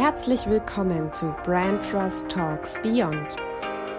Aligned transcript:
Herzlich 0.00 0.48
willkommen 0.48 1.12
zu 1.12 1.26
Brand 1.44 1.84
Trust 1.84 2.30
Talks 2.30 2.80
Beyond, 2.82 3.36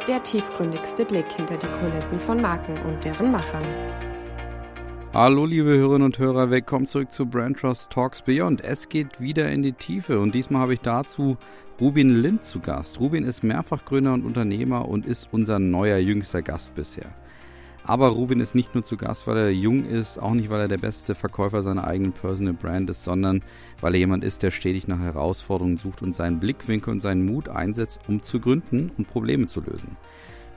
der 0.08 0.24
tiefgründigste 0.24 1.06
Blick 1.06 1.32
hinter 1.32 1.58
die 1.58 1.68
Kulissen 1.68 2.20
von 2.20 2.42
Marken 2.42 2.76
und 2.88 3.06
deren 3.06 3.32
Machern. 3.32 3.64
Hallo 5.14 5.46
liebe 5.46 5.70
Hörerinnen 5.70 6.08
und 6.08 6.18
Hörer, 6.18 6.50
willkommen 6.50 6.88
zurück 6.88 7.12
zu 7.12 7.28
Brand 7.28 7.60
Trust 7.60 7.92
Talks 7.92 8.24
Beyond. 8.24 8.64
Es 8.64 8.90
geht 8.90 9.22
wieder 9.22 9.52
in 9.52 9.62
die 9.62 9.74
Tiefe 9.74 10.20
und 10.20 10.34
diesmal 10.34 10.64
habe 10.64 10.74
ich 10.74 10.82
dazu 10.82 11.38
Rubin 11.80 12.10
Lind 12.10 12.46
zu 12.46 12.62
Gast. 12.62 13.00
Rubin 13.00 13.24
ist 13.24 13.44
Mehrfachgründer 13.44 14.14
und 14.14 14.26
Unternehmer 14.26 14.90
und 14.90 15.06
ist 15.06 15.30
unser 15.32 15.60
neuer 15.60 16.00
jüngster 16.00 16.42
Gast 16.42 16.74
bisher. 16.74 17.12
Aber 17.84 18.10
Rubin 18.10 18.40
ist 18.40 18.56
nicht 18.56 18.76
nur 18.76 18.84
zu 18.84 18.96
Gast, 18.96 19.28
weil 19.28 19.38
er 19.38 19.50
jung 19.50 19.86
ist, 19.86 20.20
auch 20.20 20.34
nicht, 20.34 20.50
weil 20.50 20.62
er 20.62 20.68
der 20.68 20.78
beste 20.78 21.16
Verkäufer 21.16 21.64
seiner 21.64 21.86
eigenen 21.86 22.14
Personal 22.14 22.54
Brand 22.54 22.90
ist, 22.90 23.04
sondern 23.04 23.42
weil 23.80 23.94
er 23.96 24.00
jemand 24.00 24.24
ist, 24.24 24.44
der 24.44 24.52
stetig 24.52 24.88
nach 24.88 25.00
Herausforderungen 25.00 25.78
sucht 25.78 26.02
und 26.02 26.16
seinen 26.16 26.40
Blickwinkel 26.40 26.92
und 26.92 27.00
seinen 27.00 27.26
Mut 27.26 27.50
einsetzt, 27.50 28.00
um 28.08 28.22
zu 28.22 28.40
gründen 28.40 28.92
und 28.98 29.08
Probleme 29.08 29.48
zu 29.48 29.62
lösen. 29.62 29.98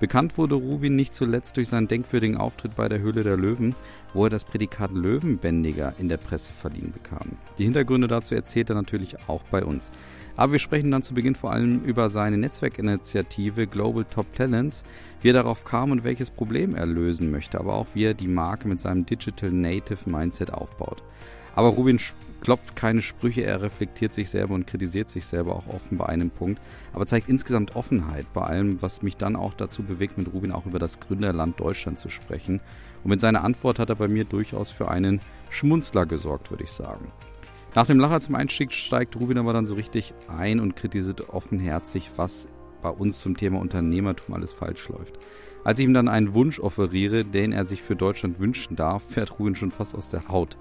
Bekannt 0.00 0.36
wurde 0.36 0.56
Rubin 0.56 0.96
nicht 0.96 1.14
zuletzt 1.14 1.56
durch 1.56 1.68
seinen 1.68 1.88
denkwürdigen 1.88 2.36
Auftritt 2.36 2.76
bei 2.76 2.88
der 2.88 2.98
Höhle 2.98 3.22
der 3.22 3.36
Löwen, 3.36 3.74
wo 4.12 4.24
er 4.24 4.30
das 4.30 4.44
Prädikat 4.44 4.90
Löwenbändiger 4.92 5.94
in 5.98 6.08
der 6.08 6.16
Presse 6.16 6.52
verliehen 6.52 6.92
bekam. 6.92 7.38
Die 7.58 7.64
Hintergründe 7.64 8.08
dazu 8.08 8.34
erzählt 8.34 8.70
er 8.70 8.76
natürlich 8.76 9.16
auch 9.28 9.42
bei 9.44 9.64
uns. 9.64 9.92
Aber 10.36 10.52
wir 10.52 10.58
sprechen 10.58 10.90
dann 10.90 11.02
zu 11.02 11.14
Beginn 11.14 11.34
vor 11.34 11.52
allem 11.52 11.84
über 11.84 12.08
seine 12.08 12.36
Netzwerkinitiative 12.38 13.66
Global 13.66 14.04
Top 14.04 14.34
Talents, 14.34 14.84
wie 15.20 15.30
er 15.30 15.34
darauf 15.34 15.64
kam 15.64 15.90
und 15.90 16.04
welches 16.04 16.30
Problem 16.30 16.74
er 16.74 16.86
lösen 16.86 17.30
möchte, 17.30 17.60
aber 17.60 17.74
auch 17.74 17.86
wie 17.94 18.04
er 18.04 18.14
die 18.14 18.28
Marke 18.28 18.66
mit 18.66 18.80
seinem 18.80 19.06
Digital 19.06 19.50
Native 19.50 20.10
Mindset 20.10 20.52
aufbaut. 20.52 21.02
Aber 21.54 21.68
Rubin 21.68 22.00
klopft 22.40 22.74
keine 22.76 23.00
Sprüche, 23.00 23.42
er 23.42 23.62
reflektiert 23.62 24.12
sich 24.12 24.28
selber 24.28 24.54
und 24.54 24.66
kritisiert 24.66 25.08
sich 25.08 25.24
selber 25.24 25.54
auch 25.54 25.68
offen 25.68 25.96
bei 25.96 26.06
einem 26.06 26.30
Punkt, 26.30 26.60
aber 26.92 27.06
zeigt 27.06 27.28
insgesamt 27.28 27.76
Offenheit 27.76 28.26
bei 28.34 28.42
allem, 28.42 28.82
was 28.82 29.02
mich 29.02 29.16
dann 29.16 29.36
auch 29.36 29.54
dazu 29.54 29.82
bewegt, 29.82 30.18
mit 30.18 30.32
Rubin 30.32 30.52
auch 30.52 30.66
über 30.66 30.78
das 30.78 31.00
Gründerland 31.00 31.58
Deutschland 31.60 32.00
zu 32.00 32.10
sprechen. 32.10 32.60
Und 33.02 33.10
mit 33.10 33.20
seiner 33.20 33.44
Antwort 33.44 33.78
hat 33.78 33.88
er 33.88 33.96
bei 33.96 34.08
mir 34.08 34.24
durchaus 34.24 34.70
für 34.70 34.88
einen 34.88 35.20
Schmunzler 35.50 36.06
gesorgt, 36.06 36.50
würde 36.50 36.64
ich 36.64 36.72
sagen. 36.72 37.06
Nach 37.74 37.86
dem 37.86 37.98
Lacher 37.98 38.20
zum 38.20 38.36
Einstieg 38.36 38.72
steigt 38.72 39.16
Rubin 39.16 39.38
aber 39.38 39.52
dann 39.52 39.66
so 39.66 39.74
richtig 39.74 40.14
ein 40.28 40.60
und 40.60 40.76
kritisiert 40.76 41.28
offenherzig, 41.30 42.10
was 42.14 42.46
bei 42.82 42.90
uns 42.90 43.20
zum 43.20 43.36
Thema 43.36 43.58
Unternehmertum 43.58 44.34
alles 44.34 44.52
falsch 44.52 44.88
läuft. 44.88 45.18
Als 45.64 45.80
ich 45.80 45.84
ihm 45.84 45.94
dann 45.94 46.08
einen 46.08 46.34
Wunsch 46.34 46.60
offeriere, 46.60 47.24
den 47.24 47.50
er 47.50 47.64
sich 47.64 47.82
für 47.82 47.96
Deutschland 47.96 48.38
wünschen 48.38 48.76
darf, 48.76 49.02
fährt 49.08 49.40
Rubin 49.40 49.56
schon 49.56 49.72
fast 49.72 49.96
aus 49.96 50.08
der 50.08 50.28
Haut. 50.28 50.56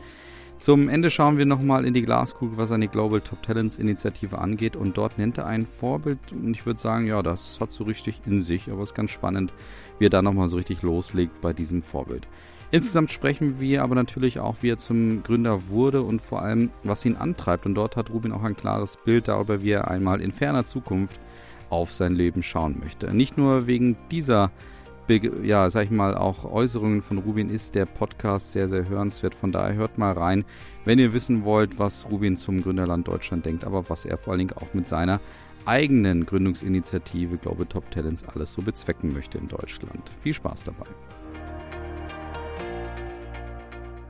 Zum 0.57 0.87
Ende 0.87 1.09
schauen 1.09 1.37
wir 1.37 1.45
nochmal 1.45 1.85
in 1.85 1.93
die 1.93 2.03
Glaskugel, 2.03 2.57
was 2.57 2.69
seine 2.69 2.87
Global 2.87 3.19
Top 3.19 3.43
Talents 3.43 3.77
Initiative 3.77 4.37
angeht. 4.37 4.75
Und 4.77 4.97
dort 4.97 5.17
nennt 5.17 5.37
er 5.37 5.45
ein 5.45 5.67
Vorbild. 5.67 6.31
Und 6.31 6.53
ich 6.55 6.65
würde 6.65 6.79
sagen, 6.79 7.05
ja, 7.05 7.21
das 7.21 7.59
hat 7.59 7.71
so 7.71 7.83
richtig 7.83 8.21
in 8.25 8.39
sich. 8.39 8.71
Aber 8.71 8.81
es 8.81 8.91
ist 8.91 8.95
ganz 8.95 9.11
spannend, 9.11 9.51
wie 9.99 10.05
er 10.05 10.09
da 10.09 10.21
nochmal 10.21 10.47
so 10.47 10.55
richtig 10.55 10.81
loslegt 10.81 11.41
bei 11.41 11.51
diesem 11.51 11.83
Vorbild. 11.83 12.29
Insgesamt 12.73 13.11
sprechen 13.11 13.59
wir 13.59 13.83
aber 13.83 13.93
natürlich 13.93 14.39
auch, 14.39 14.55
wie 14.61 14.71
er 14.71 14.79
zum 14.79 15.21
Gründer 15.21 15.67
wurde 15.67 16.01
und 16.01 16.23
vor 16.23 16.41
allem, 16.41 16.71
was 16.81 17.05
ihn 17.05 17.15
antreibt. 17.15 17.67
Und 17.67 17.75
dort 17.75 17.95
hat 17.95 18.09
Rubin 18.09 18.31
auch 18.31 18.41
ein 18.41 18.57
klares 18.57 18.97
Bild 18.97 19.27
darüber, 19.27 19.61
wie 19.61 19.69
er 19.69 19.91
einmal 19.91 20.21
in 20.21 20.31
ferner 20.31 20.65
Zukunft 20.65 21.19
auf 21.69 21.93
sein 21.93 22.13
Leben 22.13 22.41
schauen 22.41 22.79
möchte. 22.83 23.15
Nicht 23.15 23.37
nur 23.37 23.67
wegen 23.67 23.95
dieser, 24.09 24.49
ja, 25.43 25.69
sag 25.69 25.83
ich 25.83 25.91
mal, 25.91 26.17
auch 26.17 26.51
Äußerungen 26.51 27.03
von 27.03 27.19
Rubin 27.19 27.51
ist 27.51 27.75
der 27.75 27.85
Podcast 27.85 28.53
sehr, 28.53 28.67
sehr 28.67 28.89
hörenswert. 28.89 29.35
Von 29.35 29.51
daher 29.51 29.75
hört 29.75 29.99
mal 29.99 30.13
rein, 30.13 30.43
wenn 30.83 30.97
ihr 30.97 31.13
wissen 31.13 31.45
wollt, 31.45 31.77
was 31.77 32.09
Rubin 32.09 32.37
zum 32.37 32.63
Gründerland 32.63 33.07
Deutschland 33.07 33.45
denkt, 33.45 33.65
aber 33.65 33.87
was 33.87 34.03
er 34.03 34.17
vor 34.17 34.31
allen 34.31 34.47
Dingen 34.47 34.57
auch 34.57 34.73
mit 34.73 34.87
seiner 34.87 35.19
eigenen 35.65 36.25
Gründungsinitiative 36.25 37.37
Global 37.37 37.67
Top 37.67 37.91
Talents 37.91 38.27
alles 38.27 38.51
so 38.51 38.63
bezwecken 38.63 39.13
möchte 39.13 39.37
in 39.37 39.47
Deutschland. 39.47 40.09
Viel 40.23 40.33
Spaß 40.33 40.63
dabei. 40.63 40.87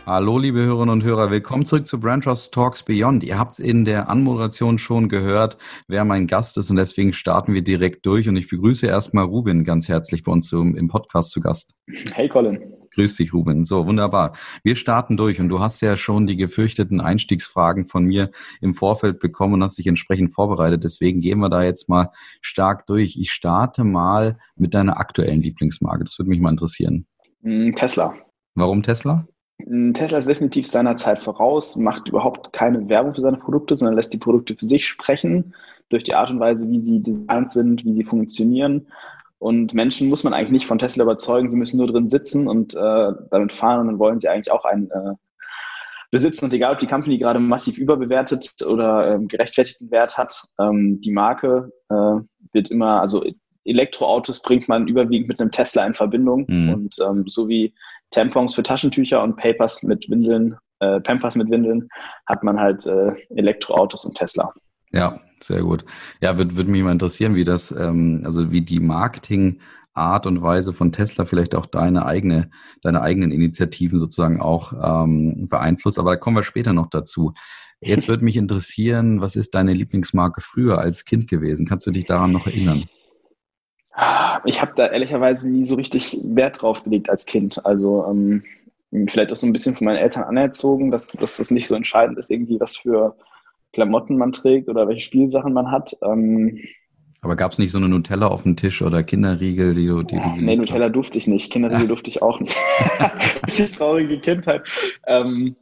Hallo, 0.05 0.37
liebe 0.37 0.59
Hörerinnen 0.59 0.89
und 0.89 1.03
Hörer, 1.05 1.31
willkommen 1.31 1.65
zurück 1.65 1.87
zu 1.87 1.97
Brand 1.97 2.25
Trust 2.25 2.53
Talks 2.53 2.83
Beyond. 2.83 3.23
Ihr 3.23 3.39
habt 3.39 3.53
es 3.53 3.59
in 3.59 3.85
der 3.85 4.09
Anmoderation 4.09 4.77
schon 4.77 5.07
gehört, 5.07 5.57
wer 5.87 6.03
mein 6.03 6.27
Gast 6.27 6.57
ist 6.57 6.69
und 6.69 6.75
deswegen 6.75 7.13
starten 7.13 7.53
wir 7.53 7.63
direkt 7.63 8.05
durch 8.05 8.27
und 8.27 8.35
ich 8.35 8.49
begrüße 8.49 8.85
erstmal 8.85 9.23
Ruben 9.23 9.63
ganz 9.63 9.87
herzlich 9.87 10.23
bei 10.23 10.33
uns 10.33 10.49
zum, 10.49 10.75
im 10.75 10.89
Podcast 10.89 11.31
zu 11.31 11.39
Gast. 11.39 11.77
Hey 12.13 12.27
Colin. 12.27 12.59
Grüß 12.95 13.15
dich, 13.15 13.33
Ruben. 13.33 13.63
So, 13.63 13.87
wunderbar. 13.87 14.33
Wir 14.61 14.75
starten 14.75 15.15
durch 15.15 15.39
und 15.39 15.47
du 15.47 15.61
hast 15.61 15.79
ja 15.79 15.95
schon 15.95 16.27
die 16.27 16.35
gefürchteten 16.35 16.99
Einstiegsfragen 16.99 17.87
von 17.87 18.03
mir 18.03 18.29
im 18.59 18.73
Vorfeld 18.73 19.19
bekommen 19.19 19.53
und 19.53 19.63
hast 19.63 19.77
dich 19.77 19.87
entsprechend 19.87 20.33
vorbereitet. 20.33 20.83
Deswegen 20.83 21.21
gehen 21.21 21.39
wir 21.39 21.49
da 21.49 21.63
jetzt 21.63 21.87
mal 21.87 22.11
stark 22.41 22.87
durch. 22.87 23.15
Ich 23.17 23.31
starte 23.31 23.85
mal 23.85 24.37
mit 24.57 24.73
deiner 24.73 24.99
aktuellen 24.99 25.41
Lieblingsmarke. 25.41 26.03
Das 26.03 26.19
würde 26.19 26.29
mich 26.29 26.41
mal 26.41 26.51
interessieren. 26.51 27.07
Mm, 27.41 27.71
Tesla. 27.71 28.13
Warum 28.53 28.83
Tesla? 28.83 29.25
Tesla 29.93 30.17
ist 30.17 30.27
definitiv 30.27 30.67
seiner 30.67 30.97
Zeit 30.97 31.19
voraus, 31.19 31.75
macht 31.75 32.07
überhaupt 32.07 32.53
keine 32.53 32.89
Werbung 32.89 33.13
für 33.13 33.21
seine 33.21 33.37
Produkte, 33.37 33.75
sondern 33.75 33.95
lässt 33.95 34.13
die 34.13 34.17
Produkte 34.17 34.55
für 34.55 34.65
sich 34.65 34.87
sprechen, 34.87 35.53
durch 35.89 36.03
die 36.03 36.15
Art 36.15 36.31
und 36.31 36.39
Weise, 36.39 36.69
wie 36.69 36.79
sie 36.79 37.01
designt 37.01 37.51
sind, 37.51 37.85
wie 37.85 37.93
sie 37.93 38.03
funktionieren. 38.03 38.87
Und 39.37 39.73
Menschen 39.73 40.09
muss 40.09 40.23
man 40.23 40.33
eigentlich 40.33 40.51
nicht 40.51 40.65
von 40.65 40.79
Tesla 40.79 41.03
überzeugen, 41.03 41.49
sie 41.49 41.57
müssen 41.57 41.77
nur 41.77 41.87
drin 41.87 42.07
sitzen 42.07 42.47
und 42.47 42.73
äh, 42.73 43.11
damit 43.29 43.51
fahren 43.51 43.81
und 43.81 43.87
dann 43.87 43.99
wollen 43.99 44.19
sie 44.19 44.29
eigentlich 44.29 44.51
auch 44.51 44.65
einen 44.65 44.89
äh, 44.89 45.13
besitzen. 46.11 46.45
Und 46.45 46.53
egal, 46.53 46.73
ob 46.73 46.79
die 46.79 46.87
Company 46.87 47.17
gerade 47.17 47.39
massiv 47.39 47.77
überbewertet 47.77 48.55
oder 48.65 49.15
ähm, 49.15 49.27
gerechtfertigten 49.27 49.91
Wert 49.91 50.17
hat, 50.17 50.43
ähm, 50.59 51.01
die 51.01 51.11
Marke 51.11 51.71
äh, 51.89 52.21
wird 52.53 52.71
immer, 52.71 53.01
also 53.01 53.23
Elektroautos 53.65 54.41
bringt 54.41 54.67
man 54.67 54.87
überwiegend 54.87 55.27
mit 55.27 55.39
einem 55.39 55.51
Tesla 55.51 55.85
in 55.85 55.93
Verbindung. 55.93 56.45
Mhm. 56.47 56.73
Und 56.73 56.95
ähm, 57.05 57.25
so 57.27 57.47
wie 57.49 57.73
Tampons 58.13 58.55
für 58.55 58.63
Taschentücher 58.63 59.21
und 59.21 59.35
Papers 59.35 59.83
mit 59.83 60.09
Windeln, 60.09 60.55
äh, 60.79 60.99
Pampers 61.01 61.35
mit 61.35 61.49
Windeln, 61.49 61.87
hat 62.27 62.43
man 62.43 62.59
halt 62.59 62.85
äh, 62.85 63.13
Elektroautos 63.35 64.05
und 64.05 64.15
Tesla. 64.15 64.53
Ja, 64.91 65.19
sehr 65.39 65.63
gut. 65.63 65.83
Ja, 66.21 66.37
würde 66.37 66.55
würd 66.55 66.67
mich 66.67 66.83
mal 66.83 66.91
interessieren, 66.91 67.35
wie 67.35 67.43
das, 67.43 67.71
ähm, 67.71 68.21
also 68.25 68.51
wie 68.51 68.61
die 68.61 68.79
Marketingart 68.79 70.27
und 70.27 70.41
Weise 70.41 70.73
von 70.73 70.91
Tesla 70.91 71.25
vielleicht 71.25 71.55
auch 71.55 71.65
deine 71.65 72.05
eigene, 72.05 72.51
deine 72.81 73.01
eigenen 73.01 73.31
Initiativen 73.31 73.97
sozusagen 73.97 74.39
auch 74.39 74.73
ähm, 74.73 75.47
beeinflusst. 75.49 75.97
Aber 75.97 76.11
da 76.11 76.17
kommen 76.17 76.37
wir 76.37 76.43
später 76.43 76.73
noch 76.73 76.87
dazu. 76.87 77.33
Jetzt 77.81 78.07
würde 78.07 78.23
mich 78.23 78.37
interessieren, 78.37 79.19
was 79.19 79.35
ist 79.35 79.55
deine 79.55 79.73
Lieblingsmarke 79.73 80.41
früher 80.41 80.77
als 80.77 81.05
Kind 81.05 81.27
gewesen? 81.27 81.65
Kannst 81.65 81.87
du 81.87 81.91
dich 81.91 82.05
daran 82.05 82.31
noch 82.31 82.45
erinnern? 82.45 82.85
Ich 84.45 84.61
habe 84.61 84.73
da 84.75 84.87
ehrlicherweise 84.87 85.49
nie 85.49 85.63
so 85.63 85.75
richtig 85.75 86.19
Wert 86.23 86.61
drauf 86.61 86.83
gelegt 86.83 87.09
als 87.09 87.25
Kind. 87.25 87.63
Also 87.65 88.05
ähm, 88.09 88.43
vielleicht 89.07 89.31
auch 89.31 89.37
so 89.37 89.45
ein 89.45 89.53
bisschen 89.53 89.75
von 89.75 89.85
meinen 89.85 89.97
Eltern 89.97 90.23
anerzogen, 90.23 90.91
dass, 90.91 91.11
dass 91.11 91.37
das 91.37 91.51
nicht 91.51 91.67
so 91.67 91.75
entscheidend 91.75 92.17
ist, 92.17 92.31
irgendwie 92.31 92.59
was 92.59 92.75
für 92.75 93.15
Klamotten 93.71 94.17
man 94.17 94.31
trägt 94.31 94.69
oder 94.69 94.87
welche 94.87 95.01
Spielsachen 95.01 95.53
man 95.53 95.71
hat. 95.71 95.95
Ähm, 96.01 96.59
aber 97.21 97.35
gab 97.37 97.53
es 97.53 97.57
nicht 97.57 97.71
so 97.71 97.77
eine 97.77 97.87
Nutella 97.87 98.27
auf 98.27 98.43
dem 98.43 98.57
Tisch 98.57 98.81
oder 98.81 99.01
Kinderriegel, 99.01 99.73
die 99.73 99.87
du, 99.87 100.03
die 100.03 100.15
ja, 100.15 100.35
du 100.35 100.41
Nee, 100.41 100.57
Nutella 100.57 100.85
hast? 100.85 100.95
durfte 100.95 101.17
ich 101.17 101.25
nicht. 101.25 101.51
Kinderriegel 101.51 101.83
ja. 101.83 101.87
durfte 101.87 102.09
ich 102.09 102.21
auch 102.21 102.39
nicht. 102.39 102.55
Richtig 103.47 103.71
traurige 103.71 104.19
Kindheit. 104.19 104.67
Ähm, 105.07 105.55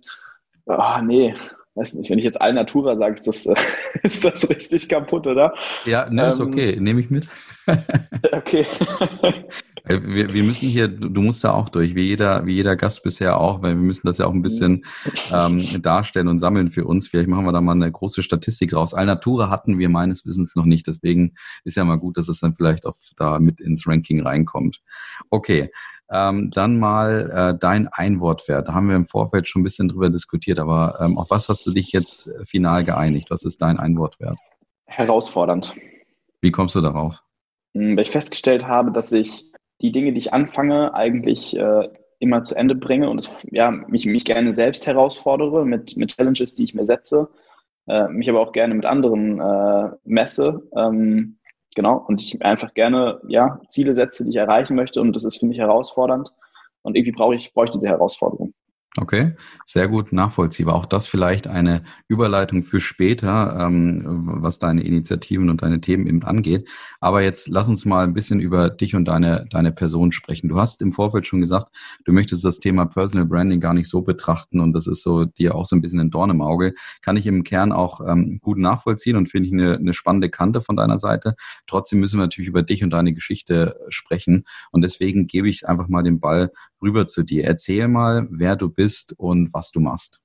oh, 0.66 1.02
nee, 1.04 1.36
weiß 1.76 1.94
nicht, 1.96 2.10
wenn 2.10 2.20
ich 2.20 2.26
jetzt 2.26 2.42
Alnatura 2.42 2.96
sage, 2.96 3.16
ist 3.16 3.28
das, 3.28 3.46
ist 4.04 4.26
das 4.26 4.50
richtig 4.50 4.90
kaputt, 4.90 5.28
oder? 5.28 5.54
Ja, 5.86 6.10
ne, 6.10 6.28
ist 6.28 6.40
ähm, 6.40 6.48
okay, 6.48 6.78
nehme 6.80 7.00
ich 7.00 7.10
mit. 7.10 7.28
okay. 8.32 8.66
wir, 9.86 10.34
wir 10.34 10.44
müssen 10.44 10.68
hier, 10.68 10.88
du 10.88 11.22
musst 11.22 11.44
da 11.44 11.54
auch 11.54 11.70
durch, 11.70 11.96
wie 11.96 12.04
jeder, 12.04 12.46
wie 12.46 12.56
jeder 12.56 12.76
Gast 12.76 13.04
bisher 13.04 13.40
auch, 13.40 13.62
weil 13.62 13.76
wir 13.76 13.84
müssen 13.84 14.08
das 14.08 14.18
ja 14.18 14.26
auch 14.26 14.34
ein 14.34 14.42
bisschen 14.42 14.84
ähm, 15.32 15.82
darstellen 15.82 16.28
und 16.28 16.40
sammeln 16.40 16.72
für 16.72 16.86
uns. 16.86 17.08
Vielleicht 17.08 17.30
machen 17.30 17.46
wir 17.46 17.54
da 17.54 17.62
mal 17.62 17.74
eine 17.74 17.92
große 17.92 18.24
Statistik 18.24 18.72
draus. 18.72 18.94
Alnatura 18.94 19.50
hatten 19.50 19.80
wir 19.80 19.90
meines 19.90 20.26
Wissens 20.26 20.56
noch 20.56 20.66
nicht, 20.66 20.88
deswegen 20.88 21.36
ist 21.64 21.78
ja 21.78 21.86
mal 21.86 21.98
gut, 21.98 22.18
dass 22.18 22.28
es 22.28 22.40
dann 22.40 22.56
vielleicht 22.56 22.86
auch 22.86 22.96
da 23.16 23.40
mit 23.40 23.62
ins 23.62 23.88
Ranking 23.88 24.22
reinkommt. 24.22 24.82
Okay, 25.30 25.72
ähm, 26.12 26.52
dann 26.52 26.78
mal 26.78 27.32
äh, 27.32 27.58
dein 27.58 27.88
Einwortwert. 27.88 28.68
Da 28.68 28.74
haben 28.74 28.90
wir 28.90 28.96
im 28.96 29.06
Vorfeld 29.06 29.48
schon 29.48 29.62
ein 29.62 29.64
bisschen 29.64 29.88
drüber 29.88 30.10
diskutiert, 30.10 30.60
aber 30.60 31.00
ähm, 31.00 31.18
auf 31.18 31.30
was 31.30 31.48
hast 31.48 31.66
du 31.66 31.72
dich 31.72 31.92
jetzt 31.92 32.28
äh, 32.28 32.46
final 32.46 32.84
geeinigt? 32.84 33.32
Was 33.32 33.44
ist 33.44 33.62
dein 33.62 33.80
Einwortwert? 33.80 34.38
Herausfordernd. 34.88 35.74
Wie 36.42 36.52
kommst 36.52 36.76
du 36.76 36.82
darauf? 36.82 37.24
Hm, 37.74 37.96
weil 37.96 38.04
ich 38.04 38.12
festgestellt 38.12 38.68
habe, 38.68 38.92
dass 38.92 39.12
ich 39.12 39.46
die 39.82 39.92
Dinge, 39.92 40.12
die 40.12 40.20
ich 40.20 40.34
anfange, 40.34 40.94
eigentlich 40.94 41.56
äh, 41.58 41.90
immer 42.20 42.44
zu 42.44 42.56
Ende 42.56 42.76
bringe 42.76 43.10
und 43.10 43.18
es, 43.18 43.32
ja, 43.50 43.72
mich, 43.72 44.06
mich 44.06 44.26
gerne 44.26 44.54
selbst 44.54 44.86
herausfordere 44.86 45.66
mit, 45.66 45.98
mit 45.98 46.16
Challenges, 46.16 46.56
die 46.56 46.66
ich 46.66 46.76
mir 46.76 46.86
setze, 46.86 47.30
äh, 47.88 48.08
mich 48.10 48.30
aber 48.30 48.42
auch 48.42 48.52
gerne 48.52 48.76
mit 48.76 48.86
anderen 48.86 49.40
äh, 49.40 49.92
messe. 50.04 50.62
Ähm, 50.76 51.40
genau, 51.76 51.98
und 52.08 52.22
ich 52.22 52.42
einfach 52.44 52.74
gerne 52.74 53.22
ja, 53.28 53.60
Ziele 53.70 53.96
setze, 53.96 54.24
die 54.24 54.32
ich 54.32 54.36
erreichen 54.36 54.76
möchte. 54.76 55.02
Und 55.02 55.14
das 55.16 55.24
ist 55.24 55.40
für 55.40 55.46
mich 55.46 55.58
herausfordernd. 55.58 56.30
Und 56.84 56.96
irgendwie 56.96 57.12
brauche 57.12 57.36
ich, 57.36 57.54
brauche 57.54 57.66
ich 57.66 57.72
diese 57.72 57.88
Herausforderung. 57.88 58.54
Okay, 58.98 59.36
sehr 59.66 59.88
gut 59.88 60.12
nachvollziehbar. 60.12 60.76
Auch 60.76 60.86
das 60.86 61.08
vielleicht 61.08 61.48
eine 61.48 61.84
Überleitung 62.10 62.62
für 62.62 62.82
später, 62.82 63.58
ähm, 63.58 64.02
was 64.04 64.60
deine 64.60 64.84
Initiativen 64.84 65.50
und 65.50 65.62
deine 65.62 65.80
Themen 65.80 66.08
eben 66.08 66.24
angeht. 66.24 66.68
Aber 67.00 67.22
jetzt 67.22 67.48
lass 67.48 67.70
uns 67.70 67.86
mal 67.86 68.04
ein 68.04 68.14
bisschen 68.14 68.42
über 68.42 68.70
dich 68.70 68.94
und 68.94 69.06
deine, 69.06 69.46
deine 69.50 69.72
Person 69.72 70.12
sprechen. 70.12 70.50
Du 70.50 70.60
hast 70.60 70.82
im 70.82 70.92
Vorfeld 70.92 71.26
schon 71.26 71.40
gesagt, 71.40 71.74
du 72.04 72.12
möchtest 72.12 72.44
das 72.44 72.60
Thema 72.60 72.86
Personal 72.86 73.26
Branding 73.26 73.62
gar 73.62 73.74
nicht 73.74 73.88
so 73.88 74.02
betrachten 74.02 74.60
und 74.60 74.74
das 74.74 74.88
ist 74.88 75.04
so 75.04 75.24
dir 75.24 75.56
auch 75.56 75.66
so 75.66 75.78
ein 75.78 75.82
bisschen 75.82 76.02
ein 76.02 76.12
Dorn 76.12 76.30
im 76.30 76.42
Auge. 76.42 76.74
Kann 77.02 77.16
ich 77.16 77.26
im 77.28 77.44
Kern 77.46 77.72
auch 77.72 78.02
ähm, 78.06 78.40
gut 78.42 78.58
nachvollziehen 78.58 79.16
und 79.16 79.30
finde 79.30 79.48
ich 79.48 79.54
eine, 79.54 79.78
eine 79.78 79.94
spannende 79.94 80.30
Kante 80.30 80.60
von 80.60 80.76
deiner 80.76 81.00
Seite. 81.00 81.36
Trotzdem 81.66 82.02
müssen 82.02 82.20
wir 82.20 82.26
natürlich 82.26 82.50
über 82.50 82.62
dich 82.62 82.84
und 82.84 82.90
deine 82.90 83.14
Geschichte 83.14 83.80
sprechen 83.88 84.44
und 84.72 84.82
deswegen 84.84 85.28
gebe 85.28 85.48
ich 85.48 85.70
einfach 85.70 85.88
mal 85.88 86.04
den 86.04 86.20
Ball 86.20 86.52
rüber 86.82 87.08
zu 87.08 87.24
dir. 87.24 87.46
Erzähl 87.46 87.88
mal, 87.88 88.28
wer 88.30 88.58
du 88.58 88.68
bist 88.68 88.81
und 89.18 89.54
was 89.54 89.72
du 89.72 89.80
machst. 89.80 90.22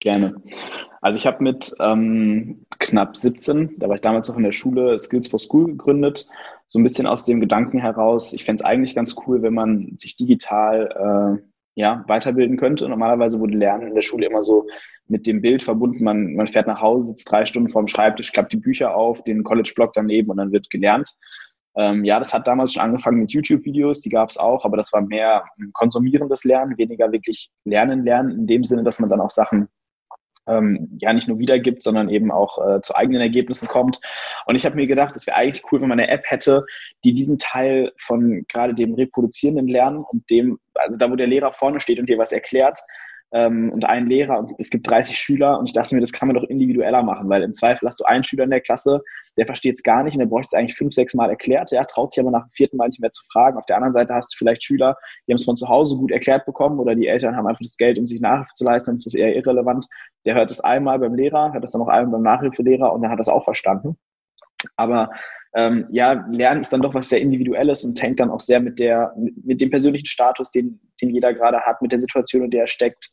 Gerne. 0.00 0.34
Also 1.00 1.18
ich 1.18 1.26
habe 1.26 1.42
mit 1.42 1.74
ähm, 1.80 2.66
knapp 2.78 3.16
17, 3.16 3.78
da 3.78 3.88
war 3.88 3.96
ich 3.96 4.00
damals 4.00 4.28
noch 4.28 4.36
in 4.36 4.42
der 4.42 4.52
Schule, 4.52 4.98
Skills 4.98 5.28
for 5.28 5.38
School 5.38 5.66
gegründet. 5.66 6.28
So 6.66 6.78
ein 6.78 6.82
bisschen 6.82 7.06
aus 7.06 7.24
dem 7.24 7.40
Gedanken 7.40 7.78
heraus, 7.78 8.32
ich 8.32 8.44
fände 8.44 8.62
es 8.62 8.66
eigentlich 8.66 8.94
ganz 8.94 9.14
cool, 9.26 9.42
wenn 9.42 9.54
man 9.54 9.96
sich 9.96 10.16
digital 10.16 11.38
äh, 11.38 11.42
ja, 11.74 12.04
weiterbilden 12.06 12.56
könnte. 12.56 12.88
Normalerweise 12.88 13.40
wurde 13.40 13.56
Lernen 13.56 13.88
in 13.88 13.94
der 13.94 14.02
Schule 14.02 14.26
immer 14.26 14.42
so 14.42 14.66
mit 15.06 15.26
dem 15.26 15.42
Bild 15.42 15.62
verbunden, 15.62 16.02
man, 16.02 16.34
man 16.34 16.48
fährt 16.48 16.66
nach 16.66 16.80
Hause, 16.80 17.10
sitzt 17.10 17.30
drei 17.30 17.44
Stunden 17.44 17.68
vorm 17.68 17.86
Schreibtisch, 17.86 18.32
klappt 18.32 18.52
die 18.52 18.58
Bücher 18.58 18.94
auf, 18.94 19.22
den 19.24 19.44
College-Blog 19.44 19.92
daneben 19.92 20.30
und 20.30 20.38
dann 20.38 20.52
wird 20.52 20.70
gelernt. 20.70 21.10
Ähm, 21.76 22.04
ja, 22.04 22.18
das 22.18 22.32
hat 22.32 22.46
damals 22.46 22.72
schon 22.72 22.82
angefangen 22.82 23.20
mit 23.20 23.32
YouTube-Videos, 23.32 24.00
die 24.00 24.10
gab 24.10 24.30
es 24.30 24.36
auch, 24.36 24.64
aber 24.64 24.76
das 24.76 24.92
war 24.92 25.02
mehr 25.02 25.44
konsumierendes 25.72 26.44
Lernen, 26.44 26.78
weniger 26.78 27.10
wirklich 27.10 27.50
Lernen, 27.64 28.04
Lernen, 28.04 28.30
in 28.30 28.46
dem 28.46 28.64
Sinne, 28.64 28.84
dass 28.84 29.00
man 29.00 29.10
dann 29.10 29.20
auch 29.20 29.30
Sachen 29.30 29.68
ähm, 30.46 30.98
ja 31.00 31.12
nicht 31.12 31.28
nur 31.28 31.38
wiedergibt, 31.38 31.82
sondern 31.82 32.08
eben 32.08 32.30
auch 32.30 32.58
äh, 32.64 32.80
zu 32.82 32.94
eigenen 32.94 33.22
Ergebnissen 33.22 33.66
kommt. 33.66 34.00
Und 34.46 34.56
ich 34.56 34.66
habe 34.66 34.76
mir 34.76 34.86
gedacht, 34.86 35.16
es 35.16 35.26
wäre 35.26 35.36
eigentlich 35.36 35.64
cool, 35.72 35.80
wenn 35.80 35.88
man 35.88 35.98
eine 35.98 36.08
App 36.08 36.22
hätte, 36.26 36.64
die 37.04 37.12
diesen 37.12 37.38
Teil 37.38 37.92
von 37.98 38.44
gerade 38.48 38.74
dem 38.74 38.94
reproduzierenden 38.94 39.66
Lernen 39.66 40.04
und 40.04 40.28
dem, 40.30 40.58
also 40.74 40.98
da, 40.98 41.10
wo 41.10 41.16
der 41.16 41.26
Lehrer 41.26 41.52
vorne 41.52 41.80
steht 41.80 41.98
und 41.98 42.08
dir 42.08 42.18
was 42.18 42.32
erklärt, 42.32 42.78
ähm, 43.34 43.70
und 43.72 43.84
einen 43.84 44.08
Lehrer 44.08 44.38
und 44.38 44.52
es 44.58 44.70
gibt 44.70 44.88
30 44.88 45.18
Schüler 45.18 45.58
und 45.58 45.66
ich 45.66 45.72
dachte 45.72 45.94
mir, 45.94 46.00
das 46.00 46.12
kann 46.12 46.28
man 46.28 46.36
doch 46.36 46.44
individueller 46.44 47.02
machen, 47.02 47.28
weil 47.28 47.42
im 47.42 47.52
Zweifel 47.52 47.86
hast 47.86 47.98
du 47.98 48.04
einen 48.04 48.22
Schüler 48.22 48.44
in 48.44 48.50
der 48.50 48.60
Klasse, 48.60 49.02
der 49.36 49.46
versteht 49.46 49.74
es 49.74 49.82
gar 49.82 50.04
nicht 50.04 50.14
und 50.14 50.20
der 50.20 50.26
bräuchte 50.26 50.50
es 50.52 50.58
eigentlich 50.58 50.76
fünf, 50.76 50.94
sechs 50.94 51.14
Mal 51.14 51.30
erklärt, 51.30 51.72
ja, 51.72 51.84
traut 51.84 52.12
sich 52.12 52.22
aber 52.22 52.30
nach 52.30 52.44
dem 52.44 52.52
vierten 52.52 52.76
Mal 52.76 52.88
nicht 52.88 53.00
mehr 53.00 53.10
zu 53.10 53.24
fragen. 53.26 53.58
Auf 53.58 53.66
der 53.66 53.76
anderen 53.76 53.92
Seite 53.92 54.14
hast 54.14 54.32
du 54.32 54.38
vielleicht 54.38 54.62
Schüler, 54.62 54.96
die 55.26 55.32
haben 55.32 55.38
es 55.38 55.44
von 55.44 55.56
zu 55.56 55.68
Hause 55.68 55.96
gut 55.96 56.12
erklärt 56.12 56.46
bekommen 56.46 56.78
oder 56.78 56.94
die 56.94 57.08
Eltern 57.08 57.36
haben 57.36 57.48
einfach 57.48 57.62
das 57.62 57.76
Geld, 57.76 57.98
um 57.98 58.06
sich 58.06 58.20
Nachhilfe 58.20 58.52
zu 58.54 58.64
leisten, 58.64 58.90
dann 58.90 58.96
ist 58.98 59.06
das 59.06 59.14
eher 59.14 59.34
irrelevant. 59.34 59.86
Der 60.24 60.36
hört 60.36 60.52
es 60.52 60.60
einmal 60.60 61.00
beim 61.00 61.14
Lehrer, 61.14 61.52
hört 61.52 61.64
es 61.64 61.72
dann 61.72 61.80
noch 61.80 61.88
einmal 61.88 62.12
beim 62.12 62.22
Nachhilfelehrer 62.22 62.92
und 62.92 63.02
der 63.02 63.10
hat 63.10 63.18
das 63.18 63.28
auch 63.28 63.42
verstanden. 63.42 63.98
Aber 64.76 65.10
ähm, 65.54 65.86
ja, 65.90 66.24
Lernen 66.30 66.62
ist 66.62 66.72
dann 66.72 66.82
doch 66.82 66.94
was 66.94 67.08
sehr 67.08 67.20
Individuelles 67.20 67.84
und 67.84 68.00
hängt 68.02 68.20
dann 68.20 68.30
auch 68.30 68.40
sehr 68.40 68.60
mit 68.60 68.78
der, 68.78 69.14
mit 69.44 69.60
dem 69.60 69.70
persönlichen 69.70 70.06
Status, 70.06 70.50
den, 70.50 70.80
den 71.00 71.10
jeder 71.10 71.32
gerade 71.32 71.60
hat, 71.60 71.80
mit 71.80 71.92
der 71.92 72.00
Situation, 72.00 72.44
in 72.44 72.50
der 72.50 72.62
er 72.62 72.68
steckt, 72.68 73.10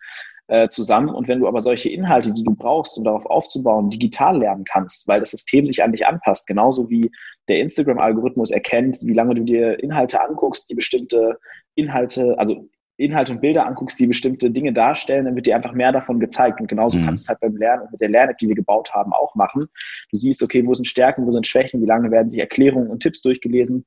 äh, 0.48 0.68
zusammen. 0.68 1.10
Und 1.10 1.28
wenn 1.28 1.40
du 1.40 1.48
aber 1.48 1.62
solche 1.62 1.90
Inhalte, 1.90 2.34
die 2.34 2.44
du 2.44 2.54
brauchst, 2.54 2.98
um 2.98 3.04
darauf 3.04 3.26
aufzubauen, 3.26 3.90
digital 3.90 4.38
lernen 4.38 4.66
kannst, 4.66 5.08
weil 5.08 5.20
das 5.20 5.32
System 5.32 5.66
sich 5.66 5.84
an 5.84 5.92
dich 5.92 6.06
anpasst, 6.06 6.48
genauso 6.48 6.90
wie 6.90 7.10
der 7.48 7.60
Instagram-Algorithmus 7.60 8.52
erkennt, 8.52 8.98
wie 9.04 9.14
lange 9.14 9.36
du 9.36 9.44
dir 9.44 9.82
Inhalte 9.82 10.22
anguckst, 10.22 10.70
die 10.70 10.76
bestimmte 10.76 11.40
Inhalte, 11.76 12.38
also 12.38 12.68
Inhalte 13.04 13.34
und 13.34 13.42
Bilder 13.42 13.66
anguckst, 13.66 14.00
die 14.00 14.08
bestimmte 14.08 14.52
Dinge 14.52 14.74
darstellen, 14.74 15.26
dann 15.26 15.36
wird 15.36 15.48
dir 15.48 15.56
einfach 15.56 15.74
mehr 15.74 15.92
davon 15.92 16.20
gezeigt. 16.20 16.60
Und 16.60 16.68
genauso 16.68 16.98
mhm. 16.98 17.06
kannst 17.06 17.24
du 17.24 17.26
es 17.26 17.30
halt 17.30 17.40
beim 17.42 17.58
Lernen 17.58 17.84
und 17.84 17.92
mit 17.92 18.02
der 18.02 18.10
Lern-App, 18.10 18.38
die 18.38 18.48
wir 18.48 18.56
gebaut 18.56 18.94
haben, 18.94 19.14
auch 19.14 19.36
machen. 19.36 19.68
Du 20.12 20.18
siehst, 20.18 20.42
okay, 20.44 20.66
wo 20.66 20.74
sind 20.74 20.86
Stärken, 20.86 21.26
wo 21.26 21.32
sind 21.32 21.48
Schwächen, 21.48 21.82
wie 21.82 21.88
lange 21.88 22.12
werden 22.12 22.30
sich 22.30 22.40
Erklärungen 22.40 22.90
und 22.90 23.02
Tipps 23.02 23.22
durchgelesen. 23.22 23.86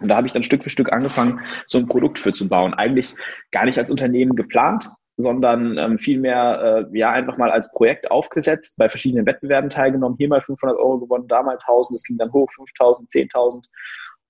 Und 0.00 0.08
da 0.08 0.16
habe 0.16 0.26
ich 0.26 0.32
dann 0.32 0.42
Stück 0.42 0.64
für 0.64 0.70
Stück 0.70 0.92
angefangen, 0.92 1.40
so 1.66 1.78
ein 1.78 1.86
Produkt 1.86 2.18
für 2.18 2.32
zu 2.32 2.48
bauen. 2.48 2.74
Eigentlich 2.74 3.14
gar 3.50 3.64
nicht 3.64 3.78
als 3.78 3.90
Unternehmen 3.90 4.34
geplant, 4.34 4.88
sondern 5.16 5.78
ähm, 5.78 5.98
vielmehr 5.98 6.88
äh, 6.92 6.98
ja 6.98 7.10
einfach 7.10 7.36
mal 7.36 7.50
als 7.50 7.72
Projekt 7.72 8.10
aufgesetzt, 8.10 8.76
bei 8.78 8.88
verschiedenen 8.88 9.26
Wettbewerben 9.26 9.70
teilgenommen, 9.70 10.16
hier 10.16 10.28
mal 10.28 10.40
500 10.40 10.76
Euro 10.76 10.98
gewonnen, 10.98 11.28
da 11.28 11.42
mal 11.42 11.58
1000, 11.58 11.96
das 11.96 12.04
ging 12.04 12.16
dann 12.16 12.32
hoch, 12.32 12.50
5000, 12.50 13.10
10.000 13.10 13.64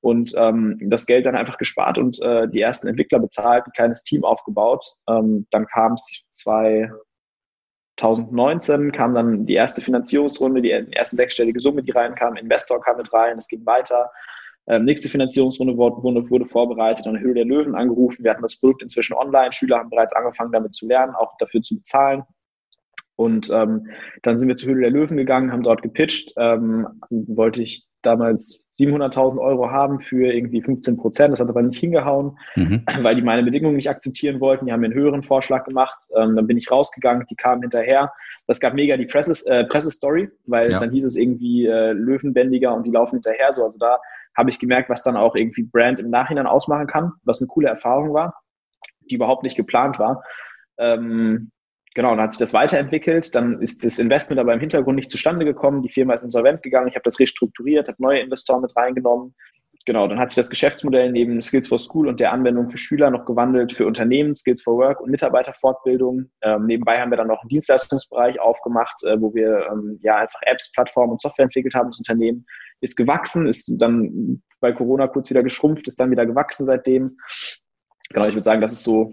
und 0.02 0.34
ähm, 0.37 0.78
das 0.82 1.06
Geld 1.06 1.25
dann 1.26 1.37
einfach 1.37 1.56
gespart 1.56 1.96
und 1.96 2.20
äh, 2.20 2.49
die 2.49 2.60
ersten 2.60 2.88
Entwickler 2.88 3.20
bezahlt, 3.20 3.64
ein 3.64 3.72
kleines 3.72 4.02
Team 4.02 4.25
aufgebaut. 4.25 4.84
Ähm, 5.08 5.46
dann 5.50 5.66
kam 5.66 5.93
es 5.93 6.25
2019, 6.32 8.90
kam 8.90 9.14
dann 9.14 9.46
die 9.46 9.54
erste 9.54 9.81
Finanzierungsrunde, 9.81 10.60
die 10.60 10.70
erste 10.70 11.14
sechsstellige 11.14 11.60
Summe, 11.60 11.84
die 11.84 11.93
reinkam, 11.93 12.34
Investor 12.34 12.82
kam 12.82 12.96
mit 12.96 13.12
rein, 13.12 13.38
es 13.38 13.46
ging 13.46 13.64
weiter. 13.64 14.10
Ähm, 14.66 14.84
nächste 14.84 15.08
Finanzierungsrunde 15.08 15.76
wurde, 15.76 16.02
wurde 16.02 16.46
vorbereitet, 16.46 17.06
an 17.06 17.14
der 17.14 17.22
Höhe 17.22 17.34
der 17.34 17.44
Löwen 17.44 17.76
angerufen. 17.76 18.25
Wir 18.25 18.32
hatten 18.32 18.43
das 18.43 18.58
Produkt 18.58 18.82
inzwischen 18.82 19.14
online. 19.14 19.52
Schüler 19.52 19.78
haben 19.78 19.90
bereits 19.90 20.14
angefangen, 20.14 20.50
damit 20.50 20.75
zu 20.75 20.88
lernen, 20.88 21.14
auch 21.14 21.37
dafür 21.38 21.62
zu 21.62 21.76
bezahlen. 21.76 22.25
Und 23.14 23.50
ähm, 23.50 23.87
dann 24.22 24.37
sind 24.37 24.49
wir 24.49 24.56
zur 24.56 24.70
Höhle 24.70 24.82
der 24.82 24.90
Löwen 24.90 25.16
gegangen, 25.16 25.52
haben 25.52 25.62
dort 25.62 25.82
gepitcht. 25.82 26.32
Ähm, 26.37 26.88
wollte 27.08 27.62
ich 27.62 27.87
damals 28.02 28.66
700.000 28.78 29.38
Euro 29.38 29.70
haben 29.70 30.00
für 30.00 30.32
irgendwie 30.32 30.62
15 30.62 30.96
Prozent. 30.96 31.32
Das 31.32 31.40
hat 31.40 31.49
aber 31.49 31.62
nicht 31.62 31.78
hingehauen, 31.78 32.38
mhm. 32.56 32.84
weil 33.02 33.14
die 33.14 33.22
meine 33.22 33.43
Bedingungen 33.43 33.76
nicht 33.76 33.88
akzeptieren 33.88 34.40
wollten. 34.40 34.66
Die 34.66 34.72
haben 34.72 34.81
mir 34.81 34.87
einen 34.87 34.94
höheren 34.94 35.22
Vorschlag 35.22 35.64
gemacht. 35.64 35.99
Ähm, 36.16 36.37
dann 36.37 36.46
bin 36.46 36.56
ich 36.56 36.70
rausgegangen, 36.70 37.26
die 37.31 37.37
kamen 37.37 37.62
hinterher. 37.62 38.12
Das 38.46 38.60
gab 38.60 38.75
mega 38.75 38.96
die 38.96 39.06
Presses, 39.06 39.43
äh, 39.43 39.64
Pressestory, 39.64 40.31
weil 40.46 40.72
ja. 40.72 40.81
dann 40.81 40.90
hieß 40.90 41.04
es 41.04 41.16
irgendwie 41.16 41.66
äh, 41.66 41.93
Löwenbändiger 41.93 42.75
und 42.75 42.84
die 42.87 42.90
laufen 42.90 43.16
hinterher. 43.16 43.52
So, 43.52 43.62
also 43.62 43.78
da 43.78 43.99
habe 44.37 44.50
ich 44.50 44.58
gemerkt, 44.58 44.90
was 44.90 45.02
dann 45.02 45.16
auch 45.16 45.37
irgendwie 45.37 45.62
Brand 45.62 46.00
im 46.00 46.10
Nachhinein 46.10 46.46
ausmachen 46.46 46.87
kann, 46.87 47.12
was 47.25 47.40
eine 47.40 47.49
coole 47.49 47.69
Erfahrung 47.69 48.12
war, 48.12 48.34
die 49.10 49.14
überhaupt 49.14 49.43
nicht 49.43 49.56
geplant 49.56 49.99
war. 49.99 50.25
Ähm, 50.78 51.51
genau, 51.94 52.11
dann 52.11 52.21
hat 52.21 52.33
sich 52.33 52.39
das 52.39 52.55
weiterentwickelt, 52.55 53.35
dann 53.35 53.61
ist 53.61 53.85
das 53.85 53.99
Investment 53.99 54.41
aber 54.41 54.55
im 54.55 54.61
Hintergrund 54.61 54.97
nicht 54.97 55.11
zustande 55.11 55.44
gekommen, 55.44 55.83
die 55.83 55.91
Firma 55.91 56.15
ist 56.15 56.23
insolvent 56.23 56.62
gegangen, 56.62 56.89
ich 56.89 56.94
habe 56.94 57.05
das 57.05 57.19
restrukturiert, 57.19 57.89
habe 57.89 58.03
neue 58.03 58.21
Investoren 58.21 58.62
mit 58.62 58.77
reingenommen. 58.77 59.35
Genau, 59.85 60.06
dann 60.06 60.21
hat 60.21 60.31
sich 60.31 60.37
das 60.37 60.49
Geschäftsmodell 60.49 61.11
neben 61.11 61.43
Skills 61.43 61.67
for 61.67 61.79
School 61.79 62.06
und 62.06 62.21
der 62.21 62.33
Anwendung 62.33 62.69
für 62.69 62.79
Schüler 62.79 63.11
noch 63.11 63.25
gewandelt 63.25 63.73
für 63.73 63.85
Unternehmen, 63.85 64.33
Skills 64.33 64.62
for 64.62 64.77
Work 64.77 65.00
und 65.00 65.11
Mitarbeiterfortbildung. 65.11 66.31
Ähm, 66.43 66.67
nebenbei 66.67 67.00
haben 67.00 67.11
wir 67.11 67.17
dann 67.17 67.27
noch 67.27 67.41
einen 67.41 67.49
Dienstleistungsbereich 67.49 68.38
aufgemacht, 68.38 69.03
äh, 69.03 69.21
wo 69.21 69.35
wir 69.35 69.67
ähm, 69.73 69.99
ja 70.03 70.19
einfach 70.19 70.38
Apps, 70.43 70.71
Plattformen 70.71 71.12
und 71.12 71.21
Software 71.21 71.47
entwickelt 71.47 71.75
haben. 71.75 71.90
Das 71.90 71.99
Unternehmen 71.99 72.47
ist 72.81 72.97
gewachsen, 72.97 73.49
ist 73.49 73.76
dann 73.81 74.40
bei 74.61 74.73
Corona 74.73 75.09
kurz 75.09 75.31
wieder 75.31 75.43
geschrumpft, 75.43 75.88
ist 75.88 75.99
dann 75.99 76.12
wieder 76.12 76.26
gewachsen 76.26 76.64
seitdem. 76.64 77.19
Genau, 78.11 78.26
ich 78.28 78.35
würde 78.35 78.45
sagen, 78.45 78.61
das 78.61 78.73
ist 78.73 78.85
so 78.85 79.12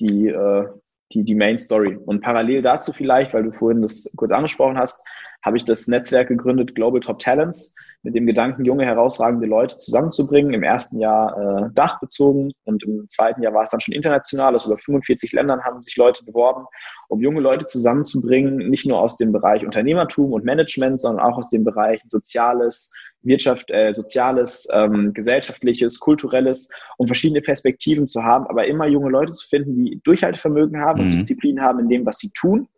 die, 0.00 0.28
äh, 0.28 0.66
die, 1.12 1.24
die 1.24 1.34
Main 1.34 1.58
Story. 1.58 1.96
Und 1.96 2.20
parallel 2.20 2.62
dazu 2.62 2.92
vielleicht, 2.92 3.34
weil 3.34 3.44
du 3.44 3.52
vorhin 3.52 3.82
das 3.82 4.12
kurz 4.16 4.32
angesprochen 4.32 4.78
hast, 4.78 5.04
habe 5.46 5.56
ich 5.56 5.64
das 5.64 5.86
Netzwerk 5.86 6.26
gegründet 6.26 6.74
Global 6.74 7.00
Top 7.00 7.20
Talents 7.20 7.76
mit 8.02 8.16
dem 8.16 8.26
Gedanken, 8.26 8.64
junge, 8.64 8.84
herausragende 8.84 9.46
Leute 9.46 9.78
zusammenzubringen. 9.78 10.52
Im 10.52 10.64
ersten 10.64 10.98
Jahr 10.98 11.68
äh, 11.68 11.70
dachbezogen 11.72 12.52
und 12.64 12.82
im 12.82 13.08
zweiten 13.08 13.42
Jahr 13.42 13.54
war 13.54 13.62
es 13.62 13.70
dann 13.70 13.80
schon 13.80 13.94
international. 13.94 14.56
Aus 14.56 14.66
über 14.66 14.76
45 14.76 15.32
Ländern 15.32 15.62
haben 15.62 15.82
sich 15.82 15.96
Leute 15.96 16.24
beworben, 16.24 16.66
um 17.08 17.20
junge 17.20 17.40
Leute 17.40 17.64
zusammenzubringen, 17.64 18.56
nicht 18.68 18.86
nur 18.86 19.00
aus 19.00 19.16
dem 19.16 19.30
Bereich 19.30 19.64
Unternehmertum 19.64 20.32
und 20.32 20.44
Management, 20.44 21.00
sondern 21.00 21.24
auch 21.24 21.38
aus 21.38 21.48
dem 21.48 21.62
Bereich 21.62 22.02
Soziales, 22.08 22.92
Wirtschaft, 23.22 23.70
äh, 23.70 23.92
Soziales, 23.92 24.66
ähm, 24.72 25.12
Gesellschaftliches, 25.12 26.00
Kulturelles, 26.00 26.70
um 26.96 27.06
verschiedene 27.06 27.40
Perspektiven 27.40 28.08
zu 28.08 28.24
haben, 28.24 28.48
aber 28.48 28.66
immer 28.66 28.88
junge 28.88 29.10
Leute 29.10 29.32
zu 29.32 29.46
finden, 29.48 29.84
die 29.84 30.00
Durchhaltevermögen 30.02 30.80
haben 30.80 31.02
mhm. 31.02 31.06
und 31.06 31.10
Disziplin 31.12 31.60
haben 31.60 31.78
in 31.78 31.88
dem, 31.88 32.04
was 32.04 32.18
sie 32.18 32.30
tun 32.30 32.68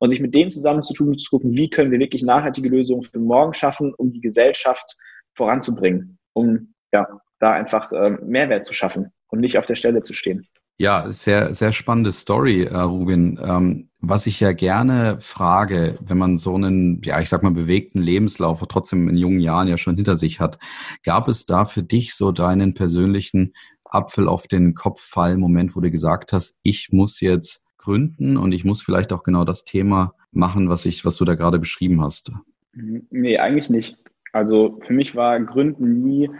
und 0.00 0.10
sich 0.10 0.20
mit 0.20 0.34
denen 0.34 0.50
zusammenzutun 0.50 1.08
und 1.08 1.20
zu 1.20 1.30
gucken, 1.30 1.56
wie 1.56 1.70
können 1.70 1.92
wir 1.92 2.00
wirklich 2.00 2.22
nachhaltige 2.22 2.68
Lösungen 2.68 3.02
für 3.02 3.20
morgen 3.20 3.54
schaffen, 3.54 3.94
um 3.94 4.12
die 4.12 4.20
Gesellschaft 4.20 4.96
voranzubringen, 5.34 6.18
um 6.32 6.74
ja, 6.92 7.06
da 7.38 7.52
einfach 7.52 7.92
äh, 7.92 8.10
Mehrwert 8.22 8.66
zu 8.66 8.74
schaffen 8.74 9.12
und 9.28 9.40
nicht 9.40 9.58
auf 9.58 9.66
der 9.66 9.76
Stelle 9.76 10.02
zu 10.02 10.14
stehen. 10.14 10.48
Ja, 10.78 11.12
sehr, 11.12 11.52
sehr 11.52 11.72
spannende 11.72 12.10
Story, 12.10 12.62
äh, 12.62 12.74
Rubin. 12.74 13.38
Ähm, 13.42 13.90
was 13.98 14.26
ich 14.26 14.40
ja 14.40 14.52
gerne 14.52 15.18
frage, 15.20 15.98
wenn 16.00 16.16
man 16.16 16.38
so 16.38 16.54
einen, 16.54 17.02
ja, 17.04 17.20
ich 17.20 17.28
sag 17.28 17.42
mal, 17.42 17.52
bewegten 17.52 18.00
Lebenslauf 18.00 18.64
trotzdem 18.66 19.06
in 19.06 19.18
jungen 19.18 19.40
Jahren 19.40 19.68
ja 19.68 19.76
schon 19.76 19.96
hinter 19.96 20.16
sich 20.16 20.40
hat, 20.40 20.58
gab 21.04 21.28
es 21.28 21.44
da 21.44 21.66
für 21.66 21.82
dich 21.82 22.14
so 22.14 22.32
deinen 22.32 22.72
persönlichen 22.72 23.52
Apfel 23.84 24.26
auf 24.26 24.46
den 24.46 24.72
Kopf 24.72 25.02
fallen 25.02 25.38
Moment, 25.38 25.76
wo 25.76 25.80
du 25.80 25.90
gesagt 25.90 26.32
hast, 26.32 26.58
ich 26.62 26.88
muss 26.92 27.20
jetzt 27.20 27.66
gründen 27.80 28.36
und 28.36 28.52
ich 28.52 28.64
muss 28.64 28.82
vielleicht 28.82 29.12
auch 29.12 29.22
genau 29.22 29.44
das 29.44 29.64
Thema 29.64 30.14
machen, 30.32 30.68
was 30.68 30.86
ich, 30.86 31.04
was 31.04 31.16
du 31.16 31.24
da 31.24 31.34
gerade 31.34 31.58
beschrieben 31.58 32.00
hast? 32.00 32.32
Nee, 32.72 33.38
eigentlich 33.38 33.70
nicht. 33.70 33.96
Also 34.32 34.78
für 34.82 34.92
mich 34.92 35.16
war 35.16 35.40
Gründen 35.40 36.02
nie 36.02 36.30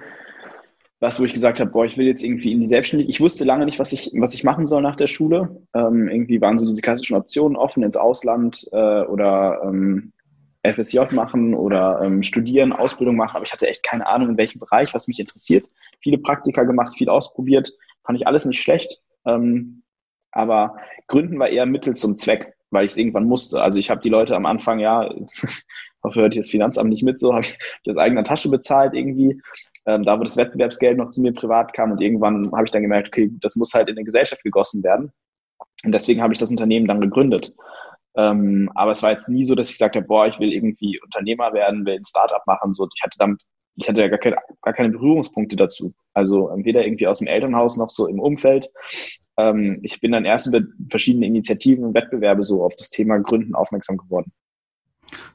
was, 1.01 1.19
wo 1.19 1.25
ich 1.25 1.33
gesagt 1.33 1.61
habe, 1.61 1.71
boah, 1.71 1.87
ich 1.87 1.97
will 1.97 2.07
jetzt 2.07 2.23
irgendwie 2.23 2.53
in 2.53 2.61
die 2.61 2.67
Selbstständigkeit. 2.67 3.15
Ich 3.15 3.21
wusste 3.23 3.45
lange 3.45 3.65
nicht, 3.65 3.79
was 3.79 3.93
ich, 3.93 4.13
was 4.15 4.35
ich 4.35 4.45
machen 4.45 4.67
soll 4.67 4.83
nach 4.83 4.97
der 4.97 5.07
Schule. 5.07 5.63
Ähm, 5.75 6.09
irgendwie 6.09 6.41
waren 6.43 6.59
so 6.59 6.67
diese 6.67 6.83
klassischen 6.83 7.17
Optionen 7.17 7.57
offen 7.57 7.83
ins 7.83 7.97
Ausland 7.97 8.69
äh, 8.73 9.03
oder 9.05 9.63
ähm, 9.65 10.13
FSJ 10.63 10.99
machen 11.13 11.55
oder 11.55 12.03
ähm, 12.03 12.23
studieren, 12.23 12.75
Ausbildung 12.75 13.17
machen, 13.17 13.37
aber 13.37 13.47
ich 13.47 13.53
hatte 13.53 13.67
echt 13.67 13.83
keine 13.83 14.07
Ahnung, 14.07 14.29
in 14.29 14.37
welchem 14.37 14.59
Bereich, 14.59 14.93
was 14.93 15.09
mich 15.09 15.19
interessiert. 15.19 15.65
Viele 16.01 16.19
Praktika 16.19 16.65
gemacht, 16.65 16.95
viel 16.95 17.09
ausprobiert, 17.09 17.73
fand 18.05 18.19
ich 18.19 18.27
alles 18.27 18.45
nicht 18.45 18.61
schlecht. 18.61 19.01
Ähm, 19.25 19.80
aber 20.33 20.77
Gründen 21.07 21.39
war 21.39 21.49
eher 21.49 21.67
Mittel 21.67 21.95
zum 21.95 22.17
Zweck, 22.17 22.55
weil 22.71 22.87
ich 22.87 22.93
es 22.93 22.97
irgendwann 22.99 23.25
musste. 23.25 23.63
Also 23.63 23.79
ich 23.79 23.91
habe 23.91 24.01
die 24.01 24.09
Leute 24.09 24.37
am 24.37 24.47
Anfang, 24.47 24.79
ja, 24.79 25.09
hoffe, 26.03 26.21
hört 26.21 26.35
ihr 26.35 26.43
das 26.43 26.51
Finanzamt 26.51 26.91
nicht 26.91 27.03
mit, 27.03 27.21
so 27.21 27.35
habe 27.35 27.45
ich 27.45 27.59
aus 27.89 27.99
eigener 27.99 28.25
Tasche 28.25 28.49
bezahlt 28.49 28.95
irgendwie. 28.95 29.41
Ähm, 29.87 30.05
da, 30.05 30.19
wo 30.19 30.25
das 30.25 30.37
Wettbewerbsgeld 30.37 30.99
noch 30.99 31.11
zu 31.11 31.23
mir 31.23 31.33
privat 31.33 31.73
kam 31.73 31.93
und 31.93 32.03
irgendwann 32.03 32.53
habe 32.53 32.65
ich 32.65 32.71
dann 32.71 32.83
gemerkt, 32.83 33.09
okay, 33.09 33.31
das 33.41 33.57
muss 33.57 33.73
halt 33.73 33.89
in 33.89 33.97
eine 33.97 34.05
Gesellschaft 34.05 34.43
gegossen 34.43 34.83
werden. 34.83 35.11
Und 35.85 35.93
deswegen 35.93 36.21
habe 36.23 36.35
ich 36.35 36.39
das 36.39 36.51
Unternehmen 36.51 36.87
dann 36.87 37.01
gegründet. 37.01 37.55
Ähm, 38.17 38.71
aber 38.75 38.91
es 38.91 39.03
war 39.03 39.13
jetzt 39.13 39.29
nie 39.29 39.45
so, 39.45 39.55
dass 39.55 39.71
ich 39.71 39.79
sagte, 39.79 40.03
boah, 40.03 40.27
ich 40.27 40.39
will 40.39 40.53
irgendwie 40.53 41.01
Unternehmer 41.01 41.53
werden, 41.53 41.87
will 41.87 41.95
ein 41.95 42.05
Startup 42.05 42.47
machen. 42.47 42.73
So, 42.73 42.87
ich 42.95 43.03
hatte 43.03 43.19
damit, 43.19 43.43
ich 43.77 43.89
hatte 43.89 44.01
ja 44.03 44.09
gar 44.09 44.19
keine, 44.19 44.37
gar 44.63 44.75
keine 44.75 44.91
Berührungspunkte 44.91 45.57
dazu. 45.57 45.95
Also 46.13 46.51
weder 46.57 46.85
irgendwie 46.85 47.07
aus 47.07 47.19
dem 47.19 47.29
Elternhaus 47.29 47.77
noch 47.77 47.91
so 47.91 48.07
im 48.09 48.21
Umfeld. 48.21 48.69
Ähm, 49.41 49.79
ich 49.83 50.01
bin 50.01 50.13
dann 50.13 50.25
erst 50.25 50.47
über 50.47 50.61
verschiedene 50.89 51.27
Initiativen 51.27 51.85
und 51.85 51.95
Wettbewerbe 51.95 52.43
so 52.43 52.63
auf 52.63 52.75
das 52.77 52.91
Thema 52.91 53.19
Gründen 53.19 53.55
aufmerksam 53.55 53.97
geworden. 53.97 54.33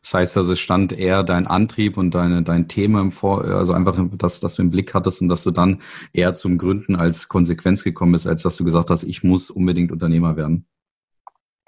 Das 0.02 0.14
heißt 0.14 0.38
also, 0.38 0.54
es 0.54 0.60
stand 0.60 0.94
eher 0.94 1.24
dein 1.24 1.48
Antrieb 1.48 1.98
und 1.98 2.16
deine, 2.16 2.44
dein 2.44 2.68
Thema 2.68 3.02
im 3.02 3.12
Vor, 3.12 3.44
also 3.44 3.74
einfach, 3.74 3.98
dass, 4.18 4.40
dass 4.40 4.56
du 4.56 4.62
im 4.62 4.70
Blick 4.70 4.94
hattest 4.94 5.22
und 5.22 5.30
dass 5.30 5.44
du 5.44 5.52
dann 5.52 5.82
eher 6.14 6.34
zum 6.34 6.58
Gründen 6.58 6.96
als 6.96 7.28
Konsequenz 7.28 7.84
gekommen 7.84 8.14
bist, 8.14 8.28
als 8.28 8.44
dass 8.44 8.56
du 8.56 8.64
gesagt 8.64 8.90
hast, 8.90 9.04
ich 9.04 9.24
muss 9.24 9.50
unbedingt 9.50 9.92
Unternehmer 9.92 10.38
werden. 10.38 10.66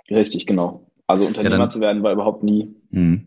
Richtig, 0.10 0.46
genau. 0.46 0.90
Also 1.06 1.26
Unternehmer 1.26 1.56
ja, 1.56 1.60
dann, 1.60 1.70
zu 1.70 1.82
werden 1.82 2.04
war 2.04 2.14
überhaupt 2.14 2.44
nie, 2.44 2.76
mh. 2.92 3.22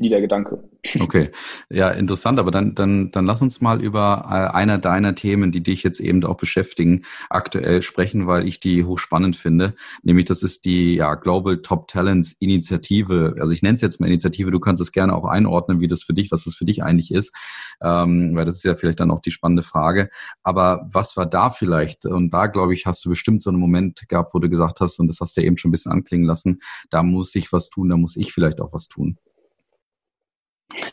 Nie 0.00 0.08
der 0.08 0.20
Gedanke. 0.20 0.64
Okay, 0.98 1.30
ja, 1.68 1.90
interessant. 1.90 2.38
Aber 2.38 2.50
dann, 2.50 2.74
dann, 2.74 3.10
dann 3.10 3.26
lass 3.26 3.42
uns 3.42 3.60
mal 3.60 3.82
über 3.82 4.24
äh, 4.26 4.56
einer 4.56 4.78
deiner 4.78 5.14
Themen, 5.14 5.52
die 5.52 5.62
dich 5.62 5.82
jetzt 5.82 6.00
eben 6.00 6.24
auch 6.24 6.36
beschäftigen, 6.36 7.02
aktuell 7.28 7.82
sprechen, 7.82 8.26
weil 8.26 8.48
ich 8.48 8.60
die 8.60 8.84
hochspannend 8.84 9.36
finde. 9.36 9.74
Nämlich 10.02 10.24
das 10.24 10.42
ist 10.42 10.64
die 10.64 10.94
ja, 10.94 11.14
Global 11.14 11.58
Top 11.58 11.88
Talents 11.88 12.32
Initiative. 12.40 13.36
Also 13.38 13.52
ich 13.52 13.62
nenne 13.62 13.74
es 13.74 13.82
jetzt 13.82 14.00
mal 14.00 14.06
Initiative. 14.06 14.50
Du 14.50 14.58
kannst 14.58 14.80
es 14.80 14.90
gerne 14.90 15.14
auch 15.14 15.26
einordnen, 15.26 15.80
wie 15.80 15.88
das 15.88 16.02
für 16.02 16.14
dich, 16.14 16.32
was 16.32 16.44
das 16.44 16.54
für 16.54 16.64
dich 16.64 16.82
eigentlich 16.82 17.12
ist, 17.12 17.36
ähm, 17.82 18.34
weil 18.34 18.46
das 18.46 18.56
ist 18.56 18.64
ja 18.64 18.74
vielleicht 18.74 19.00
dann 19.00 19.10
auch 19.10 19.20
die 19.20 19.30
spannende 19.30 19.62
Frage. 19.62 20.08
Aber 20.42 20.88
was 20.90 21.16
war 21.18 21.26
da 21.26 21.50
vielleicht? 21.50 22.06
Und 22.06 22.30
da 22.30 22.46
glaube 22.46 22.72
ich, 22.72 22.86
hast 22.86 23.04
du 23.04 23.10
bestimmt 23.10 23.42
so 23.42 23.50
einen 23.50 23.60
Moment 23.60 24.08
gehabt, 24.08 24.32
wo 24.34 24.38
du 24.38 24.48
gesagt 24.48 24.80
hast, 24.80 24.98
und 24.98 25.08
das 25.08 25.20
hast 25.20 25.36
du 25.36 25.42
ja 25.42 25.46
eben 25.46 25.58
schon 25.58 25.68
ein 25.68 25.72
bisschen 25.72 25.92
anklingen 25.92 26.26
lassen, 26.26 26.60
da 26.88 27.02
muss 27.02 27.34
ich 27.34 27.52
was 27.52 27.68
tun, 27.68 27.90
da 27.90 27.98
muss 27.98 28.16
ich 28.16 28.32
vielleicht 28.32 28.62
auch 28.62 28.72
was 28.72 28.88
tun. 28.88 29.18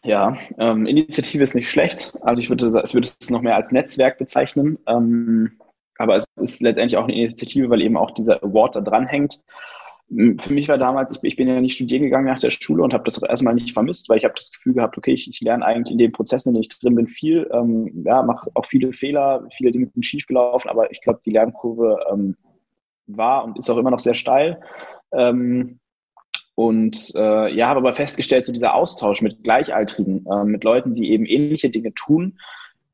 Ja, 0.03 0.37
ähm, 0.57 0.85
Initiative 0.85 1.43
ist 1.43 1.55
nicht 1.55 1.69
schlecht. 1.69 2.17
Also 2.21 2.41
ich 2.41 2.49
würde, 2.49 2.67
ich 2.67 2.93
würde 2.93 3.09
es 3.19 3.29
noch 3.29 3.41
mehr 3.41 3.55
als 3.55 3.71
Netzwerk 3.71 4.17
bezeichnen. 4.17 4.79
Ähm, 4.87 5.59
aber 5.97 6.15
es 6.15 6.25
ist 6.35 6.61
letztendlich 6.61 6.97
auch 6.97 7.03
eine 7.03 7.15
Initiative, 7.15 7.69
weil 7.69 7.81
eben 7.81 7.97
auch 7.97 8.11
dieser 8.11 8.43
Award 8.43 8.75
da 8.75 8.81
dran 8.81 9.07
hängt. 9.07 9.39
Für 10.09 10.53
mich 10.53 10.69
war 10.69 10.77
damals, 10.77 11.11
ich, 11.11 11.23
ich 11.23 11.35
bin 11.35 11.49
ja 11.49 11.59
nicht 11.59 11.75
studieren 11.75 12.03
gegangen 12.03 12.27
nach 12.27 12.39
der 12.39 12.49
Schule 12.49 12.81
und 12.81 12.93
habe 12.93 13.03
das 13.03 13.21
auch 13.21 13.27
erstmal 13.27 13.55
nicht 13.55 13.71
vermisst, 13.71 14.07
weil 14.07 14.17
ich 14.17 14.23
habe 14.23 14.35
das 14.35 14.51
Gefühl 14.51 14.75
gehabt, 14.75 14.97
okay, 14.97 15.11
ich, 15.11 15.29
ich 15.29 15.41
lerne 15.41 15.65
eigentlich 15.65 15.91
in 15.91 15.97
den 15.97 16.13
Prozessen, 16.13 16.49
in 16.49 16.53
denen 16.53 16.61
ich 16.61 16.79
drin 16.79 16.95
bin, 16.95 17.07
viel. 17.07 17.49
Ähm, 17.51 18.03
ja, 18.05 18.23
mache 18.23 18.49
auch 18.53 18.65
viele 18.65 18.93
Fehler, 18.93 19.45
viele 19.51 19.71
Dinge 19.71 19.85
sind 19.85 20.05
schief 20.05 20.25
gelaufen, 20.25 20.69
aber 20.69 20.91
ich 20.91 21.01
glaube, 21.01 21.19
die 21.25 21.31
Lernkurve 21.31 22.05
ähm, 22.11 22.37
war 23.07 23.43
und 23.43 23.57
ist 23.57 23.69
auch 23.69 23.77
immer 23.77 23.91
noch 23.91 23.99
sehr 23.99 24.13
steil. 24.13 24.61
Ähm, 25.11 25.79
und 26.57 27.13
äh, 27.13 27.53
ja, 27.53 27.67
habe 27.67 27.81
aber 27.81 27.93
festgestellt, 27.93 28.43
so 28.43 28.51
dieser 28.51 28.73
Austausch 28.73 29.21
mit 29.21 29.43
Gleichaltrigen, 29.43 30.25
äh, 30.25 30.43
mit 30.43 30.63
Leuten, 30.63 30.95
die 30.95 31.11
eben 31.11 31.27
ähnliche 31.27 31.69
Dinge 31.69 31.93
tun, 31.93 32.39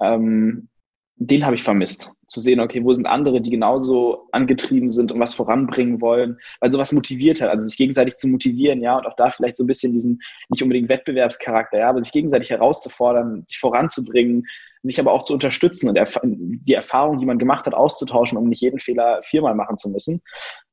ähm, 0.01 0.67
den 1.15 1.45
habe 1.45 1.55
ich 1.55 1.63
vermisst. 1.63 2.11
Zu 2.27 2.41
sehen, 2.41 2.59
okay, 2.59 2.83
wo 2.83 2.91
sind 2.93 3.05
andere, 3.05 3.39
die 3.39 3.51
genauso 3.51 4.27
angetrieben 4.33 4.89
sind 4.89 5.13
und 5.13 5.21
was 5.21 5.33
voranbringen 5.33 6.01
wollen, 6.01 6.39
weil 6.59 6.71
sowas 6.71 6.91
motiviert 6.91 7.39
hat, 7.39 7.47
also 7.47 7.65
sich 7.65 7.77
gegenseitig 7.77 8.17
zu 8.17 8.27
motivieren, 8.27 8.81
ja, 8.81 8.97
und 8.97 9.05
auch 9.05 9.15
da 9.15 9.29
vielleicht 9.29 9.55
so 9.55 9.63
ein 9.63 9.67
bisschen 9.67 9.93
diesen, 9.93 10.19
nicht 10.49 10.61
unbedingt 10.61 10.89
Wettbewerbscharakter, 10.89 11.77
ja, 11.77 11.89
aber 11.89 12.03
sich 12.03 12.11
gegenseitig 12.11 12.49
herauszufordern, 12.49 13.45
sich 13.47 13.59
voranzubringen, 13.59 14.43
sich 14.81 14.99
aber 14.99 15.13
auch 15.13 15.23
zu 15.23 15.31
unterstützen 15.31 15.87
und 15.87 15.95
erf 15.95 16.19
die 16.21 16.73
Erfahrung, 16.73 17.17
die 17.17 17.25
man 17.25 17.37
gemacht 17.39 17.65
hat, 17.65 17.75
auszutauschen, 17.75 18.37
um 18.37 18.49
nicht 18.49 18.61
jeden 18.61 18.81
Fehler 18.81 19.21
viermal 19.23 19.55
machen 19.55 19.77
zu 19.77 19.89
müssen. 19.89 20.21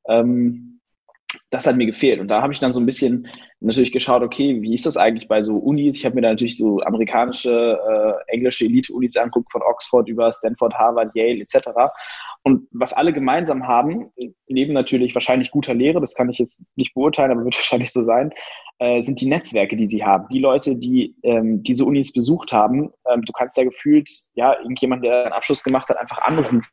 Ähm, 0.09 0.80
das 1.51 1.67
hat 1.67 1.75
mir 1.75 1.85
gefehlt. 1.85 2.19
Und 2.19 2.29
da 2.29 2.41
habe 2.41 2.53
ich 2.53 2.59
dann 2.59 2.71
so 2.71 2.79
ein 2.79 2.85
bisschen 2.85 3.27
natürlich 3.59 3.91
geschaut, 3.91 4.23
okay, 4.23 4.61
wie 4.61 4.73
ist 4.73 4.85
das 4.85 4.97
eigentlich 4.97 5.27
bei 5.27 5.41
so 5.41 5.57
Unis? 5.57 5.97
Ich 5.97 6.05
habe 6.05 6.15
mir 6.15 6.21
da 6.21 6.29
natürlich 6.29 6.57
so 6.57 6.79
amerikanische, 6.79 7.77
äh, 7.87 8.33
englische 8.33 8.65
Elite-Unis 8.65 9.17
angeguckt, 9.17 9.51
von 9.51 9.61
Oxford 9.61 10.07
über 10.07 10.31
Stanford, 10.31 10.73
Harvard, 10.73 11.13
Yale 11.13 11.41
etc. 11.41 11.69
Und 12.43 12.67
was 12.71 12.93
alle 12.93 13.11
gemeinsam 13.11 13.67
haben, 13.67 14.11
neben 14.47 14.73
natürlich 14.73 15.13
wahrscheinlich 15.13 15.51
guter 15.51 15.73
Lehre, 15.73 15.99
das 15.99 16.15
kann 16.15 16.29
ich 16.29 16.39
jetzt 16.39 16.65
nicht 16.75 16.93
beurteilen, 16.93 17.31
aber 17.31 17.43
wird 17.43 17.55
wahrscheinlich 17.55 17.91
so 17.91 18.01
sein, 18.01 18.31
äh, 18.79 19.01
sind 19.03 19.19
die 19.19 19.27
Netzwerke, 19.27 19.75
die 19.75 19.87
sie 19.87 20.05
haben. 20.05 20.27
Die 20.31 20.39
Leute, 20.39 20.77
die 20.77 21.15
ähm, 21.23 21.61
diese 21.63 21.83
Unis 21.83 22.13
besucht 22.13 22.53
haben, 22.53 22.91
ähm, 23.11 23.23
du 23.23 23.33
kannst 23.33 23.57
ja 23.57 23.65
gefühlt, 23.65 24.09
ja, 24.35 24.57
irgendjemand, 24.57 25.03
der 25.03 25.25
einen 25.25 25.33
Abschluss 25.33 25.63
gemacht 25.63 25.89
hat, 25.89 25.97
einfach 25.97 26.19
anrufen 26.19 26.63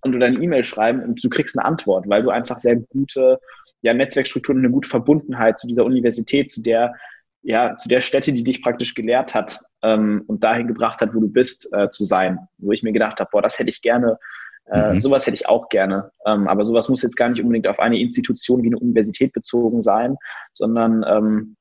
und 0.00 0.12
du 0.12 0.18
deine 0.18 0.38
E-Mail 0.38 0.64
schreiben 0.64 1.02
und 1.02 1.22
du 1.22 1.28
kriegst 1.28 1.58
eine 1.58 1.66
Antwort, 1.66 2.08
weil 2.08 2.22
du 2.22 2.30
einfach 2.30 2.58
sehr 2.58 2.76
gute 2.76 3.38
ja, 3.82 3.94
Netzwerkstrukturen 3.94 4.58
eine 4.58 4.70
gute 4.70 4.88
Verbundenheit 4.88 5.58
zu 5.58 5.66
dieser 5.66 5.84
Universität, 5.84 6.50
zu 6.50 6.62
der, 6.62 6.94
ja, 7.42 7.76
zu 7.76 7.88
der 7.88 8.00
Stätte, 8.00 8.32
die 8.32 8.44
dich 8.44 8.62
praktisch 8.62 8.94
gelehrt 8.94 9.34
hat 9.34 9.60
ähm, 9.82 10.24
und 10.26 10.42
dahin 10.42 10.66
gebracht 10.66 11.00
hat, 11.00 11.14
wo 11.14 11.20
du 11.20 11.28
bist, 11.28 11.72
äh, 11.72 11.88
zu 11.88 12.04
sein. 12.04 12.38
Wo 12.58 12.72
ich 12.72 12.82
mir 12.82 12.92
gedacht 12.92 13.20
habe, 13.20 13.30
boah, 13.30 13.42
das 13.42 13.58
hätte 13.58 13.70
ich 13.70 13.82
gerne, 13.82 14.18
äh, 14.70 14.92
mhm. 14.92 14.98
sowas 14.98 15.26
hätte 15.26 15.36
ich 15.36 15.48
auch 15.48 15.68
gerne. 15.68 16.10
Ähm, 16.26 16.48
aber 16.48 16.64
sowas 16.64 16.88
muss 16.88 17.02
jetzt 17.02 17.16
gar 17.16 17.28
nicht 17.28 17.40
unbedingt 17.40 17.68
auf 17.68 17.78
eine 17.78 17.98
Institution 17.98 18.62
wie 18.62 18.68
eine 18.68 18.78
Universität 18.78 19.32
bezogen 19.32 19.80
sein, 19.82 20.16
sondern 20.52 21.04
ähm, 21.08 21.56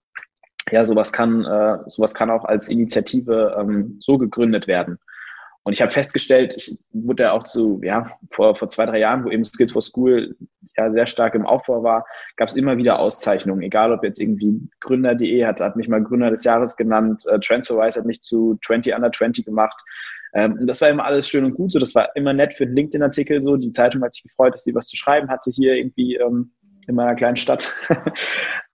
ja, 0.72 0.86
sowas 0.86 1.14
kann, 1.14 1.46
äh, 1.46 1.78
sowas 1.88 2.14
kann 2.14 2.30
auch 2.30 2.44
als 2.44 2.68
Initiative 2.70 3.56
ähm, 3.60 3.98
so 4.00 4.18
gegründet 4.18 4.68
werden. 4.68 4.98
Und 5.68 5.74
ich 5.74 5.82
habe 5.82 5.92
festgestellt, 5.92 6.56
ich 6.56 6.80
wurde 6.94 7.24
ja 7.24 7.34
auch 7.34 7.44
zu, 7.44 7.82
ja, 7.84 8.18
vor, 8.32 8.56
vor 8.56 8.70
zwei, 8.70 8.86
drei 8.86 9.00
Jahren, 9.00 9.26
wo 9.26 9.30
eben 9.30 9.44
Skills 9.44 9.74
for 9.74 9.82
School 9.82 10.34
ja 10.78 10.90
sehr 10.94 11.06
stark 11.06 11.36
im 11.36 11.46
Aufbau 11.46 11.84
war, 11.84 12.06
gab 12.38 12.48
es 12.48 12.56
immer 12.56 12.78
wieder 12.78 13.00
Auszeichnungen, 13.00 13.62
egal 13.62 13.92
ob 13.92 14.02
jetzt 14.02 14.22
irgendwie 14.22 14.62
Gründer.de 14.80 15.46
hat, 15.46 15.60
hat 15.60 15.76
mich 15.76 15.90
mal 15.90 16.02
Gründer 16.02 16.32
des 16.32 16.46
Jahres 16.46 16.78
genannt, 16.78 17.26
äh, 17.28 17.38
TransferWise 17.42 18.00
hat 18.00 18.06
mich 18.06 18.22
zu 18.22 18.58
20 18.66 18.96
Under 18.96 19.12
20 19.12 19.44
gemacht. 19.44 19.76
Ähm, 20.34 20.54
und 20.54 20.68
das 20.68 20.80
war 20.80 20.88
immer 20.88 21.04
alles 21.04 21.28
schön 21.28 21.44
und 21.44 21.56
gut, 21.56 21.74
so 21.74 21.80
das 21.80 21.94
war 21.96 22.16
immer 22.16 22.32
nett 22.32 22.54
für 22.54 22.66
den 22.66 22.78
LinkedIn-Artikel, 22.78 23.42
so 23.42 23.58
die 23.58 23.74
Zeitung 23.74 24.02
hat 24.04 24.14
sich 24.14 24.24
gefreut, 24.24 24.54
dass 24.54 24.64
sie 24.64 24.74
was 24.74 24.88
zu 24.88 24.96
schreiben 24.96 25.28
hatte 25.28 25.52
hier 25.52 25.74
irgendwie 25.74 26.16
ähm, 26.16 26.54
in 26.88 26.96
meiner 26.96 27.16
kleinen 27.16 27.36
Stadt. 27.36 27.76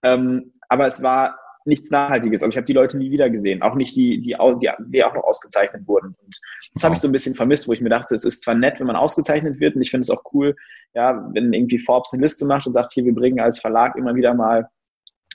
ähm, 0.04 0.52
aber 0.68 0.86
es 0.86 1.02
war 1.02 1.40
nichts 1.64 1.90
Nachhaltiges. 1.90 2.42
Also 2.42 2.52
ich 2.52 2.56
habe 2.56 2.66
die 2.66 2.72
Leute 2.72 2.98
nie 2.98 3.10
wieder 3.10 3.30
gesehen, 3.30 3.62
auch 3.62 3.74
nicht 3.74 3.96
die, 3.96 4.20
die, 4.20 4.36
die, 4.60 4.70
die 4.86 5.04
auch 5.04 5.14
noch 5.14 5.24
ausgezeichnet 5.24 5.86
wurden. 5.86 6.14
Und 6.22 6.40
das 6.72 6.82
wow. 6.82 6.84
habe 6.84 6.94
ich 6.94 7.00
so 7.00 7.08
ein 7.08 7.12
bisschen 7.12 7.34
vermisst, 7.34 7.68
wo 7.68 7.72
ich 7.72 7.80
mir 7.80 7.88
dachte, 7.88 8.14
es 8.14 8.24
ist 8.24 8.42
zwar 8.42 8.54
nett, 8.54 8.80
wenn 8.80 8.86
man 8.86 8.96
ausgezeichnet 8.96 9.60
wird, 9.60 9.76
und 9.76 9.82
ich 9.82 9.90
finde 9.90 10.02
es 10.02 10.10
auch 10.10 10.22
cool, 10.32 10.54
ja, 10.94 11.28
wenn 11.32 11.52
irgendwie 11.52 11.78
Forbes 11.78 12.12
eine 12.12 12.22
Liste 12.22 12.46
macht 12.46 12.66
und 12.66 12.72
sagt, 12.72 12.92
hier, 12.92 13.04
wir 13.04 13.14
bringen 13.14 13.40
als 13.40 13.58
Verlag 13.58 13.96
immer 13.96 14.14
wieder 14.14 14.34
mal 14.34 14.68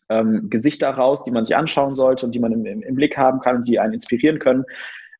ähm, 0.09 0.49
Gesichter 0.49 0.89
raus, 0.89 1.23
die 1.23 1.31
man 1.31 1.45
sich 1.45 1.55
anschauen 1.55 1.95
sollte 1.95 2.25
und 2.25 2.33
die 2.33 2.39
man 2.39 2.51
im, 2.51 2.65
im, 2.65 2.81
im 2.81 2.95
Blick 2.95 3.17
haben 3.17 3.39
kann 3.39 3.57
und 3.57 3.67
die 3.67 3.79
einen 3.79 3.93
inspirieren 3.93 4.39
können. 4.39 4.63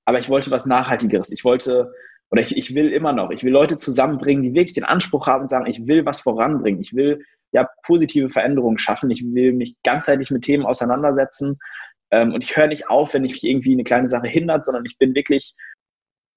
Aber 0.05 0.19
ich 0.19 0.29
wollte 0.29 0.51
was 0.51 0.65
Nachhaltigeres. 0.65 1.31
Ich 1.31 1.43
wollte 1.43 1.91
oder 2.31 2.41
ich, 2.41 2.55
ich 2.55 2.75
will 2.75 2.91
immer 2.91 3.11
noch, 3.11 3.31
ich 3.31 3.43
will 3.43 3.51
Leute 3.51 3.77
zusammenbringen, 3.77 4.43
die 4.43 4.53
wirklich 4.53 4.73
den 4.73 4.83
Anspruch 4.83 5.27
haben 5.27 5.41
und 5.41 5.47
sagen, 5.47 5.65
ich 5.65 5.87
will 5.87 6.05
was 6.05 6.21
voranbringen, 6.21 6.79
ich 6.79 6.93
will 6.95 7.25
ja 7.51 7.67
positive 7.83 8.29
Veränderungen 8.29 8.77
schaffen, 8.77 9.09
ich 9.09 9.23
will 9.25 9.53
mich 9.53 9.75
ganzheitlich 9.83 10.31
mit 10.31 10.43
Themen 10.43 10.65
auseinandersetzen 10.65 11.57
ähm, 12.11 12.33
und 12.33 12.43
ich 12.43 12.55
höre 12.55 12.67
nicht 12.67 12.89
auf, 12.89 13.13
wenn 13.13 13.25
ich 13.25 13.33
mich 13.33 13.43
irgendwie 13.43 13.73
eine 13.73 13.83
kleine 13.83 14.07
Sache 14.07 14.27
hindert, 14.27 14.65
sondern 14.65 14.85
ich 14.85 14.97
bin 14.97 15.15
wirklich 15.15 15.55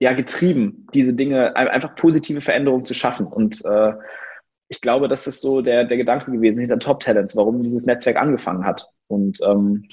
ja 0.01 0.13
getrieben, 0.13 0.87
diese 0.95 1.15
Dinge 1.15 1.55
einfach 1.57 1.95
positive 1.95 2.41
Veränderungen 2.41 2.85
zu 2.85 2.95
schaffen 2.95 3.27
und 3.27 3.65
äh, 3.65 3.93
ich 4.73 4.81
glaube, 4.81 5.07
das 5.07 5.27
ist 5.27 5.43
so 5.43 5.61
der, 5.61 5.85
der 5.85 5.99
Gedanke 5.99 6.31
gewesen 6.33 6.61
hinter 6.61 6.79
Top 6.79 7.01
Talents, 7.01 7.37
warum 7.37 7.63
dieses 7.63 7.85
Netzwerk 7.85 8.17
angefangen 8.17 8.65
hat. 8.65 8.89
Und 9.07 9.39
ähm, 9.45 9.87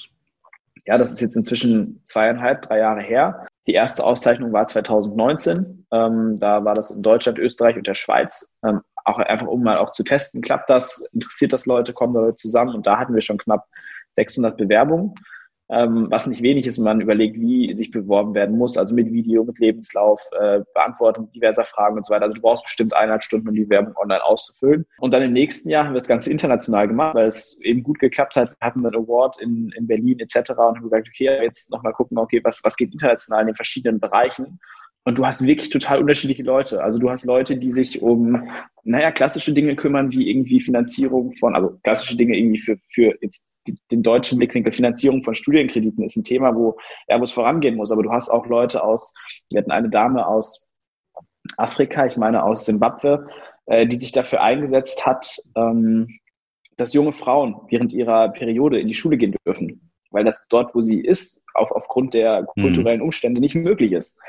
ja, 0.86 0.98
das 0.98 1.12
ist 1.12 1.20
jetzt 1.20 1.36
inzwischen 1.36 2.02
zweieinhalb, 2.06 2.62
drei 2.62 2.80
Jahre 2.80 3.02
her. 3.02 3.46
Die 3.68 3.74
erste 3.74 4.06
Auszeichnung 4.06 4.54
war 4.54 4.68
2019. 4.68 5.86
Ähm, 5.92 6.40
da 6.40 6.64
war 6.64 6.76
das 6.76 6.92
in 6.92 7.04
Deutschland, 7.04 7.40
Österreich 7.40 7.76
und 7.76 7.88
der 7.88 7.94
Schweiz. 7.94 8.58
Ähm, 8.66 8.80
auch 9.10 9.20
einfach 9.20 9.48
um 9.48 9.64
mal 9.64 9.78
auch 9.78 9.92
zu 9.92 10.04
testen, 10.04 10.42
klappt 10.42 10.70
das, 10.70 11.10
interessiert 11.14 11.54
das 11.54 11.66
Leute, 11.66 11.94
kommen 11.94 12.14
da 12.14 12.22
Leute 12.22 12.36
zusammen. 12.36 12.76
Und 12.76 12.88
da 12.88 13.00
hatten 13.00 13.14
wir 13.14 13.22
schon 13.22 13.38
knapp 13.38 13.66
600 14.14 14.58
Bewerbungen. 14.58 15.14
ähm, 15.72 16.08
was 16.10 16.26
nicht 16.26 16.42
wenig 16.42 16.66
ist, 16.66 16.80
wenn 16.80 16.86
man 16.86 17.02
überlegt, 17.02 17.40
wie 17.40 17.76
sich 17.76 17.92
beworben 17.92 18.34
werden 18.34 18.58
muss, 18.58 18.76
also 18.76 18.96
mit 18.96 19.12
Video, 19.12 19.44
mit 19.44 19.60
Lebenslauf, 19.60 20.20
äh, 20.40 20.62
Beantwortung 20.74 21.32
diverser 21.32 21.64
Fragen 21.64 21.96
und 21.96 22.06
so 22.06 22.12
weiter. 22.12 22.24
Also 22.26 22.36
du 22.36 22.42
brauchst 22.42 22.64
bestimmt 22.64 22.96
eineinhalb 22.96 23.22
Stunden, 23.22 23.48
um 23.50 23.54
die 23.54 23.70
Werbung 23.70 23.96
online 23.96 24.24
auszufüllen. 24.26 24.88
Und 24.98 25.14
dann 25.14 25.22
im 25.22 25.32
nächsten 25.32 25.70
Jahr 25.70 25.86
haben 25.86 25.94
wir 25.94 26.00
das 26.00 26.08
Ganze 26.08 26.32
international 26.32 26.88
gemacht, 26.88 27.14
weil 27.14 27.28
es 27.28 27.62
eben 27.62 27.84
gut 27.84 28.00
geklappt 28.00 28.36
hat. 28.36 28.50
Wir 28.50 28.66
hatten 28.66 28.84
einen 28.84 28.96
Award 28.96 29.40
in, 29.42 29.72
in 29.78 29.86
Berlin 29.86 30.20
etc. 30.20 30.50
und 30.50 30.58
haben 30.58 30.82
gesagt, 30.82 31.08
okay, 31.08 31.44
jetzt 31.44 31.72
nochmal 31.72 31.94
gucken, 31.94 32.18
okay, 32.18 32.42
was, 32.44 32.62
was 32.64 32.76
geht 32.76 32.92
international 32.92 33.42
in 33.42 33.48
den 33.48 33.56
verschiedenen 33.56 34.00
Bereichen. 34.00 34.60
Und 35.06 35.18
du 35.18 35.26
hast 35.26 35.46
wirklich 35.46 35.70
total 35.70 36.00
unterschiedliche 36.00 36.44
Leute. 36.44 36.84
Also 36.84 37.00
du 37.00 37.10
hast 37.10 37.26
Leute, 37.26 37.58
die 37.58 37.72
sich 37.72 38.02
um, 38.02 38.50
naja, 38.84 39.12
klassische 39.12 39.54
Dinge 39.54 39.76
kümmern, 39.76 40.12
wie 40.12 40.30
irgendwie 40.30 40.60
Finanzierung 40.60 41.32
von, 41.34 41.56
also 41.56 41.80
klassische 41.84 42.18
Dinge 42.18 42.38
irgendwie 42.38 42.60
für, 42.60 42.78
für 42.94 43.16
jetzt 43.22 43.62
den 43.92 44.04
deutschen 44.04 44.38
Blickwinkel, 44.38 44.74
Finanzierung 44.74 45.24
von 45.24 45.36
Studienkrediten 45.36 46.04
ist 46.04 46.18
ein 46.18 46.24
Thema, 46.24 46.54
wo 46.56 46.78
Airbus 47.08 47.32
vorangehen 47.32 47.76
muss. 47.76 47.92
Aber 47.92 48.04
du 48.04 48.12
hast 48.12 48.30
auch 48.30 48.46
Leute 48.48 48.84
aus, 48.84 49.14
wir 49.50 49.62
hatten 49.62 49.72
eine 49.72 49.90
Dame 49.90 50.28
aus 50.28 50.68
Afrika, 51.58 52.06
ich 52.06 52.18
meine 52.18 52.44
aus 52.44 52.66
Simbabwe, 52.66 53.28
äh, 53.66 53.88
die 53.88 53.96
sich 53.96 54.12
dafür 54.12 54.42
eingesetzt 54.42 55.06
hat, 55.06 55.38
ähm, 55.56 56.20
dass 56.78 56.94
junge 56.94 57.12
Frauen 57.12 57.56
während 57.70 57.94
ihrer 57.94 58.30
Periode 58.30 58.80
in 58.80 58.88
die 58.88 58.94
Schule 58.94 59.18
gehen 59.18 59.36
dürfen. 59.46 59.92
Weil 60.12 60.24
das 60.24 60.48
dort, 60.48 60.74
wo 60.74 60.82
sie 60.82 61.00
ist, 61.02 61.46
auf, 61.54 61.72
aufgrund 61.72 62.14
der 62.14 62.48
mhm. 62.56 62.64
kulturellen 62.64 63.02
Umstände 63.02 63.40
nicht 63.40 63.56
möglich 63.56 63.92
ist. 63.92 64.22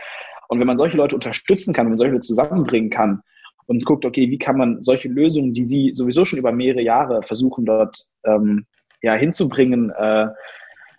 Und 0.51 0.59
wenn 0.59 0.67
man 0.67 0.77
solche 0.77 0.97
Leute 0.97 1.15
unterstützen 1.15 1.73
kann, 1.73 1.87
wenn 1.87 1.93
man 1.93 1.97
solche 1.97 2.15
Leute 2.15 2.27
zusammenbringen 2.27 2.91
kann 2.91 3.23
und 3.67 3.85
guckt, 3.85 4.05
okay, 4.05 4.29
wie 4.31 4.39
kann 4.39 4.59
man 4.59 4.83
solche 4.83 5.07
Lösungen, 5.07 5.55
die 5.55 5.63
sie 5.63 5.93
sowieso 5.93 6.25
schon 6.25 6.41
über 6.41 6.51
mehrere 6.51 6.83
Jahre 6.83 7.23
versuchen 7.23 7.65
dort 7.65 8.05
ähm, 8.25 8.67
ja, 9.01 9.15
hinzubringen, 9.15 9.91
äh, 9.91 10.27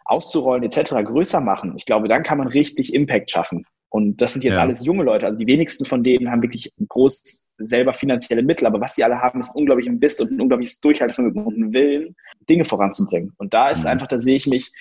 auszurollen 0.05 0.63
etc., 0.63 0.93
größer 1.03 1.41
machen, 1.41 1.73
ich 1.75 1.85
glaube, 1.85 2.07
dann 2.07 2.23
kann 2.23 2.37
man 2.37 2.47
richtig 2.47 2.93
Impact 2.93 3.29
schaffen. 3.29 3.65
Und 3.89 4.21
das 4.21 4.31
sind 4.31 4.45
jetzt 4.45 4.55
ja. 4.55 4.61
alles 4.61 4.85
junge 4.85 5.03
Leute. 5.03 5.25
Also 5.25 5.37
die 5.37 5.47
wenigsten 5.47 5.83
von 5.83 6.01
denen 6.01 6.31
haben 6.31 6.41
wirklich 6.41 6.71
groß 6.87 7.51
selber 7.57 7.91
finanzielle 7.91 8.41
Mittel. 8.41 8.65
Aber 8.65 8.79
was 8.79 8.95
sie 8.95 9.03
alle 9.03 9.19
haben, 9.19 9.41
ist 9.41 9.53
unglaublich 9.53 9.89
ein 9.89 9.99
Biss 9.99 10.21
und 10.21 10.31
ein 10.31 10.39
unglaubliches 10.39 10.79
Durchhaltevermögen 10.79 11.43
und 11.43 11.57
ein 11.57 11.73
Willen, 11.73 12.15
Dinge 12.49 12.63
voranzubringen. 12.63 13.33
Und 13.37 13.53
da 13.53 13.69
ist 13.69 13.83
mhm. 13.83 13.89
einfach, 13.89 14.07
da 14.07 14.17
sehe 14.17 14.37
ich 14.37 14.47
mich 14.47 14.71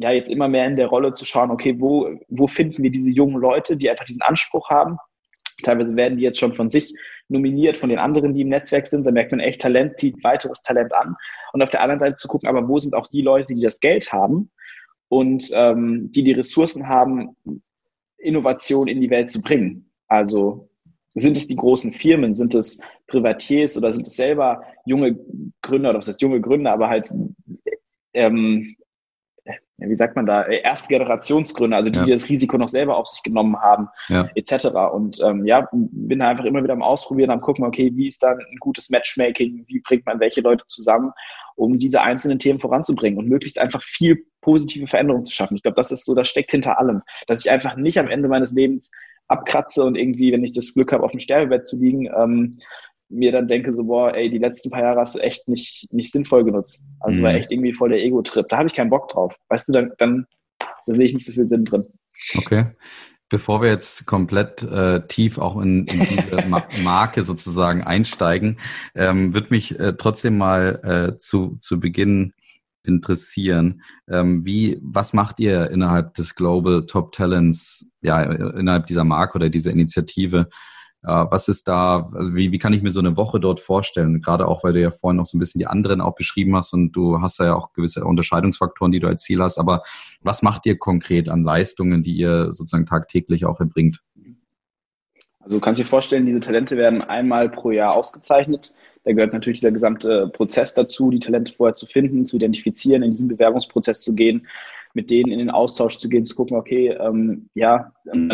ja 0.00 0.10
jetzt 0.10 0.30
immer 0.30 0.48
mehr 0.48 0.66
in 0.66 0.76
der 0.76 0.86
Rolle 0.86 1.12
zu 1.12 1.24
schauen, 1.24 1.50
okay, 1.50 1.76
wo, 1.78 2.08
wo 2.28 2.46
finden 2.46 2.82
wir 2.82 2.90
diese 2.90 3.10
jungen 3.10 3.36
Leute, 3.36 3.76
die 3.76 3.90
einfach 3.90 4.06
diesen 4.06 4.22
Anspruch 4.22 4.70
haben. 4.70 4.96
Teilweise 5.62 5.94
werden 5.94 6.16
die 6.16 6.24
jetzt 6.24 6.38
schon 6.38 6.52
von 6.52 6.70
sich 6.70 6.94
nominiert, 7.28 7.76
von 7.76 7.90
den 7.90 7.98
anderen, 7.98 8.34
die 8.34 8.40
im 8.40 8.48
Netzwerk 8.48 8.86
sind. 8.86 9.06
Da 9.06 9.10
merkt 9.10 9.30
man 9.30 9.40
echt, 9.40 9.60
Talent 9.60 9.96
zieht 9.96 10.24
weiteres 10.24 10.62
Talent 10.62 10.94
an. 10.94 11.16
Und 11.52 11.62
auf 11.62 11.70
der 11.70 11.82
anderen 11.82 11.98
Seite 11.98 12.16
zu 12.16 12.28
gucken, 12.28 12.48
aber 12.48 12.66
wo 12.66 12.78
sind 12.78 12.94
auch 12.94 13.08
die 13.08 13.22
Leute, 13.22 13.54
die 13.54 13.60
das 13.60 13.80
Geld 13.80 14.12
haben 14.12 14.50
und 15.08 15.50
ähm, 15.52 16.08
die 16.10 16.24
die 16.24 16.32
Ressourcen 16.32 16.88
haben, 16.88 17.36
Innovation 18.18 18.88
in 18.88 19.00
die 19.00 19.10
Welt 19.10 19.30
zu 19.30 19.42
bringen. 19.42 19.90
Also 20.08 20.70
sind 21.14 21.36
es 21.36 21.48
die 21.48 21.56
großen 21.56 21.92
Firmen, 21.92 22.34
sind 22.34 22.54
es 22.54 22.80
Privatiers 23.06 23.76
oder 23.76 23.92
sind 23.92 24.06
es 24.06 24.16
selber 24.16 24.62
junge 24.86 25.18
Gründer, 25.62 25.90
oder 25.90 25.98
was 25.98 26.08
heißt 26.08 26.22
junge 26.22 26.40
Gründer, 26.40 26.72
aber 26.72 26.88
halt 26.88 27.12
ähm, 28.14 28.76
wie 29.88 29.96
sagt 29.96 30.16
man 30.16 30.26
da, 30.26 30.42
äh, 30.42 30.62
Erstgenerationsgründer, 30.62 31.76
also 31.76 31.90
die, 31.90 31.98
ja. 31.98 32.04
die 32.04 32.10
das 32.10 32.28
Risiko 32.28 32.58
noch 32.58 32.68
selber 32.68 32.96
auf 32.96 33.06
sich 33.06 33.22
genommen 33.22 33.56
haben, 33.60 33.88
ja. 34.08 34.28
etc. 34.34 34.66
Und 34.92 35.20
ähm, 35.24 35.46
ja, 35.46 35.68
bin 35.72 36.18
da 36.18 36.28
einfach 36.28 36.44
immer 36.44 36.62
wieder 36.62 36.74
am 36.74 36.82
Ausprobieren, 36.82 37.30
am 37.30 37.40
gucken, 37.40 37.64
okay, 37.64 37.90
wie 37.94 38.08
ist 38.08 38.22
da 38.22 38.32
ein 38.32 38.56
gutes 38.60 38.90
Matchmaking, 38.90 39.64
wie 39.66 39.80
bringt 39.80 40.06
man 40.06 40.20
welche 40.20 40.40
Leute 40.40 40.66
zusammen, 40.66 41.12
um 41.56 41.78
diese 41.78 42.00
einzelnen 42.02 42.38
Themen 42.38 42.60
voranzubringen 42.60 43.18
und 43.18 43.28
möglichst 43.28 43.58
einfach 43.58 43.82
viel 43.82 44.24
positive 44.40 44.86
Veränderung 44.86 45.24
zu 45.26 45.34
schaffen. 45.34 45.56
Ich 45.56 45.62
glaube, 45.62 45.76
das 45.76 45.90
ist 45.90 46.04
so, 46.04 46.14
das 46.14 46.28
steckt 46.28 46.50
hinter 46.50 46.78
allem, 46.78 47.02
dass 47.26 47.44
ich 47.44 47.50
einfach 47.50 47.76
nicht 47.76 47.98
am 47.98 48.08
Ende 48.08 48.28
meines 48.28 48.52
Lebens 48.52 48.90
abkratze 49.28 49.84
und 49.84 49.96
irgendwie, 49.96 50.32
wenn 50.32 50.44
ich 50.44 50.52
das 50.52 50.74
Glück 50.74 50.92
habe, 50.92 51.04
auf 51.04 51.12
dem 51.12 51.20
Sterbebett 51.20 51.64
zu 51.64 51.78
liegen, 51.78 52.08
ähm, 52.16 52.56
mir 53.10 53.32
dann 53.32 53.48
denke, 53.48 53.72
so, 53.72 53.84
boah, 53.84 54.14
ey, 54.14 54.30
die 54.30 54.38
letzten 54.38 54.70
paar 54.70 54.82
Jahre 54.82 55.00
hast 55.00 55.16
du 55.16 55.18
echt 55.18 55.48
nicht, 55.48 55.92
nicht 55.92 56.12
sinnvoll 56.12 56.44
genutzt. 56.44 56.86
Also 57.00 57.20
mhm. 57.20 57.24
war 57.24 57.34
echt 57.34 57.50
irgendwie 57.50 57.72
voll 57.72 57.90
der 57.90 58.02
Ego-Trip. 58.02 58.48
Da 58.48 58.58
habe 58.58 58.68
ich 58.68 58.74
keinen 58.74 58.90
Bock 58.90 59.08
drauf. 59.08 59.34
Weißt 59.48 59.68
du, 59.68 59.72
dann, 59.72 59.92
dann 59.98 60.26
da 60.86 60.94
sehe 60.94 61.06
ich 61.06 61.14
nicht 61.14 61.26
so 61.26 61.32
viel 61.32 61.48
Sinn 61.48 61.64
drin. 61.64 61.84
Okay. 62.36 62.66
Bevor 63.28 63.62
wir 63.62 63.68
jetzt 63.68 64.06
komplett 64.06 64.62
äh, 64.62 65.06
tief 65.06 65.38
auch 65.38 65.60
in, 65.60 65.86
in 65.86 66.00
diese 66.00 66.36
Ma 66.48 66.66
Marke 66.82 67.22
sozusagen 67.22 67.82
einsteigen, 67.82 68.58
ähm, 68.94 69.34
wird 69.34 69.50
mich 69.50 69.78
äh, 69.78 69.92
trotzdem 69.96 70.36
mal 70.36 71.12
äh, 71.12 71.16
zu, 71.16 71.56
zu 71.58 71.78
Beginn 71.78 72.32
interessieren. 72.82 73.82
Ähm, 74.08 74.44
wie, 74.44 74.80
was 74.82 75.12
macht 75.12 75.38
ihr 75.38 75.70
innerhalb 75.70 76.14
des 76.14 76.34
Global 76.34 76.86
Top 76.86 77.12
Talents, 77.12 77.88
ja, 78.00 78.22
innerhalb 78.22 78.86
dieser 78.86 79.04
Marke 79.04 79.36
oder 79.36 79.48
dieser 79.48 79.70
Initiative? 79.70 80.48
Was 81.02 81.48
ist 81.48 81.66
da, 81.66 82.10
also 82.14 82.34
wie, 82.34 82.52
wie 82.52 82.58
kann 82.58 82.74
ich 82.74 82.82
mir 82.82 82.90
so 82.90 83.00
eine 83.00 83.16
Woche 83.16 83.40
dort 83.40 83.60
vorstellen? 83.60 84.20
Gerade 84.20 84.46
auch, 84.46 84.64
weil 84.64 84.74
du 84.74 84.82
ja 84.82 84.90
vorhin 84.90 85.16
noch 85.16 85.24
so 85.24 85.36
ein 85.36 85.40
bisschen 85.40 85.58
die 85.58 85.66
anderen 85.66 86.00
auch 86.00 86.14
beschrieben 86.14 86.54
hast 86.56 86.74
und 86.74 86.92
du 86.92 87.20
hast 87.20 87.38
ja 87.38 87.54
auch 87.54 87.72
gewisse 87.72 88.04
Unterscheidungsfaktoren, 88.04 88.92
die 88.92 89.00
du 89.00 89.06
als 89.06 89.22
Ziel 89.22 89.40
hast. 89.40 89.58
Aber 89.58 89.82
was 90.20 90.42
macht 90.42 90.66
ihr 90.66 90.78
konkret 90.78 91.28
an 91.28 91.42
Leistungen, 91.42 92.02
die 92.02 92.12
ihr 92.12 92.52
sozusagen 92.52 92.84
tagtäglich 92.84 93.46
auch 93.46 93.60
erbringt? 93.60 94.02
Also 95.40 95.56
du 95.56 95.60
kannst 95.62 95.80
dir 95.80 95.86
vorstellen, 95.86 96.26
diese 96.26 96.40
Talente 96.40 96.76
werden 96.76 97.02
einmal 97.02 97.48
pro 97.48 97.70
Jahr 97.70 97.96
ausgezeichnet. 97.96 98.74
Da 99.04 99.12
gehört 99.12 99.32
natürlich 99.32 99.60
dieser 99.60 99.72
gesamte 99.72 100.28
Prozess 100.28 100.74
dazu, 100.74 101.10
die 101.10 101.18
Talente 101.18 101.52
vorher 101.52 101.74
zu 101.74 101.86
finden, 101.86 102.26
zu 102.26 102.36
identifizieren, 102.36 103.02
in 103.02 103.12
diesen 103.12 103.28
Bewerbungsprozess 103.28 104.02
zu 104.02 104.14
gehen, 104.14 104.46
mit 104.92 105.10
denen 105.10 105.32
in 105.32 105.38
den 105.38 105.50
Austausch 105.50 105.98
zu 105.98 106.10
gehen, 106.10 106.26
zu 106.26 106.34
gucken, 106.34 106.58
okay, 106.58 106.88
ähm, 106.88 107.48
ja, 107.54 107.92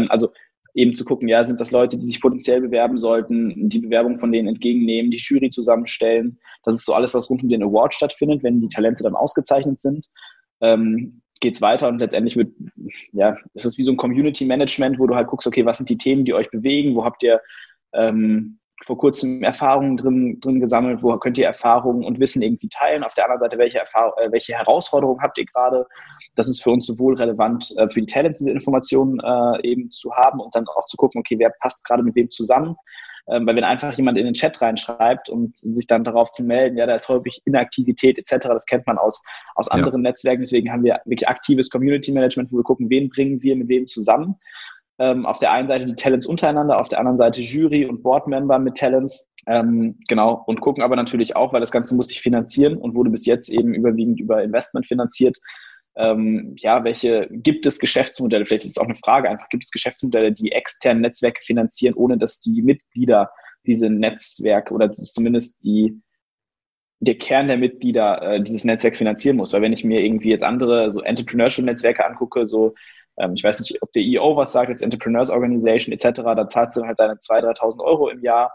also 0.09 0.33
eben 0.77 0.95
zu 0.95 1.05
gucken, 1.05 1.27
ja, 1.27 1.43
sind 1.43 1.59
das 1.59 1.71
Leute, 1.71 1.97
die 1.97 2.05
sich 2.05 2.21
potenziell 2.21 2.61
bewerben 2.61 2.99
sollten, 2.99 3.71
die 3.71 3.81
Bewerbung 3.81 4.19
von 4.19 4.31
denen 4.31 4.47
entgegennehmen, 4.47 5.11
die 5.11 5.17
Jury 5.17 5.49
zusammenstellen. 5.49 6.39
Das 6.65 6.75
ist 6.75 6.85
so 6.85 6.93
alles, 6.93 7.15
was 7.15 7.31
rund 7.31 7.43
um 7.43 7.49
den 7.49 7.63
Award 7.63 7.95
stattfindet, 7.95 8.43
wenn 8.43 8.61
die 8.61 8.69
Talente 8.69 9.03
dann 9.03 9.15
ausgezeichnet 9.15 9.81
sind. 9.81 10.07
Ähm, 10.61 11.23
geht's 11.41 11.63
weiter 11.63 11.89
und 11.89 11.99
letztendlich 11.99 12.37
wird, 12.37 12.53
ja, 13.13 13.39
es 13.55 13.65
ist 13.65 13.79
wie 13.79 13.85
so 13.85 13.91
ein 13.91 13.97
Community 13.97 14.45
Management, 14.45 14.99
wo 14.99 15.07
du 15.07 15.15
halt 15.15 15.29
guckst, 15.29 15.47
okay, 15.47 15.65
was 15.65 15.79
sind 15.79 15.89
die 15.89 15.99
Themen, 15.99 16.27
die 16.27 16.35
euch 16.35 16.51
bewegen, 16.51 16.95
wo 16.95 17.05
habt 17.05 17.23
ihr 17.23 17.41
ähm, 17.95 18.59
vor 18.85 18.99
kurzem 18.99 19.43
Erfahrungen 19.43 19.97
drin, 19.97 20.39
drin 20.41 20.61
gesammelt, 20.61 21.03
wo 21.03 21.17
könnt 21.17 21.39
ihr 21.39 21.47
Erfahrungen 21.47 22.05
und 22.05 22.21
Wissen 22.21 22.43
irgendwie 22.43 22.69
teilen. 22.69 23.05
Auf 23.05 23.15
der 23.15 23.25
anderen 23.25 23.41
Seite, 23.41 23.59
welche, 23.59 23.79
Erfahrung, 23.79 24.13
äh, 24.19 24.31
welche 24.31 24.55
Herausforderungen 24.55 25.21
habt 25.23 25.39
ihr 25.39 25.47
gerade? 25.47 25.87
Das 26.35 26.49
ist 26.49 26.63
für 26.63 26.71
uns 26.71 26.87
sowohl 26.87 27.15
relevant 27.15 27.73
äh, 27.79 27.89
für 27.89 28.01
die 28.01 28.07
Talents, 28.07 28.39
diese 28.39 28.51
Informationen 28.51 29.19
äh, 29.21 29.67
eben 29.67 29.91
zu 29.91 30.13
haben 30.13 30.41
und 30.41 30.55
dann 30.55 30.67
auch 30.69 30.87
zu 30.87 30.97
gucken, 30.97 31.21
okay, 31.21 31.39
wer 31.39 31.51
passt 31.61 31.85
gerade 31.85 32.03
mit 32.03 32.15
wem 32.15 32.31
zusammen. 32.31 32.77
Ähm, 33.29 33.47
weil 33.47 33.57
wenn 33.57 33.65
einfach 33.65 33.93
jemand 33.95 34.19
in 34.19 34.25
den 34.25 34.35
Chat 34.35 34.61
reinschreibt 34.61 35.29
und 35.29 35.57
sich 35.57 35.87
dann 35.87 36.05
darauf 36.05 36.31
zu 36.31 36.45
melden, 36.45 36.77
ja, 36.77 36.87
da 36.87 36.95
ist 36.95 37.09
häufig 37.09 37.43
Inaktivität 37.45 38.19
etc., 38.19 38.47
das 38.49 38.67
kennt 38.67 38.87
man 38.87 38.99
aus, 38.99 39.25
aus 39.57 39.69
anderen 39.69 40.05
ja. 40.05 40.11
Netzwerken. 40.11 40.43
Deswegen 40.43 40.71
haben 40.71 40.85
wir 40.85 41.01
wirklich 41.07 41.27
aktives 41.27 41.71
Community 41.71 42.13
Management, 42.13 42.53
wo 42.53 42.59
wir 42.59 42.63
gucken, 42.63 42.89
wen 42.89 43.09
bringen 43.09 43.43
wir 43.43 43.57
mit 43.57 43.69
wem 43.69 43.87
zusammen. 43.89 44.37
Ähm, 44.99 45.27
auf 45.27 45.39
der 45.39 45.53
einen 45.53 45.69
Seite 45.69 45.85
die 45.85 45.95
Talents 45.95 46.27
untereinander, 46.27 46.81
auf 46.81 46.89
der 46.89 46.99
anderen 46.99 47.19
Seite 47.19 47.41
Jury 47.41 47.85
und 47.85 48.03
Boardmember 48.03 48.59
mit 48.59 48.77
Talents. 48.77 49.33
Ähm, 49.47 49.99
genau, 50.09 50.43
und 50.47 50.61
gucken 50.61 50.83
aber 50.83 50.97
natürlich 50.97 51.37
auch, 51.37 51.53
weil 51.53 51.61
das 51.61 51.71
Ganze 51.71 51.95
muss 51.95 52.09
sich 52.09 52.21
finanzieren 52.21 52.77
und 52.77 52.95
wurde 52.95 53.11
bis 53.11 53.27
jetzt 53.27 53.49
eben 53.49 53.75
überwiegend 53.75 54.21
über 54.21 54.43
Investment 54.43 54.87
finanziert. 54.87 55.37
Ähm, 55.97 56.55
ja, 56.59 56.85
welche 56.85 57.29
gibt 57.31 57.67
es 57.67 57.79
Geschäftsmodelle? 57.79 58.45
Vielleicht 58.45 58.65
ist 58.65 58.73
es 58.73 58.79
auch 58.79 58.89
eine 58.89 58.97
Frage 58.97 59.29
einfach, 59.31 59.49
gibt 59.49 59.65
es 59.65 59.71
Geschäftsmodelle, 59.71 60.33
die 60.33 60.53
externe 60.53 61.01
Netzwerke 61.01 61.43
finanzieren, 61.43 61.95
ohne 61.95 62.19
dass 62.19 62.41
die 62.41 62.63
Mitglieder 62.63 63.31
diese 63.67 63.91
Netzwerke 63.91 64.75
oder 64.75 64.91
zumindest 64.91 65.65
die 65.65 66.01
der 67.01 67.19
Kern 67.19 67.49
der 67.49 67.59
Mitglieder 67.59 68.23
äh, 68.23 68.43
dieses 68.43 68.65
Netzwerk 68.65 68.97
finanzieren 68.97 69.37
muss. 69.37 69.53
Weil 69.53 69.63
wenn 69.63 69.73
ich 69.73 69.85
mir 69.85 70.01
irgendwie 70.03 70.31
jetzt 70.31 70.45
andere 70.45 70.93
so 70.93 71.03
Entrepreneurship-Netzwerke 71.03 72.05
angucke, 72.05 72.47
so 72.47 72.75
ähm, 73.19 73.35
ich 73.35 73.45
weiß 73.45 73.61
nicht, 73.61 73.83
ob 73.83 73.93
der 73.93 74.03
EO 74.03 74.37
was 74.37 74.53
sagt, 74.53 74.69
jetzt 74.69 74.83
Entrepreneurs 74.83 75.31
Organization 75.31 75.93
etc., 75.93 76.23
da 76.23 76.47
zahlst 76.47 76.77
du 76.77 76.83
halt 76.83 76.99
deine 76.99 77.15
2.000, 77.15 77.59
3.000 77.59 77.85
Euro 77.85 78.09
im 78.09 78.23
Jahr. 78.23 78.53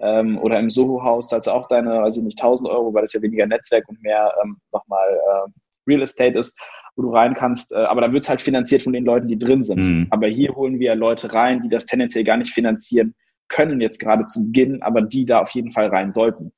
Ähm, 0.00 0.38
oder 0.38 0.60
im 0.60 0.70
Soho-Haus 0.70 1.28
zahlst 1.28 1.48
du 1.48 1.50
auch 1.50 1.66
deine, 1.68 2.02
weiß 2.02 2.18
ich 2.18 2.22
nicht, 2.22 2.40
1.000 2.40 2.70
Euro, 2.70 2.94
weil 2.94 3.02
das 3.02 3.12
ja 3.12 3.22
weniger 3.22 3.46
Netzwerk 3.46 3.88
und 3.88 4.00
mehr 4.02 4.32
ähm, 4.42 4.58
nochmal 4.72 5.08
äh, 5.08 5.50
Real 5.88 6.02
Estate 6.02 6.38
ist, 6.38 6.60
wo 6.94 7.02
du 7.02 7.12
rein 7.12 7.34
kannst. 7.34 7.72
Äh, 7.72 7.78
aber 7.78 8.02
da 8.02 8.12
wird 8.12 8.22
es 8.22 8.30
halt 8.30 8.40
finanziert 8.40 8.82
von 8.82 8.92
den 8.92 9.04
Leuten, 9.04 9.26
die 9.26 9.38
drin 9.38 9.64
sind. 9.64 9.86
Mhm. 9.86 10.06
Aber 10.10 10.28
hier 10.28 10.54
holen 10.54 10.78
wir 10.78 10.94
Leute 10.94 11.32
rein, 11.32 11.62
die 11.62 11.68
das 11.68 11.86
tendenziell 11.86 12.24
gar 12.24 12.36
nicht 12.36 12.52
finanzieren 12.52 13.14
können, 13.48 13.80
jetzt 13.80 13.98
gerade 13.98 14.24
zu 14.26 14.46
Beginn, 14.46 14.82
aber 14.82 15.02
die 15.02 15.24
da 15.24 15.40
auf 15.40 15.50
jeden 15.50 15.72
Fall 15.72 15.88
rein 15.88 16.12
sollten. 16.12 16.52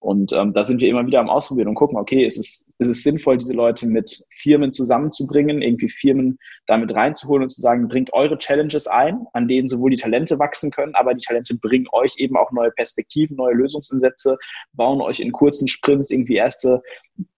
Und 0.00 0.32
ähm, 0.32 0.54
da 0.54 0.64
sind 0.64 0.80
wir 0.80 0.88
immer 0.88 1.06
wieder 1.06 1.20
am 1.20 1.28
Ausprobieren 1.28 1.68
und 1.68 1.74
gucken, 1.74 1.98
okay, 1.98 2.24
ist 2.24 2.38
es, 2.38 2.74
ist 2.78 2.88
es 2.88 3.02
sinnvoll, 3.02 3.36
diese 3.36 3.52
Leute 3.52 3.86
mit 3.86 4.24
Firmen 4.30 4.72
zusammenzubringen, 4.72 5.60
irgendwie 5.60 5.90
Firmen 5.90 6.38
damit 6.64 6.94
reinzuholen 6.94 7.42
und 7.42 7.50
zu 7.50 7.60
sagen, 7.60 7.86
bringt 7.86 8.12
eure 8.14 8.38
Challenges 8.38 8.86
ein, 8.86 9.26
an 9.34 9.46
denen 9.46 9.68
sowohl 9.68 9.90
die 9.90 9.96
Talente 9.96 10.38
wachsen 10.38 10.70
können, 10.70 10.94
aber 10.94 11.12
die 11.12 11.24
Talente 11.24 11.54
bringen 11.54 11.86
euch 11.92 12.14
eben 12.16 12.36
auch 12.38 12.50
neue 12.50 12.70
Perspektiven, 12.70 13.36
neue 13.36 13.54
Lösungsansätze, 13.54 14.38
bauen 14.72 15.02
euch 15.02 15.20
in 15.20 15.32
kurzen 15.32 15.68
Sprints 15.68 16.10
irgendwie 16.10 16.36
erste 16.36 16.82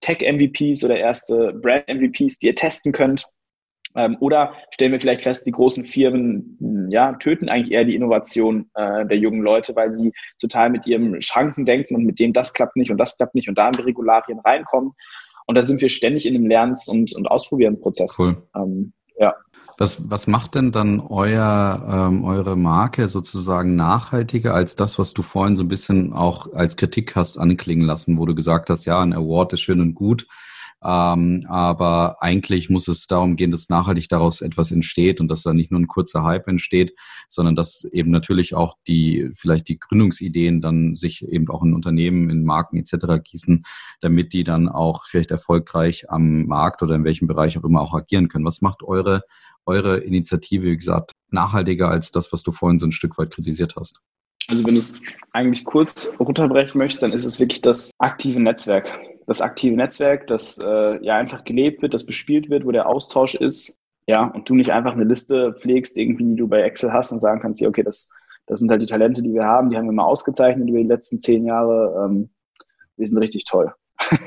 Tech-MVPs 0.00 0.84
oder 0.84 0.96
erste 0.96 1.54
Brand-MVPs, 1.54 2.38
die 2.38 2.46
ihr 2.46 2.54
testen 2.54 2.92
könnt 2.92 3.26
ähm, 3.94 4.16
oder 4.20 4.54
stellen 4.70 4.92
wir 4.92 5.00
vielleicht 5.00 5.22
fest, 5.22 5.46
die 5.46 5.52
großen 5.52 5.84
Firmen 5.84 6.88
ja, 6.90 7.12
töten 7.14 7.48
eigentlich 7.48 7.72
eher 7.72 7.84
die 7.84 7.94
Innovation 7.94 8.70
äh, 8.74 9.06
der 9.06 9.18
jungen 9.18 9.42
Leute, 9.42 9.74
weil 9.76 9.92
sie 9.92 10.12
total 10.40 10.70
mit 10.70 10.86
ihrem 10.86 11.20
Schranken 11.20 11.64
denken 11.64 11.94
und 11.94 12.04
mit 12.04 12.18
dem 12.18 12.32
das 12.32 12.52
klappt 12.52 12.76
nicht 12.76 12.90
und 12.90 12.98
das 12.98 13.16
klappt 13.16 13.34
nicht 13.34 13.48
und 13.48 13.58
da 13.58 13.66
in 13.66 13.72
die 13.72 13.82
Regularien 13.82 14.38
reinkommen. 14.40 14.92
Und 15.46 15.56
da 15.56 15.62
sind 15.62 15.80
wir 15.80 15.88
ständig 15.88 16.26
in 16.26 16.34
dem 16.34 16.46
Lernens- 16.46 16.88
und, 16.88 17.14
und 17.14 17.26
Ausprobieren-Prozess. 17.26 18.16
Cool. 18.18 18.42
Ähm, 18.54 18.92
ja. 19.18 19.34
Was, 19.78 20.08
was 20.10 20.26
macht 20.26 20.54
denn 20.54 20.70
dann 20.70 21.00
euer, 21.00 22.08
ähm, 22.08 22.24
eure 22.24 22.56
Marke 22.56 23.08
sozusagen 23.08 23.74
nachhaltiger 23.74 24.54
als 24.54 24.76
das, 24.76 24.98
was 24.98 25.12
du 25.12 25.22
vorhin 25.22 25.56
so 25.56 25.64
ein 25.64 25.68
bisschen 25.68 26.12
auch 26.12 26.52
als 26.52 26.76
Kritik 26.76 27.16
hast 27.16 27.38
anklingen 27.38 27.84
lassen, 27.84 28.18
wo 28.18 28.26
du 28.26 28.34
gesagt 28.34 28.70
hast, 28.70 28.84
ja, 28.84 29.00
ein 29.00 29.12
Award 29.12 29.54
ist 29.54 29.62
schön 29.62 29.80
und 29.80 29.94
gut, 29.94 30.26
ähm, 30.84 31.46
aber 31.48 32.22
eigentlich 32.22 32.68
muss 32.68 32.88
es 32.88 33.06
darum 33.06 33.36
gehen, 33.36 33.50
dass 33.50 33.68
nachhaltig 33.68 34.08
daraus 34.08 34.40
etwas 34.40 34.72
entsteht 34.72 35.20
und 35.20 35.28
dass 35.28 35.42
da 35.42 35.54
nicht 35.54 35.70
nur 35.70 35.80
ein 35.80 35.86
kurzer 35.86 36.24
Hype 36.24 36.48
entsteht, 36.48 36.94
sondern 37.28 37.54
dass 37.54 37.84
eben 37.84 38.10
natürlich 38.10 38.54
auch 38.54 38.76
die, 38.88 39.30
vielleicht 39.34 39.68
die 39.68 39.78
Gründungsideen 39.78 40.60
dann 40.60 40.94
sich 40.94 41.26
eben 41.26 41.48
auch 41.48 41.62
in 41.62 41.74
Unternehmen, 41.74 42.30
in 42.30 42.44
Marken 42.44 42.78
etc. 42.78 43.22
gießen, 43.22 43.62
damit 44.00 44.32
die 44.32 44.44
dann 44.44 44.68
auch 44.68 45.06
vielleicht 45.06 45.30
erfolgreich 45.30 46.10
am 46.10 46.46
Markt 46.46 46.82
oder 46.82 46.96
in 46.96 47.04
welchem 47.04 47.28
Bereich 47.28 47.56
auch 47.58 47.64
immer 47.64 47.80
auch 47.80 47.94
agieren 47.94 48.28
können. 48.28 48.44
Was 48.44 48.60
macht 48.60 48.82
eure, 48.82 49.22
eure 49.66 49.98
Initiative, 49.98 50.64
wie 50.64 50.76
gesagt, 50.76 51.12
nachhaltiger 51.30 51.90
als 51.90 52.10
das, 52.10 52.32
was 52.32 52.42
du 52.42 52.50
vorhin 52.50 52.78
so 52.80 52.86
ein 52.86 52.92
Stück 52.92 53.18
weit 53.18 53.30
kritisiert 53.30 53.76
hast? 53.76 54.00
Also 54.48 54.64
wenn 54.64 54.74
du 54.74 54.78
es 54.78 55.00
eigentlich 55.32 55.64
kurz 55.64 56.12
runterbrechen 56.18 56.76
möchtest, 56.78 57.04
dann 57.04 57.12
ist 57.12 57.24
es 57.24 57.38
wirklich 57.38 57.60
das 57.60 57.92
aktive 57.98 58.40
Netzwerk 58.40 58.92
das 59.26 59.40
aktive 59.40 59.76
Netzwerk, 59.76 60.26
das 60.26 60.58
äh, 60.58 61.04
ja 61.04 61.16
einfach 61.16 61.44
gelebt 61.44 61.82
wird, 61.82 61.94
das 61.94 62.06
bespielt 62.06 62.50
wird, 62.50 62.66
wo 62.66 62.72
der 62.72 62.88
Austausch 62.88 63.34
ist, 63.34 63.80
ja, 64.06 64.24
und 64.24 64.48
du 64.48 64.54
nicht 64.54 64.70
einfach 64.70 64.94
eine 64.94 65.04
Liste 65.04 65.54
pflegst, 65.60 65.96
irgendwie, 65.96 66.24
die 66.24 66.36
du 66.36 66.48
bei 66.48 66.62
Excel 66.62 66.92
hast 66.92 67.12
und 67.12 67.20
sagen 67.20 67.40
kannst, 67.40 67.60
ja, 67.60 67.68
okay, 67.68 67.82
das, 67.82 68.10
das 68.46 68.60
sind 68.60 68.70
halt 68.70 68.82
die 68.82 68.86
Talente, 68.86 69.22
die 69.22 69.32
wir 69.32 69.44
haben, 69.44 69.70
die 69.70 69.76
haben 69.76 69.86
wir 69.86 69.92
mal 69.92 70.04
ausgezeichnet 70.04 70.68
über 70.68 70.78
die 70.78 70.88
letzten 70.88 71.20
zehn 71.20 71.46
Jahre, 71.46 72.04
ähm, 72.04 72.30
wir 72.96 73.08
sind 73.08 73.18
richtig 73.18 73.44
toll. 73.44 73.72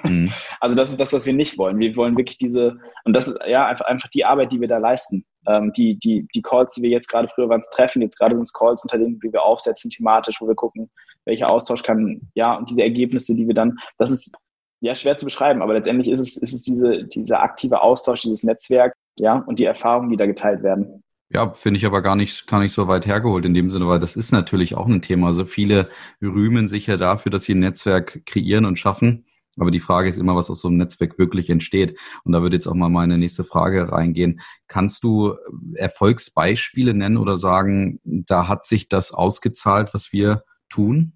Mhm. 0.04 0.32
Also 0.62 0.76
das 0.76 0.90
ist 0.90 1.00
das, 1.00 1.14
was 1.14 1.28
wir 1.28 1.34
nicht 1.34 1.60
wollen. 1.60 1.78
Wir 1.78 1.96
wollen 1.96 2.18
wirklich 2.18 2.40
diese, 2.40 2.80
und 3.04 3.14
das 3.14 3.28
ist 3.28 3.38
ja 3.46 3.68
einfach, 3.68 3.86
einfach 3.86 4.10
die 4.10 4.26
Arbeit, 4.26 4.52
die 4.52 4.60
wir 4.60 4.68
da 4.68 4.80
leisten. 4.80 5.26
Ähm, 5.46 5.72
die, 5.74 6.00
die, 6.00 6.28
die 6.34 6.42
Calls, 6.42 6.74
die 6.74 6.82
wir 6.82 6.90
jetzt 6.90 7.08
gerade 7.08 7.28
früher 7.28 7.50
waren, 7.50 7.62
treffen, 7.72 8.02
jetzt 8.02 8.18
gerade 8.18 8.34
sind 8.34 8.44
es 8.44 8.54
Calls, 8.54 8.82
unter 8.82 8.98
denen 8.98 9.22
wie 9.22 9.32
wir 9.32 9.44
aufsetzen, 9.44 9.92
thematisch, 9.92 10.42
wo 10.42 10.48
wir 10.48 10.56
gucken, 10.56 10.90
welcher 11.26 11.50
Austausch 11.50 11.84
kann, 11.84 12.22
ja, 12.34 12.56
und 12.56 12.68
diese 12.68 12.82
Ergebnisse, 12.82 13.36
die 13.36 13.46
wir 13.46 13.54
dann, 13.54 13.78
das 14.00 14.10
ist 14.10 14.36
ja, 14.82 14.96
schwer 14.96 15.18
zu 15.18 15.26
beschreiben, 15.26 15.62
aber 15.62 15.74
letztendlich 15.74 16.10
ist 16.10 16.20
es, 16.20 16.38
ist 16.38 16.54
es 16.54 16.62
diese, 16.62 17.06
dieser 17.06 17.42
aktive 17.42 17.82
Austausch, 17.82 18.22
dieses 18.22 18.44
Netzwerk, 18.44 18.94
ja, 19.18 19.44
und 19.48 19.60
die 19.60 19.66
Erfahrungen, 19.66 20.10
die 20.10 20.18
da 20.18 20.26
geteilt 20.26 20.64
werden. 20.64 21.02
Ja, 21.30 21.54
finde 21.54 21.78
ich 21.78 21.86
aber 21.86 22.02
gar 22.02 22.16
nicht, 22.16 22.46
gar 22.48 22.60
nicht 22.60 22.74
so 22.74 22.88
weit 22.88 23.08
hergeholt 23.08 23.46
in 23.46 23.54
dem 23.54 23.70
Sinne, 23.70 23.88
weil 23.88 24.00
das 24.00 24.16
ist 24.16 24.32
natürlich 24.32 24.76
auch 24.76 24.86
ein 24.86 25.02
Thema. 25.02 25.28
Also 25.28 25.46
viele 25.46 25.90
rühmen 26.22 26.68
sich 26.68 26.86
ja 26.88 26.98
dafür, 26.98 27.32
dass 27.32 27.44
sie 27.44 27.56
ein 27.56 27.60
Netzwerk 27.60 28.26
kreieren 28.26 28.66
und 28.66 28.78
schaffen. 28.78 29.26
Aber 29.58 29.72
die 29.72 29.80
Frage 29.80 30.10
ist 30.10 30.20
immer, 30.20 30.36
was 30.36 30.50
aus 30.52 30.62
so 30.62 30.68
einem 30.68 30.78
Netzwerk 30.78 31.18
wirklich 31.18 31.50
entsteht. 31.50 31.98
Und 32.24 32.34
da 32.34 32.42
würde 32.42 32.58
jetzt 32.58 32.68
auch 32.68 32.74
mal 32.76 32.90
meine 32.90 33.18
nächste 33.18 33.44
Frage 33.44 33.92
reingehen. 33.92 34.42
Kannst 34.68 35.04
du 35.04 35.36
Erfolgsbeispiele 35.76 36.94
nennen 36.94 37.18
oder 37.18 37.38
sagen, 37.38 38.00
da 38.04 38.48
hat 38.48 38.66
sich 38.66 38.90
das 38.90 39.12
ausgezahlt, 39.12 39.94
was 39.94 40.12
wir 40.12 40.44
tun? 40.70 41.14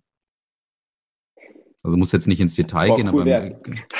Also 1.84 1.98
muss 1.98 2.12
jetzt 2.12 2.28
nicht 2.28 2.42
ins 2.42 2.56
Detail 2.56 2.90
Boah, 2.90 2.98
gehen, 2.98 3.10
cool 3.14 3.22
aber 3.22 3.44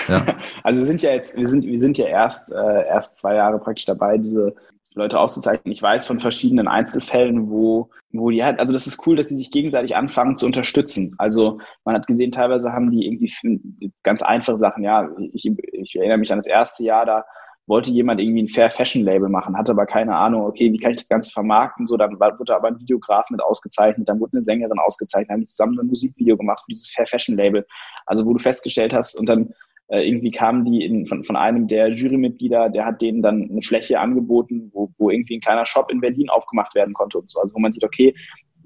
ja. 0.10 0.38
also 0.64 0.80
wir 0.80 0.86
sind 0.86 1.02
ja 1.02 1.12
jetzt, 1.12 1.38
wir 1.38 1.48
sind, 1.48 1.66
wir 1.66 1.80
sind 1.80 1.98
ja 1.98 2.08
erst 2.08 2.52
äh, 2.52 2.86
erst 2.88 3.16
zwei 3.16 3.36
Jahre 3.36 3.60
praktisch 3.60 3.86
dabei, 3.86 4.18
diese 4.18 4.54
Leute 4.96 5.20
auszuzeichnen. 5.20 5.72
Ich 5.72 5.82
weiß 5.82 6.06
von 6.06 6.20
verschiedenen 6.20 6.68
Einzelfällen, 6.68 7.50
wo, 7.50 7.90
wo 8.12 8.30
die 8.32 8.44
halt, 8.44 8.60
also 8.60 8.74
das 8.74 8.88
ist 8.88 9.06
cool, 9.08 9.16
dass 9.16 9.30
sie 9.30 9.38
sich 9.38 9.52
gegenseitig 9.52 9.96
anfangen 9.96 10.36
zu 10.36 10.46
unterstützen. 10.46 11.16
Also 11.18 11.60
man 11.86 11.96
hat 11.96 12.08
gesehen, 12.08 12.32
teilweise 12.32 12.74
haben 12.74 12.92
die 12.92 13.06
irgendwie 13.06 13.92
ganz 14.04 14.22
einfache 14.22 14.58
Sachen, 14.58 14.84
ja, 14.84 15.10
ich, 15.34 15.46
ich 15.46 15.96
erinnere 15.96 16.18
mich 16.18 16.32
an 16.32 16.40
das 16.40 16.48
erste 16.48 16.84
Jahr, 16.84 17.06
da 17.06 17.24
wollte 17.70 17.92
jemand 17.92 18.20
irgendwie 18.20 18.44
ein 18.44 18.48
Fair 18.50 18.72
Fashion 18.72 19.04
Label 19.04 19.30
machen, 19.30 19.56
hatte 19.56 19.72
aber 19.72 19.86
keine 19.86 20.16
Ahnung, 20.16 20.42
okay, 20.44 20.74
wie 20.74 20.78
kann 20.78 20.92
ich 20.92 20.98
das 20.98 21.08
Ganze 21.08 21.32
vermarkten? 21.32 21.86
So, 21.86 21.98
dann 21.98 22.20
wurde 22.20 22.56
aber 22.56 22.68
ein 22.68 22.80
Videograf 22.80 23.30
mit 23.30 23.42
ausgezeichnet, 23.42 24.10
dann 24.10 24.20
wurde 24.20 24.34
eine 24.34 24.42
Sängerin 24.42 24.80
ausgezeichnet, 24.80 25.30
haben 25.30 25.46
zusammen 25.46 25.80
ein 25.80 25.88
Musikvideo 25.88 26.36
gemacht 26.36 26.62
für 26.62 26.72
dieses 26.72 26.90
Fair 26.90 27.06
Fashion 27.06 27.38
Label. 27.38 27.66
Also, 28.08 28.26
wo 28.26 28.34
du 28.34 28.40
festgestellt 28.40 28.94
hast 28.94 29.20
und 29.20 29.30
dann 29.30 29.54
äh, 29.90 30.08
irgendwie 30.08 30.30
kamen 30.30 30.66
die 30.66 30.84
in, 30.84 31.06
von, 31.06 31.24
von 31.24 31.36
einem 31.36 31.68
der 31.68 31.90
Jurymitglieder, 31.94 32.70
der 32.70 32.86
hat 32.86 33.02
denen 33.04 33.22
dann 33.22 33.50
eine 33.50 33.62
Fläche 33.62 34.00
angeboten, 34.00 34.72
wo, 34.74 34.92
wo 34.98 35.12
irgendwie 35.12 35.38
ein 35.38 35.42
kleiner 35.42 35.68
Shop 35.68 35.92
in 35.92 36.02
Berlin 36.02 36.30
aufgemacht 36.30 36.74
werden 36.74 36.96
konnte 36.96 37.20
und 37.20 37.30
so. 37.30 37.40
Also, 37.40 37.54
wo 37.54 37.60
man 37.60 37.72
sieht, 37.72 37.84
okay, 37.84 38.16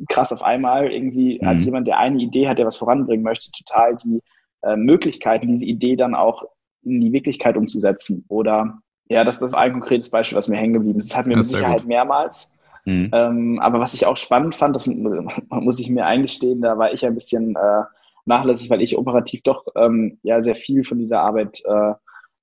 krass, 0.07 0.31
auf 0.31 0.43
einmal 0.43 0.89
irgendwie 0.91 1.39
mhm. 1.41 1.45
hat 1.45 1.59
jemand, 1.59 1.87
der 1.87 1.99
eine 1.99 2.21
Idee 2.21 2.47
hat, 2.47 2.57
der 2.57 2.65
was 2.65 2.77
voranbringen 2.77 3.23
möchte, 3.23 3.51
total 3.51 3.97
die 3.97 4.21
äh, 4.61 4.77
Möglichkeiten, 4.77 5.47
diese 5.47 5.65
Idee 5.65 5.97
dann 5.97 6.15
auch 6.15 6.43
in 6.83 7.01
die 7.01 7.11
Wirklichkeit 7.11 7.57
umzusetzen. 7.57 8.25
Oder 8.27 8.79
ja, 9.09 9.23
das, 9.23 9.39
das 9.39 9.51
ist 9.51 9.57
ein 9.57 9.73
konkretes 9.73 10.09
Beispiel, 10.09 10.37
was 10.37 10.47
mir 10.47 10.57
hängen 10.57 10.73
geblieben 10.73 10.99
ist. 10.99 11.11
Das 11.11 11.17
hatten 11.17 11.29
wir 11.29 11.37
mit 11.37 11.45
Sicherheit 11.45 11.81
gut. 11.81 11.87
mehrmals. 11.87 12.57
Mhm. 12.85 13.09
Ähm, 13.13 13.59
aber 13.59 13.79
was 13.79 13.93
ich 13.93 14.05
auch 14.05 14.17
spannend 14.17 14.55
fand, 14.55 14.75
das 14.75 14.87
muss 15.49 15.79
ich 15.79 15.89
mir 15.89 16.05
eingestehen, 16.05 16.61
da 16.61 16.77
war 16.77 16.91
ich 16.93 17.05
ein 17.05 17.15
bisschen 17.15 17.55
äh, 17.55 17.83
nachlässig, 18.25 18.69
weil 18.69 18.81
ich 18.81 18.97
operativ 18.97 19.41
doch 19.43 19.67
ähm, 19.75 20.19
ja 20.23 20.41
sehr 20.41 20.55
viel 20.55 20.83
von 20.83 20.99
dieser 20.99 21.21
Arbeit 21.21 21.61
äh, 21.65 21.93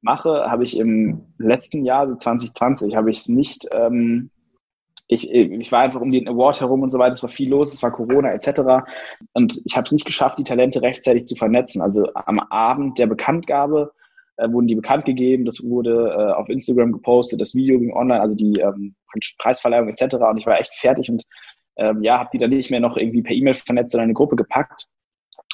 mache. 0.02 0.50
Habe 0.50 0.64
ich 0.64 0.78
im 0.78 1.22
letzten 1.38 1.84
Jahr, 1.84 2.08
so 2.08 2.14
2020, 2.16 2.96
habe 2.96 3.10
ich 3.10 3.18
es 3.18 3.28
nicht. 3.28 3.68
Ähm, 3.72 4.30
ich, 5.12 5.28
ich 5.28 5.72
war 5.72 5.80
einfach 5.80 6.00
um 6.00 6.12
den 6.12 6.28
Award 6.28 6.60
herum 6.60 6.82
und 6.82 6.90
so 6.90 6.98
weiter. 6.98 7.14
Es 7.14 7.22
war 7.22 7.30
viel 7.30 7.50
los, 7.50 7.74
es 7.74 7.82
war 7.82 7.90
Corona 7.90 8.32
etc. 8.32 8.86
Und 9.32 9.60
ich 9.64 9.76
habe 9.76 9.84
es 9.84 9.92
nicht 9.92 10.04
geschafft, 10.04 10.38
die 10.38 10.44
Talente 10.44 10.82
rechtzeitig 10.82 11.26
zu 11.26 11.34
vernetzen. 11.34 11.82
Also 11.82 12.06
am 12.14 12.38
Abend 12.38 12.96
der 12.98 13.08
Bekanntgabe 13.08 13.92
äh, 14.40 14.52
wurden 14.52 14.66
die 14.66 14.74
bekannt 14.74 15.04
gegeben, 15.04 15.44
das 15.44 15.62
wurde 15.62 16.14
äh, 16.16 16.32
auf 16.32 16.48
Instagram 16.48 16.92
gepostet, 16.92 17.40
das 17.40 17.54
Video 17.54 17.78
ging 17.78 17.92
online, 17.92 18.20
also 18.20 18.34
die 18.34 18.58
ähm, 18.58 18.94
Preisverleihung 19.38 19.88
etc. 19.88 20.16
Und 20.16 20.38
ich 20.38 20.46
war 20.46 20.58
echt 20.58 20.74
fertig 20.74 21.10
und 21.10 21.22
ähm, 21.76 22.02
ja, 22.02 22.18
habe 22.18 22.30
die 22.32 22.38
dann 22.38 22.50
nicht 22.50 22.70
mehr 22.70 22.80
noch 22.80 22.96
irgendwie 22.96 23.22
per 23.22 23.34
E-Mail 23.34 23.54
vernetzt, 23.54 23.92
sondern 23.92 24.06
eine 24.06 24.14
Gruppe 24.14 24.36
gepackt. 24.36 24.86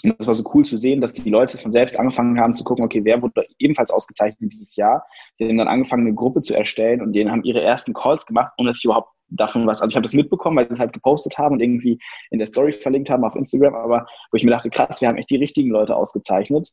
Und 0.03 0.19
das 0.19 0.27
war 0.27 0.35
so 0.35 0.45
cool 0.55 0.65
zu 0.65 0.77
sehen, 0.77 1.01
dass 1.01 1.15
die 1.15 1.31
Leute 1.31 1.59
von 1.59 1.73
selbst 1.73 1.99
angefangen 1.99 2.41
haben 2.41 2.55
zu 2.55 2.65
gucken, 2.65 2.85
okay, 2.85 3.05
wer 3.05 3.23
wurde 3.23 3.47
ebenfalls 3.59 3.91
ausgezeichnet 3.91 4.53
dieses 4.53 4.77
Jahr. 4.77 5.07
Die 5.39 5.49
haben 5.49 5.57
dann 5.57 5.69
angefangen, 5.69 6.07
eine 6.07 6.15
Gruppe 6.15 6.43
zu 6.43 6.55
erstellen 6.55 7.01
und 7.01 7.13
denen 7.13 7.31
haben 7.31 7.45
ihre 7.45 7.63
ersten 7.63 7.95
Calls 7.95 8.27
gemacht, 8.27 8.53
ohne 8.59 8.71
dass 8.71 8.79
ich 8.79 8.85
überhaupt 8.85 9.11
davon 9.29 9.67
was, 9.67 9.83
also 9.83 9.93
ich 9.93 9.97
habe 9.97 10.05
das 10.05 10.15
mitbekommen, 10.15 10.57
weil 10.57 10.67
sie 10.67 10.75
es 10.75 10.81
halt 10.81 10.93
gepostet 10.93 11.37
haben 11.39 11.55
und 11.55 11.61
irgendwie 11.61 11.99
in 12.31 12.39
der 12.39 12.47
Story 12.47 12.73
verlinkt 12.73 13.11
haben 13.11 13.25
auf 13.25 13.35
Instagram, 13.35 13.75
aber 13.75 14.07
wo 14.31 14.37
ich 14.37 14.45
mir 14.45 14.53
dachte, 14.53 14.71
krass, 14.71 15.01
wir 15.01 15.09
haben 15.09 15.17
echt 15.17 15.31
die 15.31 15.37
richtigen 15.37 15.71
Leute 15.71 15.97
ausgezeichnet 15.97 16.73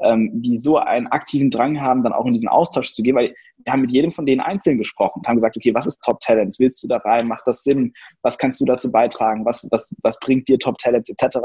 ähm, 0.00 0.30
die 0.42 0.58
so 0.58 0.78
einen 0.78 1.06
aktiven 1.08 1.50
Drang 1.50 1.80
haben, 1.80 2.02
dann 2.02 2.12
auch 2.12 2.26
in 2.26 2.32
diesen 2.32 2.48
Austausch 2.48 2.92
zu 2.92 3.02
gehen, 3.02 3.14
weil 3.14 3.34
wir 3.64 3.72
haben 3.72 3.82
mit 3.82 3.92
jedem 3.92 4.10
von 4.10 4.26
denen 4.26 4.40
einzeln 4.40 4.78
gesprochen 4.78 5.20
und 5.20 5.28
haben 5.28 5.36
gesagt, 5.36 5.56
okay, 5.56 5.74
was 5.74 5.86
ist 5.86 6.02
Top 6.02 6.20
Talents? 6.20 6.58
Willst 6.58 6.82
du 6.82 6.88
da 6.88 6.96
rein? 6.98 7.28
Macht 7.28 7.46
das 7.46 7.62
Sinn? 7.62 7.92
Was 8.22 8.38
kannst 8.38 8.60
du 8.60 8.64
dazu 8.64 8.90
beitragen? 8.90 9.44
Was, 9.44 9.68
was, 9.70 9.94
was 10.02 10.18
bringt 10.18 10.48
dir 10.48 10.58
Top 10.58 10.78
Talents 10.78 11.10
etc.? 11.10 11.38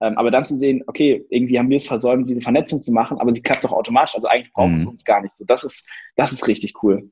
Ähm, 0.00 0.16
aber 0.16 0.30
dann 0.30 0.44
zu 0.44 0.56
sehen, 0.56 0.82
okay, 0.86 1.26
irgendwie 1.30 1.58
haben 1.58 1.70
wir 1.70 1.76
es 1.76 1.86
versäumt, 1.86 2.30
diese 2.30 2.40
Vernetzung 2.40 2.82
zu 2.82 2.92
machen, 2.92 3.18
aber 3.20 3.32
sie 3.32 3.42
klappt 3.42 3.64
doch 3.64 3.72
automatisch. 3.72 4.14
Also 4.14 4.28
eigentlich 4.28 4.52
braucht 4.52 4.74
es 4.74 4.84
mhm. 4.84 4.92
uns 4.92 5.04
gar 5.04 5.20
nicht 5.20 5.34
so. 5.34 5.44
Das 5.46 5.64
ist, 5.64 5.88
das 6.14 6.32
ist 6.32 6.46
richtig 6.46 6.82
cool. 6.82 7.10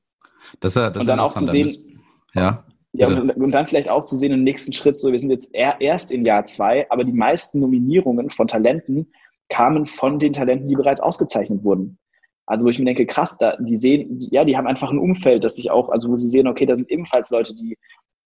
Das, 0.61 0.73
das 0.73 0.95
und 0.95 1.05
dann 1.05 1.19
auch 1.19 1.33
zu 1.33 1.45
sehen, 1.45 2.01
ja. 2.33 2.63
Ja, 2.93 3.07
und, 3.07 3.29
und, 3.31 3.51
dann 3.51 3.67
vielleicht 3.67 3.89
auch 3.89 4.05
zu 4.05 4.15
sehen 4.15 4.31
im 4.31 4.43
nächsten 4.43 4.71
Schritt, 4.71 4.97
so 4.97 5.11
wir 5.11 5.19
sind 5.19 5.29
jetzt 5.29 5.53
erst 5.53 6.09
in 6.09 6.25
Jahr 6.25 6.45
zwei, 6.45 6.89
aber 6.89 7.03
die 7.03 7.11
meisten 7.11 7.59
Nominierungen 7.59 8.31
von 8.31 8.47
Talenten 8.47 9.11
kamen 9.49 9.85
von 9.85 10.19
den 10.19 10.33
Talenten, 10.33 10.67
die 10.67 10.75
bereits 10.75 11.01
ausgezeichnet 11.01 11.63
wurden. 11.63 11.97
Also 12.45 12.65
wo 12.65 12.69
ich 12.69 12.79
mir 12.79 12.85
denke, 12.85 13.05
krass, 13.05 13.37
da, 13.37 13.57
die 13.57 13.77
sehen, 13.77 14.19
ja, 14.31 14.45
die 14.45 14.55
haben 14.55 14.67
einfach 14.67 14.89
ein 14.89 14.99
Umfeld, 14.99 15.43
das 15.43 15.55
sich 15.55 15.69
auch, 15.69 15.89
also 15.89 16.09
wo 16.09 16.15
sie 16.15 16.29
sehen, 16.29 16.47
okay, 16.47 16.65
da 16.65 16.75
sind 16.75 16.89
ebenfalls 16.89 17.29
Leute, 17.29 17.53
die, 17.53 17.77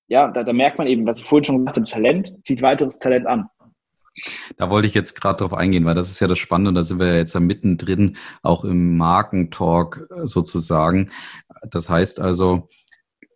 ja, 0.08 0.30
da, 0.30 0.44
da 0.44 0.54
merkt 0.54 0.78
man 0.78 0.88
eben, 0.88 1.08
was 1.08 1.20
ich 1.20 1.26
vorhin 1.26 1.46
schon 1.46 1.58
gesagt 1.60 1.78
habe, 1.78 1.90
Talent 1.90 2.36
zieht 2.44 2.62
weiteres 2.62 3.00
Talent 3.00 3.26
an. 3.26 3.50
Da 4.58 4.70
wollte 4.70 4.88
ich 4.88 4.94
jetzt 4.94 5.20
gerade 5.20 5.38
drauf 5.38 5.54
eingehen, 5.54 5.86
weil 5.86 5.96
das 5.96 6.10
ist 6.10 6.20
ja 6.20 6.28
das 6.28 6.38
Spannende, 6.38 6.74
da 6.74 6.84
sind 6.84 7.00
wir 7.00 7.08
ja 7.08 7.16
jetzt 7.16 7.34
ja 7.34 7.40
mittendrin, 7.40 8.18
auch 8.44 8.64
im 8.64 8.98
Markentalk 8.98 10.08
äh, 10.12 10.28
sozusagen. 10.28 11.10
Das 11.70 11.90
heißt 11.90 12.20
also, 12.20 12.68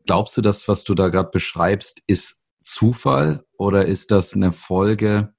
glaubst 0.05 0.37
du, 0.37 0.41
das, 0.41 0.67
was 0.67 0.83
du 0.83 0.93
da 0.93 1.09
gerade 1.09 1.29
beschreibst, 1.31 2.03
ist 2.07 2.45
Zufall 2.59 3.43
oder 3.57 3.85
ist 3.85 4.11
das 4.11 4.33
eine 4.33 4.51
Folge 4.51 5.34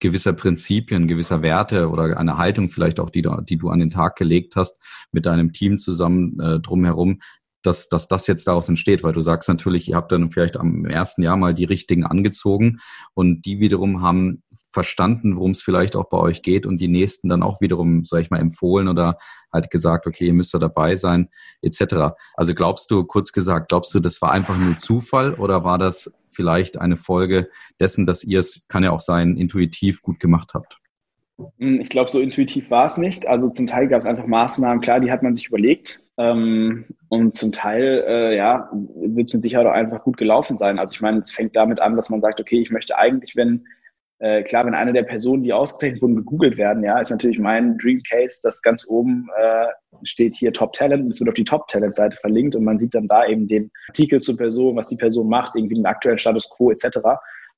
gewisser 0.00 0.32
Prinzipien, 0.32 1.08
gewisser 1.08 1.42
Werte 1.42 1.88
oder 1.88 2.18
eine 2.18 2.36
Haltung 2.36 2.68
vielleicht 2.68 3.00
auch, 3.00 3.10
die 3.10 3.22
du, 3.22 3.40
die 3.42 3.56
du 3.56 3.70
an 3.70 3.78
den 3.78 3.90
Tag 3.90 4.16
gelegt 4.16 4.56
hast, 4.56 4.82
mit 5.12 5.26
deinem 5.26 5.52
Team 5.52 5.78
zusammen 5.78 6.38
äh, 6.40 6.60
drumherum, 6.60 7.20
dass, 7.64 7.88
dass 7.88 8.08
das 8.08 8.26
jetzt 8.26 8.46
daraus 8.46 8.68
entsteht, 8.68 9.02
weil 9.02 9.12
du 9.12 9.22
sagst 9.22 9.48
natürlich, 9.48 9.88
ihr 9.88 9.96
habt 9.96 10.12
dann 10.12 10.30
vielleicht 10.30 10.56
am 10.56 10.84
ersten 10.84 11.22
Jahr 11.22 11.36
mal 11.36 11.54
die 11.54 11.64
richtigen 11.64 12.04
angezogen 12.04 12.80
und 13.14 13.46
die 13.46 13.58
wiederum 13.58 14.02
haben 14.02 14.42
verstanden, 14.70 15.36
worum 15.36 15.52
es 15.52 15.62
vielleicht 15.62 15.96
auch 15.96 16.08
bei 16.10 16.18
euch 16.18 16.42
geht 16.42 16.66
und 16.66 16.78
die 16.78 16.88
nächsten 16.88 17.28
dann 17.28 17.42
auch 17.42 17.60
wiederum, 17.60 18.04
sag 18.04 18.20
ich 18.20 18.30
mal, 18.30 18.40
empfohlen 18.40 18.88
oder 18.88 19.16
halt 19.52 19.70
gesagt, 19.70 20.06
okay, 20.06 20.26
ihr 20.26 20.34
müsst 20.34 20.52
da 20.52 20.58
dabei 20.58 20.96
sein, 20.96 21.28
etc. 21.62 22.14
Also 22.34 22.54
glaubst 22.54 22.90
du, 22.90 23.04
kurz 23.04 23.32
gesagt, 23.32 23.68
glaubst 23.68 23.94
du, 23.94 24.00
das 24.00 24.20
war 24.20 24.32
einfach 24.32 24.58
nur 24.58 24.76
Zufall 24.76 25.34
oder 25.34 25.64
war 25.64 25.78
das 25.78 26.12
vielleicht 26.34 26.80
eine 26.80 26.96
Folge 26.96 27.48
dessen, 27.80 28.06
dass 28.06 28.24
ihr 28.24 28.38
es, 28.38 28.64
kann 28.68 28.84
ja 28.84 28.90
auch 28.90 29.00
sein, 29.00 29.36
intuitiv 29.36 30.02
gut 30.02 30.20
gemacht 30.20 30.52
habt? 30.54 30.78
Hm, 31.58 31.80
ich 31.80 31.88
glaube, 31.88 32.10
so 32.10 32.20
intuitiv 32.20 32.70
war 32.70 32.86
es 32.86 32.96
nicht. 32.96 33.26
Also 33.26 33.48
zum 33.50 33.66
Teil 33.66 33.88
gab 33.88 33.98
es 33.98 34.06
einfach 34.06 34.26
Maßnahmen, 34.26 34.80
klar, 34.80 35.00
die 35.00 35.10
hat 35.10 35.22
man 35.22 35.34
sich 35.34 35.48
überlegt. 35.48 36.00
Ähm, 36.16 36.86
und 37.08 37.34
zum 37.34 37.52
Teil, 37.52 38.04
äh, 38.06 38.36
ja, 38.36 38.70
wird 38.72 39.28
es 39.28 39.34
mit 39.34 39.42
Sicherheit 39.42 39.66
auch 39.66 39.72
einfach 39.72 40.02
gut 40.04 40.16
gelaufen 40.16 40.56
sein. 40.56 40.78
Also 40.78 40.94
ich 40.94 41.00
meine, 41.00 41.18
es 41.18 41.32
fängt 41.32 41.56
damit 41.56 41.80
an, 41.80 41.96
dass 41.96 42.10
man 42.10 42.20
sagt, 42.20 42.40
okay, 42.40 42.60
ich 42.60 42.70
möchte 42.70 42.96
eigentlich, 42.96 43.34
wenn, 43.34 43.66
äh, 44.20 44.42
klar, 44.42 44.64
wenn 44.66 44.74
eine 44.74 44.92
der 44.92 45.02
Personen, 45.02 45.42
die 45.42 45.52
ausgezeichnet 45.52 46.02
wurden, 46.02 46.16
gegoogelt 46.16 46.56
werden, 46.56 46.84
ja, 46.84 46.98
ist 47.00 47.10
natürlich 47.10 47.38
mein 47.38 47.76
Dream 47.78 48.00
Case, 48.08 48.40
dass 48.42 48.62
ganz 48.62 48.86
oben 48.88 49.28
äh, 49.36 49.66
steht 50.02 50.34
hier 50.34 50.52
Top 50.52 50.72
Talent 50.72 51.04
und 51.04 51.10
es 51.10 51.20
wird 51.20 51.28
auf 51.28 51.34
die 51.34 51.44
Top 51.44 51.66
Talent 51.68 51.96
Seite 51.96 52.16
verlinkt 52.16 52.54
und 52.54 52.64
man 52.64 52.78
sieht 52.78 52.94
dann 52.94 53.08
da 53.08 53.26
eben 53.26 53.46
den 53.46 53.70
Artikel 53.88 54.20
zur 54.20 54.36
Person, 54.36 54.76
was 54.76 54.88
die 54.88 54.96
Person 54.96 55.28
macht, 55.28 55.54
irgendwie 55.56 55.74
den 55.74 55.86
aktuellen 55.86 56.18
Status 56.18 56.48
Quo 56.50 56.70
etc 56.70 56.98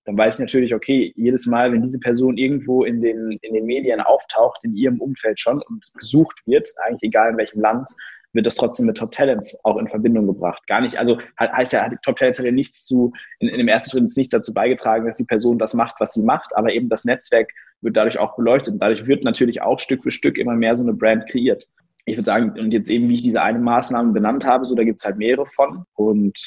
dann 0.07 0.17
weiß 0.17 0.37
ich 0.37 0.41
natürlich, 0.41 0.75
okay, 0.75 1.13
jedes 1.17 1.47
Mal, 1.47 1.73
wenn 1.73 1.83
diese 1.83 1.99
Person 1.99 2.39
irgendwo 2.39 2.85
in 2.85 3.03
den, 3.03 3.39
in 3.43 3.55
den 3.55 3.67
Medien 3.67 4.01
auftaucht, 4.01 4.63
in 4.63 4.75
ihrem 4.75 5.01
Umfeld 5.01 5.41
schon 5.41 5.61
und 5.63 5.85
gesucht 5.99 6.41
wird, 6.47 6.71
eigentlich 6.85 7.03
egal 7.03 7.33
in 7.33 7.37
welchem 7.37 7.61
Land, 7.61 7.91
wird 8.37 8.47
das 8.47 8.55
trotzdem 8.55 8.87
mit 8.87 8.97
Top 8.97 9.11
Talents 9.13 9.59
auch 9.65 9.79
in 9.79 9.89
Verbindung 9.89 10.27
gebracht. 10.27 10.67
Gar 10.67 10.83
nicht, 10.83 10.99
also 10.99 11.19
heißt 11.41 11.73
ja, 11.73 11.89
Top 12.05 12.17
Talents 12.17 12.39
hat 12.39 12.47
ja 12.47 12.53
nichts 12.53 12.87
zu, 12.87 13.13
in, 13.41 13.49
in 13.49 13.59
dem 13.59 13.69
ersten 13.69 13.91
Schritt 13.91 14.17
nichts 14.17 14.31
dazu 14.31 14.55
beigetragen, 14.55 15.07
dass 15.07 15.17
die 15.17 15.25
Person 15.25 15.59
das 15.59 15.75
macht, 15.75 15.97
was 15.99 16.13
sie 16.13 16.25
macht, 16.25 16.55
aber 16.55 16.73
eben 16.73 16.89
das 16.89 17.05
Netzwerk 17.05 17.51
wird 17.81 17.97
dadurch 17.97 18.19
auch 18.19 18.37
beleuchtet. 18.37 18.75
Und 18.75 18.81
dadurch 18.81 19.07
wird 19.07 19.25
natürlich 19.25 19.63
auch 19.63 19.79
Stück 19.79 20.03
für 20.03 20.11
Stück 20.11 20.39
immer 20.39 20.55
mehr 20.55 20.75
so 20.77 20.85
eine 20.85 20.95
Brand 20.95 21.29
kreiert. 21.29 21.65
Ich 22.05 22.17
würde 22.17 22.27
sagen, 22.27 22.59
und 22.59 22.73
jetzt 22.73 22.89
eben, 22.89 23.09
wie 23.09 23.15
ich 23.15 23.23
diese 23.23 23.43
eine 23.43 23.59
Maßnahme 23.59 24.13
benannt 24.13 24.45
habe, 24.45 24.65
so 24.65 24.75
da 24.75 24.85
gibt 24.85 25.01
es 25.01 25.05
halt 25.05 25.17
mehrere 25.17 25.47
von. 25.47 25.85
Und 25.95 26.39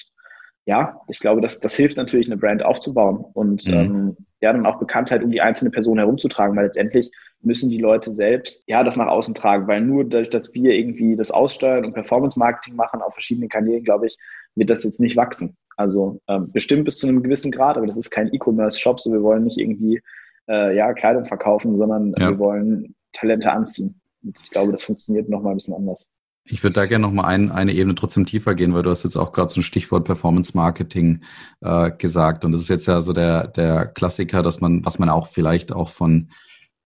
ja, 0.69 1.01
ich 1.08 1.17
glaube, 1.19 1.41
das, 1.41 1.60
das 1.60 1.75
hilft 1.75 1.97
natürlich, 1.97 2.27
eine 2.27 2.38
Brand 2.38 2.63
aufzubauen 2.63 3.25
und 3.34 3.65
mhm. 3.65 3.73
ähm, 3.73 4.17
ja, 4.39 4.53
dann 4.53 4.67
auch 4.67 4.77
Bekanntheit 4.77 5.23
um 5.23 5.32
die 5.32 5.41
einzelne 5.41 5.71
Person 5.71 5.97
herumzutragen, 5.97 6.55
weil 6.55 6.65
letztendlich 6.65 7.10
müssen 7.41 7.71
die 7.71 7.79
Leute 7.79 8.12
selbst 8.12 8.65
ja 8.67 8.84
das 8.84 8.95
nach 8.95 9.08
außen 9.08 9.34
tragen, 9.34 9.67
weil 9.67 9.82
nur 9.82 10.03
dadurch, 10.03 10.29
dass 10.29 10.53
wir 10.53 10.73
irgendwie 10.73 11.15
das 11.15 11.32
Aussteuern 11.32 11.86
und 11.86 11.93
Performance-Marketing 11.93 12.75
machen 12.75 13.01
auf 13.01 13.13
verschiedenen 13.13 13.49
Kanälen, 13.49 13.84
glaube 13.84 14.05
ich, 14.05 14.17
wird 14.53 14.69
das 14.69 14.84
jetzt 14.84 14.99
nicht 14.99 15.17
wachsen. 15.17 15.58
Also 15.75 16.21
ähm, 16.27 16.51
bestimmt 16.51 16.86
bis 16.86 16.99
zu 16.99 17.08
einem 17.08 17.23
gewissen 17.23 17.51
Grad, 17.51 17.75
aber 17.75 17.88
das 17.88 17.97
ist 17.97 18.12
kein 18.12 18.32
E-Commerce-Shop, 18.32 18.99
so 18.99 19.12
wir 19.12 19.23
wollen 19.23 19.45
nicht 19.45 19.58
irgendwie 19.58 19.99
äh, 20.47 20.77
ja 20.77 20.93
Kleidung 20.93 21.25
verkaufen, 21.25 21.77
sondern 21.77 22.13
ja. 22.15 22.29
wir 22.29 22.38
wollen 22.38 22.93
Talente 23.12 23.51
anziehen. 23.51 23.99
Und 24.21 24.39
ich 24.39 24.51
glaube, 24.51 24.71
das 24.71 24.84
funktioniert 24.84 25.29
nochmal 25.29 25.53
ein 25.53 25.58
bisschen 25.58 25.73
anders. 25.73 26.12
Ich 26.51 26.63
würde 26.63 26.73
da 26.73 26.85
gerne 26.85 27.05
noch 27.05 27.13
mal 27.13 27.25
ein, 27.25 27.51
eine 27.51 27.73
Ebene 27.73 27.95
trotzdem 27.95 28.25
tiefer 28.25 28.55
gehen, 28.55 28.73
weil 28.73 28.83
du 28.83 28.89
hast 28.89 29.03
jetzt 29.03 29.17
auch 29.17 29.31
gerade 29.31 29.51
so 29.51 29.59
ein 29.59 29.63
Stichwort 29.63 30.05
Performance 30.05 30.55
Marketing 30.55 31.21
äh, 31.62 31.91
gesagt. 31.91 32.45
Und 32.45 32.51
das 32.51 32.62
ist 32.62 32.69
jetzt 32.69 32.88
ja 32.88 33.01
so 33.01 33.13
der 33.13 33.47
der 33.47 33.85
Klassiker, 33.88 34.41
dass 34.41 34.62
man 34.62 34.85
was 34.85 34.99
man 34.99 35.09
auch 35.09 35.27
vielleicht 35.27 35.71
auch 35.71 35.89
von 35.89 36.29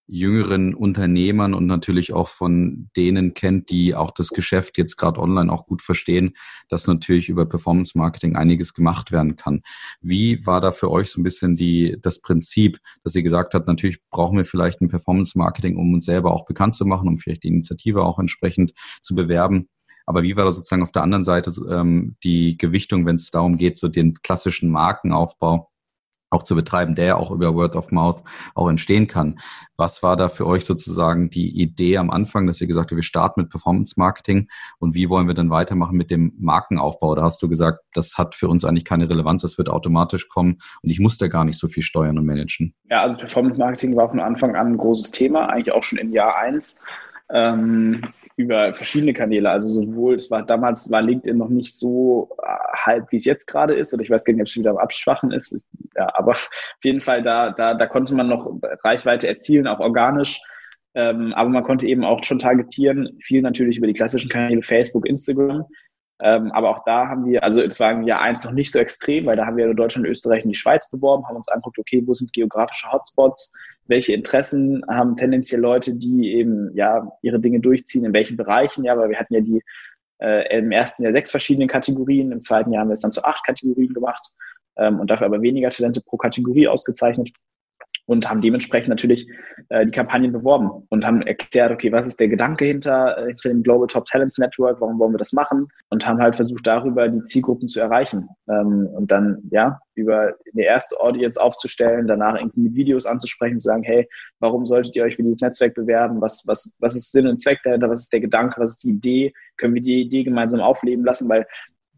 jüngeren 0.08 0.74
Unternehmern 0.74 1.54
und 1.54 1.66
natürlich 1.66 2.14
auch 2.14 2.28
von 2.28 2.90
denen 2.96 3.34
kennt, 3.34 3.70
die 3.70 3.96
auch 3.96 4.12
das 4.12 4.30
Geschäft 4.30 4.78
jetzt 4.78 4.98
gerade 4.98 5.20
online 5.20 5.52
auch 5.52 5.66
gut 5.66 5.82
verstehen, 5.82 6.34
dass 6.68 6.88
natürlich 6.88 7.30
über 7.30 7.46
Performance 7.46 7.98
Marketing 7.98 8.36
einiges 8.36 8.74
gemacht 8.74 9.12
werden 9.12 9.36
kann. 9.36 9.62
Wie 10.02 10.46
war 10.46 10.62
da 10.62 10.72
für 10.72 10.92
euch 10.92 11.10
so 11.10 11.22
ein 11.22 11.24
bisschen 11.24 11.56
die, 11.56 11.98
das 12.02 12.22
Prinzip, 12.22 12.80
dass 13.04 13.16
ihr 13.16 13.24
gesagt 13.24 13.54
habt, 13.54 13.68
natürlich 13.68 14.00
brauchen 14.10 14.38
wir 14.38 14.46
vielleicht 14.46 14.82
ein 14.82 14.90
Performance 14.90 15.38
Marketing, 15.38 15.78
um 15.78 15.94
uns 15.94 16.06
selber 16.06 16.34
auch 16.34 16.46
bekannt 16.46 16.76
zu 16.76 16.86
machen, 16.86 17.08
um 17.08 17.18
vielleicht 17.18 17.44
die 17.44 17.50
Initiative 17.50 18.04
auch 18.04 18.20
entsprechend 18.20 18.74
zu 19.02 19.16
bewerben. 19.16 19.70
Aber 20.06 20.24
wie 20.24 20.36
war 20.36 20.44
da 20.46 20.52
sozusagen 20.52 20.84
auf 20.84 20.92
der 20.92 21.04
anderen 21.04 21.24
Seite 21.24 21.52
ähm, 21.70 22.18
die 22.24 22.58
Gewichtung, 22.58 23.06
wenn 23.06 23.16
es 23.16 23.32
darum 23.32 23.58
geht, 23.58 23.78
so 23.78 23.88
den 23.88 24.16
klassischen 24.16 24.70
Markenaufbau 24.70 25.70
auch 26.34 26.44
zu 26.44 26.56
betreiben, 26.56 26.96
der 26.96 27.06
ja 27.06 27.16
auch 27.16 27.32
über 27.32 27.54
Word 27.56 27.76
of 27.76 27.92
Mouth 27.92 28.24
auch 28.56 28.70
entstehen 28.70 29.08
kann. 29.08 29.40
Was 29.78 30.04
war 30.04 30.18
da 30.18 30.30
für 30.30 30.46
euch 30.46 30.66
sozusagen 30.66 31.30
die 31.30 31.62
Idee 31.62 31.98
am 31.98 32.10
Anfang, 32.10 32.48
dass 32.48 32.60
ihr 32.60 32.68
gesagt 32.68 32.92
habt, 32.92 32.96
wir 32.96 33.04
starten 33.04 33.42
mit 33.42 33.50
Performance 33.50 33.96
Marketing 33.98 34.48
und 34.80 34.96
wie 34.96 35.10
wollen 35.10 35.28
wir 35.28 35.36
dann 35.36 35.50
weitermachen 35.50 35.98
mit 35.98 36.12
dem 36.12 36.34
Markenaufbau? 36.40 37.16
Da 37.16 37.24
hast 37.24 37.42
du 37.42 37.48
gesagt, 37.48 37.80
das 37.94 38.18
hat 38.18 38.36
für 38.36 38.48
uns 38.48 38.66
eigentlich 38.66 38.86
keine 38.86 39.10
Relevanz, 39.10 39.44
das 39.44 39.58
wird 39.58 39.70
automatisch 39.70 40.28
kommen 40.28 40.58
und 40.82 40.90
ich 40.90 41.00
muss 41.00 41.18
da 41.18 41.28
gar 41.28 41.46
nicht 41.46 41.60
so 41.60 41.68
viel 41.68 41.84
steuern 41.84 42.18
und 42.18 42.26
managen. 42.26 42.74
Ja, 42.90 43.02
also 43.02 43.18
Performance 43.18 43.60
Marketing 43.60 43.96
war 43.96 44.10
von 44.10 44.20
Anfang 44.20 44.56
an 44.56 44.68
ein 44.74 44.78
großes 44.78 45.12
Thema, 45.12 45.50
eigentlich 45.50 45.72
auch 45.72 45.84
schon 45.84 46.00
im 46.00 46.12
Jahr 46.12 46.38
eins. 46.38 46.84
Ähm, 47.30 48.02
über 48.36 48.74
verschiedene 48.74 49.14
Kanäle. 49.14 49.50
Also 49.50 49.82
sowohl, 49.82 50.16
es 50.16 50.32
war 50.32 50.44
damals 50.44 50.90
war 50.92 51.02
LinkedIn 51.02 51.38
noch 51.38 51.50
nicht 51.50 51.78
so 51.78 52.36
äh, 52.42 52.48
halb, 52.86 53.12
wie 53.12 53.18
es 53.18 53.26
jetzt 53.26 53.46
gerade 53.46 53.76
ist, 53.76 53.94
oder 53.94 54.04
ich 54.04 54.10
weiß 54.10 54.26
gar 54.26 54.34
nicht, 54.34 54.42
ob 54.42 54.48
es 54.48 54.56
wieder 54.56 54.72
am 54.72 54.78
Abschwachen 54.78 55.32
ist. 55.32 55.60
Ja, 55.96 56.10
aber 56.16 56.32
auf 56.34 56.50
jeden 56.84 57.02
Fall 57.02 57.24
da, 57.24 57.52
da, 57.52 57.74
da 57.74 57.86
konnte 57.86 58.16
man 58.16 58.28
noch 58.28 58.60
Reichweite 58.84 59.28
erzielen, 59.28 59.68
auch 59.68 59.80
organisch. 59.80 60.42
Ähm, 60.96 61.34
aber 61.34 61.50
man 61.50 61.64
konnte 61.64 61.88
eben 61.88 62.04
auch 62.04 62.24
schon 62.24 62.40
targetieren, 62.40 63.18
viel 63.22 63.42
natürlich 63.42 63.78
über 63.78 63.88
die 63.88 63.94
klassischen 63.94 64.30
Kanäle 64.30 64.62
Facebook, 64.62 65.08
Instagram. 65.08 65.66
Ähm, 66.22 66.52
aber 66.52 66.70
auch 66.70 66.84
da 66.86 67.08
haben 67.08 67.26
wir, 67.26 67.44
also 67.44 67.62
es 67.62 67.80
war 67.80 67.92
im 67.92 68.04
Jahr 68.04 68.22
eins 68.22 68.46
noch 68.46 68.52
nicht 68.52 68.72
so 68.72 68.80
extrem, 68.80 69.26
weil 69.26 69.36
da 69.36 69.46
haben 69.46 69.58
wir 69.58 69.74
Deutschland, 69.74 70.08
Österreich 70.08 70.44
und 70.44 70.52
die 70.52 70.56
Schweiz 70.56 70.90
beworben, 70.90 71.28
haben 71.28 71.36
uns 71.36 71.50
angeguckt, 71.50 71.80
okay, 71.80 72.04
wo 72.06 72.14
sind 72.14 72.32
geografische 72.34 72.92
Hotspots, 72.92 73.54
welche 73.86 74.14
Interessen 74.14 74.84
haben 74.88 75.16
tendenziell 75.16 75.62
Leute, 75.62 75.96
die 75.96 76.34
eben 76.34 76.76
ja 76.76 77.12
ihre 77.22 77.40
Dinge 77.40 77.60
durchziehen, 77.60 78.06
in 78.06 78.14
welchen 78.14 78.38
Bereichen, 78.38 78.84
ja, 78.84 78.98
weil 78.98 79.10
wir 79.10 79.20
hatten 79.20 79.34
ja 79.34 79.42
die 79.42 79.62
äh, 80.22 80.58
im 80.58 80.72
ersten 80.72 81.04
Jahr 81.04 81.12
sechs 81.12 81.32
verschiedene 81.32 81.68
Kategorien, 81.68 82.32
im 82.32 82.42
zweiten 82.42 82.72
Jahr 82.72 82.82
haben 82.82 82.90
wir 82.90 82.94
es 82.94 83.02
dann 83.02 83.12
zu 83.12 83.24
acht 83.24 83.46
Kategorien 83.46 83.94
gemacht 83.94 84.32
ähm, 84.78 85.00
und 85.00 85.10
dafür 85.10 85.28
aber 85.28 85.42
weniger 85.42 85.70
Talente 85.70 86.02
pro 86.02 86.18
Kategorie 86.18 86.68
ausgezeichnet 86.68 87.32
und 88.06 88.30
haben 88.30 88.42
dementsprechend 88.42 88.90
natürlich 88.90 89.28
äh, 89.70 89.86
die 89.86 89.92
Kampagnen 89.92 90.32
beworben 90.32 90.86
und 90.90 91.06
haben 91.06 91.22
erklärt, 91.22 91.72
okay, 91.72 91.92
was 91.92 92.08
ist 92.08 92.20
der 92.20 92.28
Gedanke 92.28 92.66
hinter, 92.66 93.18
äh, 93.18 93.28
hinter 93.28 93.50
dem 93.50 93.64
Global 93.64 93.88
Top 93.88 94.06
Talents 94.06 94.38
Network, 94.38 94.82
warum 94.82 95.00
wollen 95.00 95.14
wir 95.14 95.18
das 95.18 95.34
machen? 95.34 95.68
Und 95.90 96.06
haben 96.06 96.20
halt 96.20 96.36
versucht, 96.36 96.68
darüber 96.68 97.08
die 97.08 97.24
Zielgruppen 97.24 97.68
zu 97.68 97.80
erreichen 97.80 98.28
ähm, 98.50 98.88
und 98.94 99.12
dann, 99.12 99.42
ja, 99.52 99.80
über 99.96 100.34
eine 100.54 100.64
erste 100.64 101.00
Audience 101.00 101.42
aufzustellen, 101.42 102.08
danach 102.08 102.36
irgendwie 102.36 102.74
Videos 102.74 103.06
anzusprechen, 103.06 103.60
zu 103.60 103.66
sagen, 103.66 103.84
hey, 103.84 104.08
warum 104.40 104.66
solltet 104.66 104.96
ihr 104.96 105.04
euch 105.04 105.16
für 105.16 105.24
dieses 105.24 105.42
Netzwerk 105.42 105.76
bewerben, 105.76 106.20
was, 106.20 106.44
was, 106.46 106.74
was 106.80 106.96
ist 106.96 107.12
Sinn 107.12 107.28
und 107.28 107.40
Zweck 107.40 107.60
dahinter, 107.64 107.90
was 107.90 108.02
ist 108.02 108.14
der 108.14 108.22
Gedanke, 108.22 108.60
was 108.60 108.72
ist 108.72 108.84
die 108.84 108.90
Idee, 108.90 109.34
können 109.58 109.76
wir 109.76 109.82
die 109.82 110.02
Idee 110.02 110.24
gemeinsam 110.24 110.62
aufleben 110.62 111.06
lassen, 111.06 111.30
weil 111.30 111.46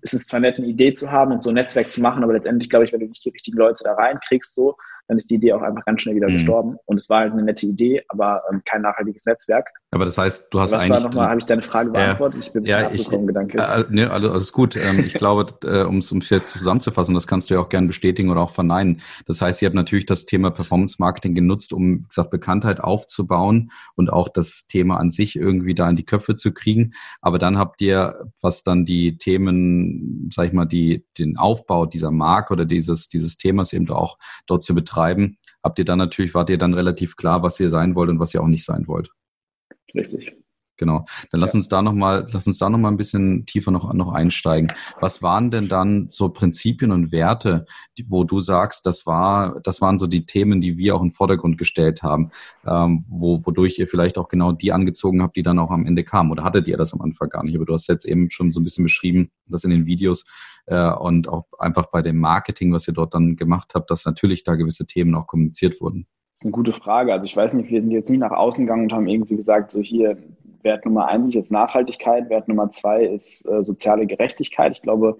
es 0.01 0.13
ist 0.13 0.29
zwar 0.29 0.39
nett, 0.39 0.57
eine 0.57 0.67
Idee 0.67 0.93
zu 0.93 1.11
haben 1.11 1.31
und 1.31 1.41
so 1.41 1.49
ein 1.49 1.55
Netzwerk 1.55 1.91
zu 1.91 1.99
machen, 1.99 2.23
aber 2.23 2.33
letztendlich 2.33 2.69
glaube 2.69 2.85
ich, 2.85 2.93
wenn 2.93 2.99
du 2.99 3.07
nicht 3.07 3.25
die 3.25 3.29
richtigen 3.29 3.57
Leute 3.57 3.83
da 3.83 3.93
reinkriegst, 3.93 4.53
so, 4.53 4.75
dann 5.07 5.17
ist 5.17 5.29
die 5.29 5.35
Idee 5.35 5.53
auch 5.53 5.61
einfach 5.61 5.85
ganz 5.85 6.01
schnell 6.01 6.15
wieder 6.15 6.29
mhm. 6.29 6.33
gestorben. 6.33 6.77
Und 6.85 6.97
es 6.97 7.09
war 7.09 7.19
halt 7.21 7.33
eine 7.33 7.43
nette 7.43 7.65
Idee, 7.65 8.03
aber 8.09 8.43
ähm, 8.51 8.61
kein 8.65 8.81
nachhaltiges 8.81 9.25
Netzwerk. 9.25 9.69
Aber 9.95 10.03
das 10.03 10.17
heißt, 10.17 10.53
du 10.53 10.59
hast 10.59 10.73
Was 10.73 10.83
eigentlich... 10.83 11.03
Nochmal, 11.03 11.29
habe 11.29 11.39
ich 11.39 11.45
deine 11.45 11.61
Frage 11.61 11.89
beantwortet? 11.89 12.41
ich 12.43 12.51
bin 12.51 12.63
ein 12.63 12.67
ja, 12.67 12.91
ich, 12.91 13.09
Gedanke. 13.09 13.57
Äh, 13.57 13.85
ne, 13.89 14.11
alles 14.11 14.51
gut. 14.51 14.75
Ähm, 14.75 15.05
ich 15.05 15.13
glaube, 15.13 15.45
äh, 15.63 15.83
um 15.83 15.99
es 15.99 16.29
jetzt 16.29 16.51
zusammenzufassen, 16.51 17.15
das 17.15 17.27
kannst 17.27 17.49
du 17.49 17.53
ja 17.53 17.61
auch 17.61 17.69
gerne 17.69 17.87
bestätigen 17.87 18.29
oder 18.29 18.41
auch 18.41 18.51
verneinen. 18.51 18.99
Das 19.25 19.41
heißt, 19.41 19.61
ihr 19.61 19.67
habt 19.67 19.75
natürlich 19.75 20.05
das 20.05 20.25
Thema 20.25 20.51
Performance 20.51 20.97
Marketing 20.99 21.33
genutzt, 21.33 21.71
um, 21.71 21.99
wie 21.99 22.07
gesagt, 22.09 22.29
Bekanntheit 22.29 22.81
aufzubauen 22.81 23.71
und 23.95 24.11
auch 24.11 24.27
das 24.27 24.67
Thema 24.67 24.97
an 24.97 25.11
sich 25.11 25.37
irgendwie 25.37 25.75
da 25.75 25.89
in 25.89 25.95
die 25.95 26.05
Köpfe 26.05 26.35
zu 26.35 26.51
kriegen. 26.51 26.91
Aber 27.21 27.39
dann 27.39 27.57
habt 27.57 27.79
ihr, 27.79 28.19
was 28.41 28.63
dann 28.63 28.83
die 28.83 29.17
Themen, 29.17 30.29
sag 30.29 30.47
ich 30.47 30.53
mal, 30.53 30.65
die, 30.65 31.05
den 31.17 31.37
Aufbau 31.37 31.85
dieser 31.85 32.11
Marke 32.11 32.51
oder 32.51 32.65
dieses, 32.65 33.07
dieses 33.07 33.37
Themas 33.37 33.71
eben 33.71 33.89
auch 33.89 34.17
dort 34.45 34.61
zu 34.61 34.75
betreiben, 34.75 35.37
habt 35.63 35.79
ihr 35.79 35.85
dann 35.85 35.99
natürlich, 35.99 36.33
wart 36.33 36.49
ihr 36.49 36.57
dann 36.57 36.73
relativ 36.73 37.15
klar, 37.15 37.43
was 37.43 37.61
ihr 37.61 37.69
sein 37.69 37.95
wollt 37.95 38.09
und 38.09 38.19
was 38.19 38.33
ihr 38.33 38.43
auch 38.43 38.47
nicht 38.47 38.65
sein 38.65 38.89
wollt. 38.89 39.11
Richtig. 39.93 40.35
Genau. 40.77 41.05
Dann 41.31 41.39
lass 41.39 41.53
ja. 41.53 41.59
uns 41.59 41.69
da 41.69 41.81
noch 41.81 41.93
mal, 41.93 42.27
lass 42.31 42.47
uns 42.47 42.57
da 42.57 42.69
noch 42.69 42.77
mal 42.77 42.89
ein 42.89 42.97
bisschen 42.97 43.45
tiefer 43.45 43.71
noch, 43.71 43.93
noch 43.93 44.11
einsteigen. 44.11 44.73
Was 44.99 45.21
waren 45.21 45.49
denn 45.49 45.69
dann 45.69 46.09
so 46.09 46.29
Prinzipien 46.29 46.91
und 46.91 47.11
Werte, 47.11 47.65
die, 47.97 48.05
wo 48.09 48.25
du 48.25 48.41
sagst, 48.41 48.85
das 48.85 49.05
war, 49.05 49.59
das 49.61 49.79
waren 49.79 49.97
so 49.97 50.07
die 50.07 50.25
Themen, 50.25 50.59
die 50.59 50.77
wir 50.77 50.95
auch 50.95 51.01
in 51.01 51.09
den 51.09 51.13
Vordergrund 51.13 51.57
gestellt 51.57 52.03
haben, 52.03 52.31
ähm, 52.65 53.05
wo, 53.07 53.45
wodurch 53.45 53.79
ihr 53.79 53.87
vielleicht 53.87 54.17
auch 54.17 54.27
genau 54.27 54.51
die 54.51 54.73
angezogen 54.73 55.21
habt, 55.21 55.37
die 55.37 55.43
dann 55.43 55.59
auch 55.59 55.71
am 55.71 55.85
Ende 55.85 56.03
kamen? 56.03 56.31
Oder 56.31 56.43
hattet 56.43 56.67
ihr 56.67 56.77
das 56.77 56.93
am 56.93 57.01
Anfang 57.01 57.29
gar 57.29 57.43
nicht? 57.43 57.55
Aber 57.55 57.65
du 57.65 57.73
hast 57.73 57.87
jetzt 57.87 58.05
eben 58.05 58.29
schon 58.29 58.51
so 58.51 58.59
ein 58.59 58.65
bisschen 58.65 58.83
beschrieben, 58.83 59.31
das 59.47 59.63
in 59.63 59.69
den 59.69 59.85
Videos 59.85 60.25
äh, 60.65 60.91
und 60.91 61.29
auch 61.29 61.45
einfach 61.57 61.85
bei 61.85 62.01
dem 62.01 62.19
Marketing, 62.19 62.73
was 62.73 62.87
ihr 62.87 62.93
dort 62.93 63.13
dann 63.13 63.37
gemacht 63.37 63.71
habt, 63.75 63.89
dass 63.89 64.05
natürlich 64.05 64.43
da 64.43 64.55
gewisse 64.55 64.85
Themen 64.85 65.15
auch 65.15 65.27
kommuniziert 65.27 65.79
wurden. 65.79 66.07
Das 66.35 66.41
ist 66.41 66.45
eine 66.47 66.51
gute 66.51 66.73
Frage. 66.73 67.13
Also 67.13 67.25
ich 67.27 67.37
weiß 67.37 67.53
nicht, 67.53 67.69
wir 67.69 67.81
sind 67.81 67.91
jetzt 67.91 68.09
nie 68.09 68.17
nach 68.17 68.31
außen 68.31 68.65
gegangen 68.65 68.83
und 68.83 68.93
haben 68.93 69.07
irgendwie 69.07 69.37
gesagt, 69.37 69.71
so 69.71 69.79
hier, 69.79 70.17
Wert 70.63 70.83
Nummer 70.83 71.07
eins 71.07 71.27
ist 71.27 71.33
jetzt 71.35 71.51
Nachhaltigkeit, 71.51 72.29
Wert 72.29 72.49
Nummer 72.49 72.69
zwei 72.71 73.05
ist 73.05 73.45
äh, 73.45 73.63
soziale 73.63 74.05
Gerechtigkeit. 74.05 74.73
Ich 74.73 74.81
glaube, 74.81 75.17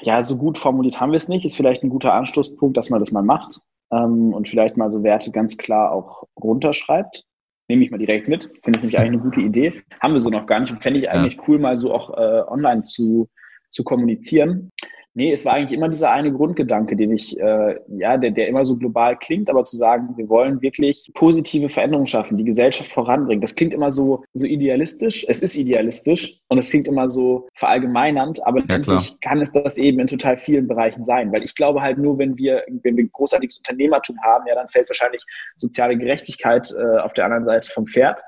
ja, 0.00 0.22
so 0.22 0.38
gut 0.38 0.56
formuliert 0.56 0.98
haben 1.00 1.12
wir 1.12 1.18
es 1.18 1.28
nicht. 1.28 1.44
Ist 1.44 1.56
vielleicht 1.56 1.82
ein 1.82 1.90
guter 1.90 2.14
Anstoßpunkt, 2.14 2.78
dass 2.78 2.88
man 2.88 3.00
das 3.00 3.12
mal 3.12 3.22
macht 3.22 3.60
ähm, 3.92 4.32
und 4.32 4.48
vielleicht 4.48 4.78
mal 4.78 4.90
so 4.90 5.02
Werte 5.02 5.30
ganz 5.32 5.58
klar 5.58 5.92
auch 5.92 6.24
runterschreibt. 6.42 7.24
Nehme 7.68 7.84
ich 7.84 7.90
mal 7.90 7.98
direkt 7.98 8.28
mit. 8.28 8.44
Finde 8.62 8.78
ich 8.78 8.84
nämlich 8.84 8.98
eigentlich 8.98 9.20
eine 9.20 9.30
gute 9.30 9.40
Idee. 9.42 9.82
Haben 10.00 10.14
wir 10.14 10.20
so 10.20 10.30
noch 10.30 10.46
gar 10.46 10.60
nicht 10.60 10.72
und 10.72 10.82
fände 10.82 10.98
ich 10.98 11.10
eigentlich 11.10 11.36
ja. 11.36 11.42
cool, 11.46 11.58
mal 11.58 11.76
so 11.76 11.92
auch 11.92 12.16
äh, 12.16 12.42
online 12.48 12.84
zu, 12.84 13.28
zu 13.68 13.84
kommunizieren. 13.84 14.70
Nee, 15.16 15.32
es 15.32 15.44
war 15.44 15.54
eigentlich 15.54 15.78
immer 15.78 15.88
dieser 15.88 16.10
eine 16.10 16.32
Grundgedanke, 16.32 16.96
den 16.96 17.12
ich, 17.12 17.38
äh, 17.38 17.78
ja, 17.86 18.16
der, 18.16 18.32
der 18.32 18.48
immer 18.48 18.64
so 18.64 18.76
global 18.76 19.16
klingt, 19.16 19.48
aber 19.48 19.62
zu 19.62 19.76
sagen, 19.76 20.14
wir 20.16 20.28
wollen 20.28 20.60
wirklich 20.60 21.12
positive 21.14 21.68
Veränderungen 21.68 22.08
schaffen, 22.08 22.36
die 22.36 22.42
Gesellschaft 22.42 22.90
voranbringen. 22.90 23.40
Das 23.40 23.54
klingt 23.54 23.74
immer 23.74 23.92
so, 23.92 24.24
so 24.32 24.44
idealistisch. 24.44 25.24
Es 25.28 25.40
ist 25.40 25.54
idealistisch 25.54 26.40
und 26.48 26.58
es 26.58 26.68
klingt 26.70 26.88
immer 26.88 27.08
so 27.08 27.46
verallgemeinernd, 27.54 28.44
aber 28.44 28.58
ja, 28.58 28.64
letztendlich 28.76 29.20
kann 29.20 29.40
es 29.40 29.52
das 29.52 29.78
eben 29.78 30.00
in 30.00 30.08
total 30.08 30.36
vielen 30.36 30.66
Bereichen 30.66 31.04
sein. 31.04 31.30
Weil 31.30 31.44
ich 31.44 31.54
glaube 31.54 31.80
halt 31.80 31.98
nur, 31.98 32.18
wenn 32.18 32.36
wir, 32.36 32.64
wenn 32.82 32.96
wir 32.96 33.08
großartiges 33.08 33.58
Unternehmertum 33.58 34.16
haben, 34.24 34.44
ja, 34.48 34.56
dann 34.56 34.66
fällt 34.66 34.88
wahrscheinlich 34.88 35.24
soziale 35.54 35.96
Gerechtigkeit 35.96 36.74
äh, 36.76 36.98
auf 36.98 37.12
der 37.12 37.26
anderen 37.26 37.44
Seite 37.44 37.70
vom 37.70 37.86
Pferd. 37.86 38.20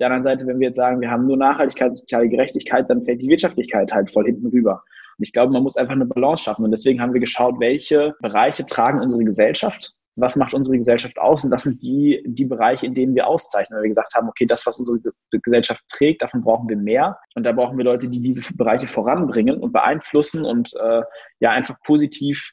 Der 0.00 0.06
anderen 0.06 0.22
Seite, 0.22 0.46
wenn 0.46 0.58
wir 0.58 0.68
jetzt 0.68 0.76
sagen, 0.76 1.00
wir 1.00 1.10
haben 1.10 1.26
nur 1.26 1.36
Nachhaltigkeit 1.36 1.90
und 1.90 1.98
soziale 1.98 2.28
Gerechtigkeit, 2.28 2.88
dann 2.88 3.04
fällt 3.04 3.22
die 3.22 3.28
Wirtschaftlichkeit 3.28 3.92
halt 3.92 4.10
voll 4.10 4.24
hinten 4.24 4.46
rüber. 4.46 4.82
Und 5.18 5.24
ich 5.24 5.32
glaube, 5.32 5.52
man 5.52 5.62
muss 5.62 5.76
einfach 5.76 5.94
eine 5.94 6.06
Balance 6.06 6.44
schaffen. 6.44 6.64
Und 6.64 6.70
deswegen 6.70 7.00
haben 7.00 7.12
wir 7.12 7.20
geschaut, 7.20 7.60
welche 7.60 8.14
Bereiche 8.20 8.64
tragen 8.64 9.00
unsere 9.00 9.24
Gesellschaft 9.24 9.94
was 10.16 10.36
macht 10.36 10.54
unsere 10.54 10.76
Gesellschaft 10.76 11.18
aus? 11.18 11.44
Und 11.44 11.50
das 11.50 11.64
sind 11.64 11.82
die, 11.82 12.22
die 12.26 12.44
Bereiche, 12.44 12.86
in 12.86 12.94
denen 12.94 13.14
wir 13.14 13.26
auszeichnen, 13.26 13.76
weil 13.76 13.84
wir 13.84 13.90
gesagt 13.90 14.14
haben, 14.14 14.28
okay, 14.28 14.46
das, 14.46 14.66
was 14.66 14.78
unsere 14.78 14.98
Gesellschaft 15.30 15.82
trägt, 15.88 16.22
davon 16.22 16.42
brauchen 16.42 16.68
wir 16.68 16.76
mehr. 16.76 17.18
Und 17.34 17.44
da 17.44 17.52
brauchen 17.52 17.78
wir 17.78 17.84
Leute, 17.84 18.08
die 18.08 18.20
diese 18.20 18.54
Bereiche 18.54 18.88
voranbringen 18.88 19.58
und 19.58 19.72
beeinflussen 19.72 20.44
und 20.44 20.70
äh, 20.80 21.02
ja 21.40 21.50
einfach 21.50 21.80
positiv 21.82 22.52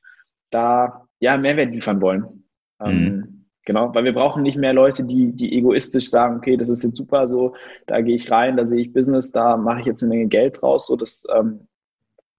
da 0.49 1.05
ja 1.19 1.37
Mehrwert 1.37 1.73
liefern 1.73 2.01
wollen. 2.01 2.45
Ähm, 2.81 2.91
mhm. 2.91 3.07
Ähm, 3.07 3.36
genau, 3.67 3.93
weil 3.93 4.05
wir 4.05 4.13
brauchen 4.13 4.43
nicht 4.43 4.57
mehr 4.57 4.71
Leute, 4.71 5.03
die, 5.03 5.33
die 5.33 5.57
egoistisch 5.57 6.09
sagen, 6.09 6.37
okay, 6.37 6.55
das 6.55 6.69
ist 6.69 6.83
jetzt 6.83 6.95
super, 6.95 7.27
so, 7.27 7.53
da 7.85 7.99
gehe 7.99 8.15
ich 8.15 8.31
rein, 8.31 8.55
da 8.55 8.65
sehe 8.65 8.79
ich 8.79 8.93
Business, 8.93 9.31
da 9.33 9.57
mache 9.57 9.81
ich 9.81 9.85
jetzt 9.85 10.01
eine 10.01 10.15
Menge 10.15 10.27
Geld 10.27 10.61
draus. 10.61 10.87
So, 10.87 10.95
das 10.95 11.27
ähm, 11.35 11.67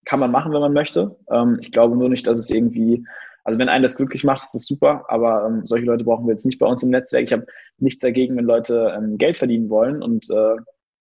kann 0.06 0.20
man 0.20 0.30
machen, 0.30 0.54
wenn 0.54 0.62
man 0.62 0.72
möchte. 0.72 1.16
Ähm, 1.30 1.58
ich 1.60 1.70
glaube 1.70 1.96
nur 1.96 2.08
nicht, 2.08 2.26
dass 2.26 2.38
es 2.38 2.48
irgendwie, 2.48 3.06
also 3.44 3.58
wenn 3.60 3.68
einen 3.68 3.82
das 3.82 3.96
glücklich 3.96 4.24
macht, 4.24 4.42
ist 4.42 4.54
das 4.54 4.64
super, 4.64 5.04
aber 5.08 5.46
ähm, 5.46 5.66
solche 5.66 5.84
Leute 5.84 6.04
brauchen 6.04 6.26
wir 6.26 6.32
jetzt 6.32 6.46
nicht 6.46 6.58
bei 6.58 6.66
uns 6.66 6.82
im 6.82 6.90
Netzwerk. 6.90 7.24
Ich 7.24 7.32
habe 7.34 7.44
nichts 7.76 8.00
dagegen, 8.00 8.34
wenn 8.34 8.46
Leute 8.46 8.94
ähm, 8.96 9.18
Geld 9.18 9.36
verdienen 9.36 9.68
wollen 9.68 10.02
und 10.02 10.30
äh, 10.30 10.56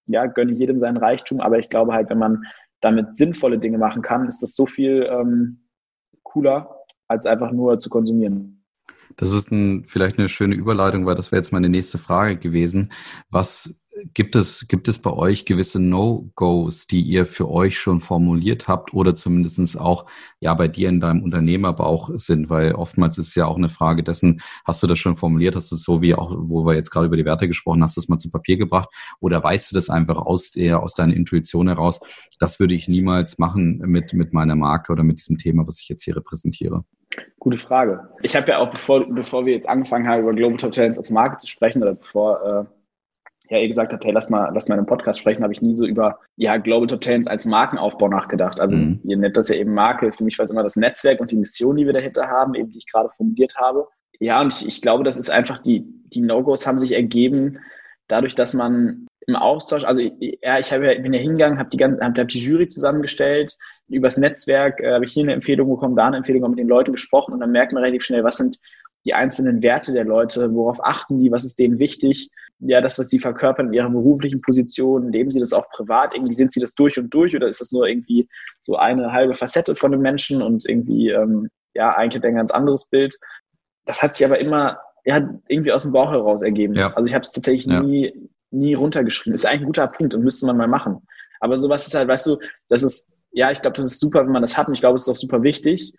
ja, 0.07 0.25
gönne 0.25 0.51
jedem 0.51 0.81
seinen 0.81 0.97
Reichtum, 0.97 1.39
aber 1.39 1.57
ich 1.57 1.69
glaube 1.69 1.93
halt, 1.93 2.09
wenn 2.09 2.19
man 2.19 2.43
damit 2.81 3.15
sinnvolle 3.15 3.59
Dinge 3.59 3.77
machen 3.77 4.01
kann, 4.01 4.27
ist 4.27 4.43
das 4.43 4.55
so 4.55 4.65
viel 4.65 5.07
ähm, 5.09 5.69
cooler, 6.23 6.83
als 7.07 7.25
einfach 7.25 7.53
nur 7.53 7.79
zu 7.79 7.89
konsumieren. 7.89 8.56
Das 9.15 9.31
ist 9.31 9.51
ein, 9.51 9.85
vielleicht 9.87 10.19
eine 10.19 10.29
schöne 10.29 10.55
Überleitung, 10.55 11.05
weil 11.05 11.15
das 11.15 11.31
wäre 11.31 11.39
jetzt 11.39 11.53
meine 11.53 11.69
nächste 11.69 11.97
Frage 11.97 12.37
gewesen. 12.37 12.91
Was 13.29 13.79
Gibt 14.13 14.35
es, 14.35 14.67
gibt 14.67 14.87
es 14.87 14.99
bei 14.99 15.11
euch 15.11 15.45
gewisse 15.45 15.79
No-Gos, 15.79 16.87
die 16.87 17.01
ihr 17.01 17.25
für 17.25 17.49
euch 17.49 17.79
schon 17.79 17.99
formuliert 17.99 18.67
habt 18.67 18.93
oder 18.93 19.15
zumindestens 19.15 19.75
auch 19.75 20.05
ja 20.39 20.53
bei 20.53 20.67
dir 20.67 20.89
in 20.89 20.99
deinem 20.99 21.23
Unternehmerbauch 21.23 22.11
sind? 22.15 22.49
Weil 22.49 22.73
oftmals 22.73 23.17
ist 23.17 23.29
es 23.29 23.35
ja 23.35 23.47
auch 23.47 23.57
eine 23.57 23.69
Frage 23.69 24.03
dessen, 24.03 24.41
hast 24.65 24.83
du 24.83 24.87
das 24.87 24.99
schon 24.99 25.15
formuliert, 25.15 25.55
hast 25.55 25.71
du 25.71 25.75
es 25.75 25.83
so 25.83 26.01
wie 26.01 26.13
auch, 26.13 26.35
wo 26.37 26.65
wir 26.65 26.75
jetzt 26.75 26.91
gerade 26.91 27.07
über 27.07 27.17
die 27.17 27.25
Werte 27.25 27.47
gesprochen, 27.47 27.81
hast 27.81 27.97
du 27.97 28.01
es 28.01 28.07
mal 28.07 28.17
zu 28.19 28.29
Papier 28.29 28.57
gebracht 28.57 28.89
oder 29.19 29.43
weißt 29.43 29.71
du 29.71 29.75
das 29.75 29.89
einfach 29.89 30.17
aus 30.17 30.51
der, 30.51 30.83
aus 30.83 30.93
deiner 30.93 31.15
Intuition 31.15 31.67
heraus? 31.67 31.99
Das 32.39 32.59
würde 32.59 32.75
ich 32.75 32.87
niemals 32.87 33.39
machen 33.39 33.79
mit, 33.79 34.13
mit 34.13 34.31
meiner 34.31 34.55
Marke 34.55 34.91
oder 34.91 35.03
mit 35.03 35.17
diesem 35.17 35.37
Thema, 35.37 35.65
was 35.65 35.81
ich 35.81 35.89
jetzt 35.89 36.03
hier 36.03 36.15
repräsentiere. 36.15 36.83
Gute 37.39 37.57
Frage. 37.57 38.09
Ich 38.21 38.35
habe 38.35 38.49
ja 38.49 38.57
auch, 38.59 38.71
bevor, 38.71 39.07
bevor 39.07 39.45
wir 39.45 39.53
jetzt 39.53 39.69
angefangen 39.69 40.07
haben, 40.07 40.21
über 40.21 40.33
Global 40.33 40.57
Top 40.57 40.71
Talents 40.71 40.99
als 40.99 41.09
Marke 41.09 41.37
zu 41.37 41.47
sprechen 41.47 41.81
oder 41.81 41.95
bevor 41.95 42.41
äh, 42.41 43.53
ja 43.53 43.61
ihr 43.61 43.67
gesagt 43.67 43.93
habt, 43.93 44.03
hey, 44.03 44.11
lass 44.11 44.29
mal, 44.29 44.51
lass 44.53 44.67
mal 44.67 44.75
in 44.75 44.79
einem 44.79 44.87
Podcast 44.87 45.19
sprechen, 45.19 45.43
habe 45.43 45.53
ich 45.53 45.61
nie 45.61 45.75
so 45.75 45.85
über 45.85 46.19
ja, 46.35 46.57
Global 46.57 46.87
Top 46.87 47.01
Talents 47.01 47.27
als 47.27 47.45
Markenaufbau 47.45 48.07
nachgedacht. 48.07 48.59
Also 48.59 48.77
mhm. 48.77 48.99
ihr 49.03 49.17
nennt 49.17 49.37
das 49.37 49.49
ja 49.49 49.55
eben 49.55 49.73
Marke. 49.73 50.11
Für 50.11 50.23
mich 50.23 50.37
war 50.37 50.45
es 50.45 50.51
immer 50.51 50.63
das 50.63 50.75
Netzwerk 50.75 51.19
und 51.19 51.31
die 51.31 51.37
Mission, 51.37 51.75
die 51.75 51.85
wir 51.85 51.93
dahinter 51.93 52.27
haben, 52.27 52.55
eben 52.55 52.71
die 52.71 52.79
ich 52.79 52.91
gerade 52.91 53.09
formuliert 53.09 53.55
habe. 53.57 53.87
Ja, 54.19 54.41
und 54.41 54.53
ich, 54.53 54.67
ich 54.67 54.81
glaube, 54.81 55.03
das 55.03 55.17
ist 55.17 55.29
einfach 55.29 55.59
die, 55.59 55.85
die 56.13 56.21
No-Gos 56.21 56.65
haben 56.65 56.77
sich 56.77 56.93
ergeben, 56.93 57.59
dadurch, 58.07 58.35
dass 58.35 58.53
man 58.53 59.07
im 59.27 59.35
Austausch, 59.35 59.83
also 59.83 60.01
ja, 60.01 60.57
ich 60.57 60.71
habe 60.71 60.93
ja, 60.93 61.01
bin 61.01 61.13
ja 61.13 61.19
hingegangen, 61.19 61.59
habe 61.59 61.69
die 61.69 61.77
ganze, 61.77 62.03
habe 62.03 62.21
hab 62.21 62.27
die 62.29 62.39
Jury 62.39 62.69
zusammengestellt, 62.69 63.57
übers 63.89 64.17
Netzwerk 64.17 64.79
äh, 64.79 64.93
habe 64.93 65.05
ich 65.05 65.11
hier 65.11 65.23
eine 65.23 65.33
Empfehlung 65.33 65.69
bekommen, 65.69 65.97
da 65.97 66.07
eine 66.07 66.17
Empfehlung, 66.17 66.43
habe 66.43 66.51
mit 66.51 66.59
den 66.59 66.69
Leuten 66.69 66.93
gesprochen 66.93 67.33
und 67.33 67.41
dann 67.41 67.51
merkt 67.51 67.73
man 67.73 67.83
relativ 67.83 68.03
schnell, 68.03 68.23
was 68.23 68.37
sind 68.37 68.57
die 69.05 69.13
einzelnen 69.13 69.61
Werte 69.61 69.93
der 69.93 70.05
Leute, 70.05 70.53
worauf 70.53 70.83
achten 70.83 71.19
die, 71.19 71.31
was 71.31 71.43
ist 71.43 71.59
denen 71.59 71.79
wichtig, 71.79 72.29
ja, 72.59 72.81
das, 72.81 72.97
was 72.97 73.09
sie 73.09 73.19
verkörpern 73.19 73.67
in 73.67 73.73
ihrer 73.73 73.89
beruflichen 73.89 74.41
Position, 74.41 75.11
leben 75.11 75.29
sie 75.29 75.39
das 75.39 75.53
auch 75.53 75.69
privat, 75.69 76.13
irgendwie 76.13 76.33
sind 76.33 76.53
sie 76.53 76.59
das 76.59 76.73
durch 76.73 76.97
und 76.97 77.13
durch 77.13 77.35
oder 77.35 77.47
ist 77.47 77.61
das 77.61 77.71
nur 77.71 77.85
irgendwie 77.85 78.27
so 78.61 78.77
eine 78.77 79.11
halbe 79.11 79.33
Facette 79.33 79.75
von 79.75 79.91
dem 79.91 80.01
Menschen 80.01 80.41
und 80.41 80.67
irgendwie, 80.67 81.09
ähm, 81.09 81.49
ja, 81.73 81.95
eigentlich 81.95 82.23
ein 82.23 82.35
ganz 82.35 82.51
anderes 82.51 82.89
Bild. 82.89 83.15
Das 83.85 84.01
hat 84.01 84.15
sich 84.15 84.25
aber 84.25 84.39
immer, 84.39 84.79
ja, 85.05 85.29
irgendwie 85.47 85.71
aus 85.71 85.83
dem 85.83 85.91
Bauch 85.91 86.11
heraus 86.11 86.41
ergeben. 86.41 86.73
Ja. 86.73 86.93
Also 86.93 87.07
ich 87.07 87.13
habe 87.13 87.23
es 87.23 87.31
tatsächlich 87.31 87.71
ja. 87.71 87.81
nie, 87.81 88.29
nie 88.51 88.73
runtergeschrieben. 88.73 89.33
Ist 89.33 89.45
eigentlich 89.45 89.61
ein 89.61 89.67
guter 89.67 89.87
Punkt 89.87 90.15
und 90.15 90.23
müsste 90.23 90.45
man 90.45 90.57
mal 90.57 90.67
machen. 90.67 91.01
Aber 91.39 91.57
sowas 91.57 91.87
ist 91.87 91.95
halt, 91.95 92.07
weißt 92.07 92.27
du, 92.27 92.37
das 92.69 92.83
ist, 92.83 93.19
ja, 93.31 93.51
ich 93.51 93.61
glaube, 93.61 93.75
das 93.75 93.85
ist 93.85 93.99
super, 93.99 94.25
wenn 94.25 94.31
man 94.31 94.41
das 94.41 94.57
hat 94.57 94.67
und 94.67 94.73
ich 94.73 94.79
glaube, 94.79 94.95
es 94.95 95.01
ist 95.01 95.09
auch 95.09 95.19
super 95.19 95.43
wichtig. 95.43 95.93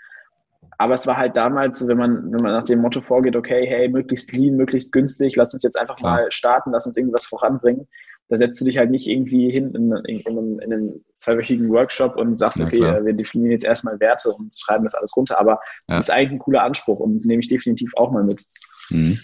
Aber 0.79 0.95
es 0.95 1.07
war 1.07 1.17
halt 1.17 1.37
damals, 1.37 1.87
wenn 1.89 1.99
man, 1.99 2.33
wenn 2.33 2.41
man 2.43 2.53
nach 2.53 2.65
dem 2.65 2.81
Motto 2.81 3.01
vorgeht, 3.01 3.35
okay, 3.35 3.67
hey, 3.67 3.89
möglichst 3.89 4.33
lean, 4.33 4.57
möglichst 4.57 4.93
günstig, 4.93 5.35
lass 5.35 5.53
uns 5.53 5.65
jetzt 5.65 5.79
einfach 5.79 5.97
Klar. 5.97 6.17
mal 6.17 6.31
starten, 6.31 6.71
lass 6.71 6.87
uns 6.87 6.97
irgendwas 6.97 7.27
voranbringen. 7.27 7.89
Da 8.29 8.37
setzt 8.37 8.61
du 8.61 8.65
dich 8.65 8.79
halt 8.79 8.91
nicht 8.91 9.09
irgendwie 9.09 9.51
hin 9.51 9.75
in, 9.75 9.91
in, 10.07 10.21
in, 10.21 10.27
einem, 10.27 10.61
in 10.61 10.73
einem 10.73 11.05
zweiwöchigen 11.17 11.69
Workshop 11.71 12.17
und 12.17 12.39
sagst, 12.39 12.59
ja, 12.59 12.67
okay, 12.67 12.79
klar. 12.79 13.05
wir 13.05 13.15
definieren 13.15 13.53
jetzt 13.53 13.65
erstmal 13.65 13.99
Werte 13.99 14.31
und 14.31 14.55
schreiben 14.57 14.85
das 14.85 14.95
alles 14.95 15.17
runter. 15.17 15.41
Aber 15.41 15.59
ja. 15.89 15.97
das 15.97 16.09
ist 16.09 16.15
eigentlich 16.15 16.33
ein 16.33 16.39
cooler 16.39 16.63
Anspruch 16.63 17.01
und 17.01 17.25
nehme 17.25 17.41
ich 17.41 17.49
definitiv 17.49 17.91
auch 17.97 18.13
mal 18.13 18.23
mit. 18.23 18.45
Mhm. 18.91 19.19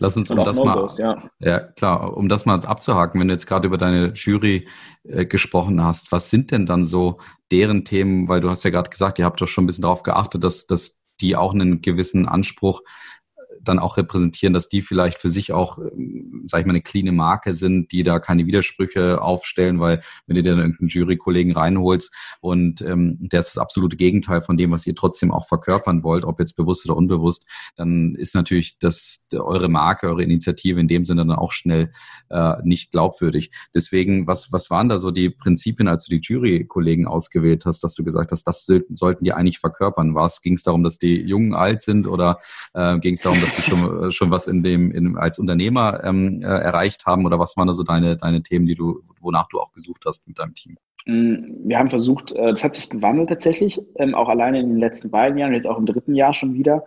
Lass 0.00 0.16
uns, 0.16 0.30
um 0.30 0.42
das 0.42 0.56
mal, 0.56 0.88
ja. 0.98 1.22
ja. 1.38 1.60
klar, 1.60 2.16
um 2.16 2.28
das 2.28 2.46
mal 2.46 2.58
abzuhaken, 2.64 3.20
wenn 3.20 3.28
du 3.28 3.34
jetzt 3.34 3.46
gerade 3.46 3.66
über 3.66 3.76
deine 3.76 4.14
Jury 4.14 4.66
äh, 5.04 5.26
gesprochen 5.26 5.84
hast, 5.84 6.10
was 6.10 6.30
sind 6.30 6.50
denn 6.50 6.66
dann 6.66 6.86
so 6.86 7.18
deren 7.52 7.84
Themen, 7.84 8.28
weil 8.28 8.40
du 8.40 8.48
hast 8.48 8.64
ja 8.64 8.70
gerade 8.70 8.88
gesagt, 8.88 9.18
ihr 9.18 9.26
habt 9.26 9.40
doch 9.40 9.46
schon 9.46 9.64
ein 9.64 9.66
bisschen 9.66 9.82
darauf 9.82 10.02
geachtet, 10.02 10.42
dass, 10.42 10.66
dass 10.66 11.00
die 11.20 11.36
auch 11.36 11.52
einen 11.52 11.82
gewissen 11.82 12.26
Anspruch 12.26 12.80
dann 13.62 13.78
auch 13.78 13.96
repräsentieren, 13.96 14.52
dass 14.52 14.68
die 14.68 14.82
vielleicht 14.82 15.18
für 15.18 15.28
sich 15.28 15.52
auch, 15.52 15.78
ähm, 15.78 16.44
sag 16.46 16.60
ich 16.60 16.66
mal, 16.66 16.72
eine 16.72 16.82
cleane 16.82 17.12
Marke 17.12 17.54
sind, 17.54 17.92
die 17.92 18.02
da 18.02 18.18
keine 18.18 18.46
Widersprüche 18.46 19.20
aufstellen, 19.20 19.80
weil 19.80 20.02
wenn 20.26 20.36
du 20.36 20.42
dir 20.42 20.50
dann 20.50 20.60
irgendeinen 20.60 20.88
Jurykollegen 20.88 21.52
reinholst 21.52 22.14
und 22.40 22.80
ähm, 22.82 23.16
der 23.20 23.40
ist 23.40 23.56
das 23.56 23.58
absolute 23.58 23.96
Gegenteil 23.96 24.42
von 24.42 24.56
dem, 24.56 24.70
was 24.70 24.86
ihr 24.86 24.94
trotzdem 24.94 25.30
auch 25.30 25.46
verkörpern 25.46 26.02
wollt, 26.02 26.24
ob 26.24 26.40
jetzt 26.40 26.56
bewusst 26.56 26.86
oder 26.86 26.96
unbewusst, 26.96 27.48
dann 27.76 28.14
ist 28.14 28.34
natürlich 28.34 28.78
das 28.78 29.26
eure 29.34 29.68
Marke, 29.68 30.08
eure 30.08 30.22
Initiative 30.22 30.80
in 30.80 30.88
dem 30.88 31.04
Sinne 31.04 31.26
dann 31.26 31.36
auch 31.36 31.52
schnell 31.52 31.90
äh, 32.30 32.54
nicht 32.64 32.92
glaubwürdig. 32.92 33.50
Deswegen, 33.74 34.26
was, 34.26 34.52
was 34.52 34.70
waren 34.70 34.88
da 34.88 34.98
so 34.98 35.10
die 35.10 35.30
Prinzipien, 35.30 35.88
als 35.88 36.06
du 36.06 36.16
die 36.16 36.22
Jurykollegen 36.22 37.06
ausgewählt 37.06 37.66
hast, 37.66 37.84
dass 37.84 37.94
du 37.94 38.04
gesagt 38.04 38.32
hast, 38.32 38.44
das 38.44 38.66
sollten 38.90 39.24
die 39.24 39.32
eigentlich 39.32 39.58
verkörpern? 39.58 40.14
Ging 40.42 40.54
es 40.54 40.62
darum, 40.62 40.82
dass 40.82 40.98
die 40.98 41.20
Jungen 41.20 41.54
alt 41.54 41.80
sind 41.80 42.06
oder 42.06 42.38
äh, 42.74 42.98
ging 42.98 43.14
es 43.14 43.22
darum, 43.22 43.40
dass 43.40 43.49
sie 43.52 43.62
schon, 43.62 44.04
äh, 44.04 44.10
schon 44.10 44.30
was 44.30 44.46
in 44.46 44.62
dem, 44.62 44.90
in, 44.90 45.16
als 45.16 45.38
Unternehmer 45.38 46.02
ähm, 46.04 46.40
äh, 46.42 46.46
erreicht 46.46 47.06
haben? 47.06 47.26
Oder 47.26 47.38
was 47.38 47.56
waren 47.56 47.66
da 47.66 47.74
so 47.74 47.82
deine, 47.82 48.16
deine 48.16 48.42
Themen, 48.42 48.66
die 48.66 48.74
du, 48.74 49.02
wonach 49.20 49.48
du 49.48 49.60
auch 49.60 49.72
gesucht 49.72 50.04
hast 50.06 50.26
mit 50.28 50.38
deinem 50.38 50.54
Team? 50.54 50.76
Mm, 51.06 51.68
wir 51.68 51.78
haben 51.78 51.90
versucht, 51.90 52.32
äh, 52.32 52.50
das 52.50 52.64
hat 52.64 52.74
sich 52.74 52.90
gewandelt 52.90 53.28
tatsächlich, 53.28 53.80
ähm, 53.96 54.14
auch 54.14 54.28
alleine 54.28 54.60
in 54.60 54.68
den 54.68 54.78
letzten 54.78 55.10
beiden 55.10 55.38
Jahren, 55.38 55.54
jetzt 55.54 55.68
auch 55.68 55.78
im 55.78 55.86
dritten 55.86 56.14
Jahr 56.14 56.34
schon 56.34 56.54
wieder. 56.54 56.84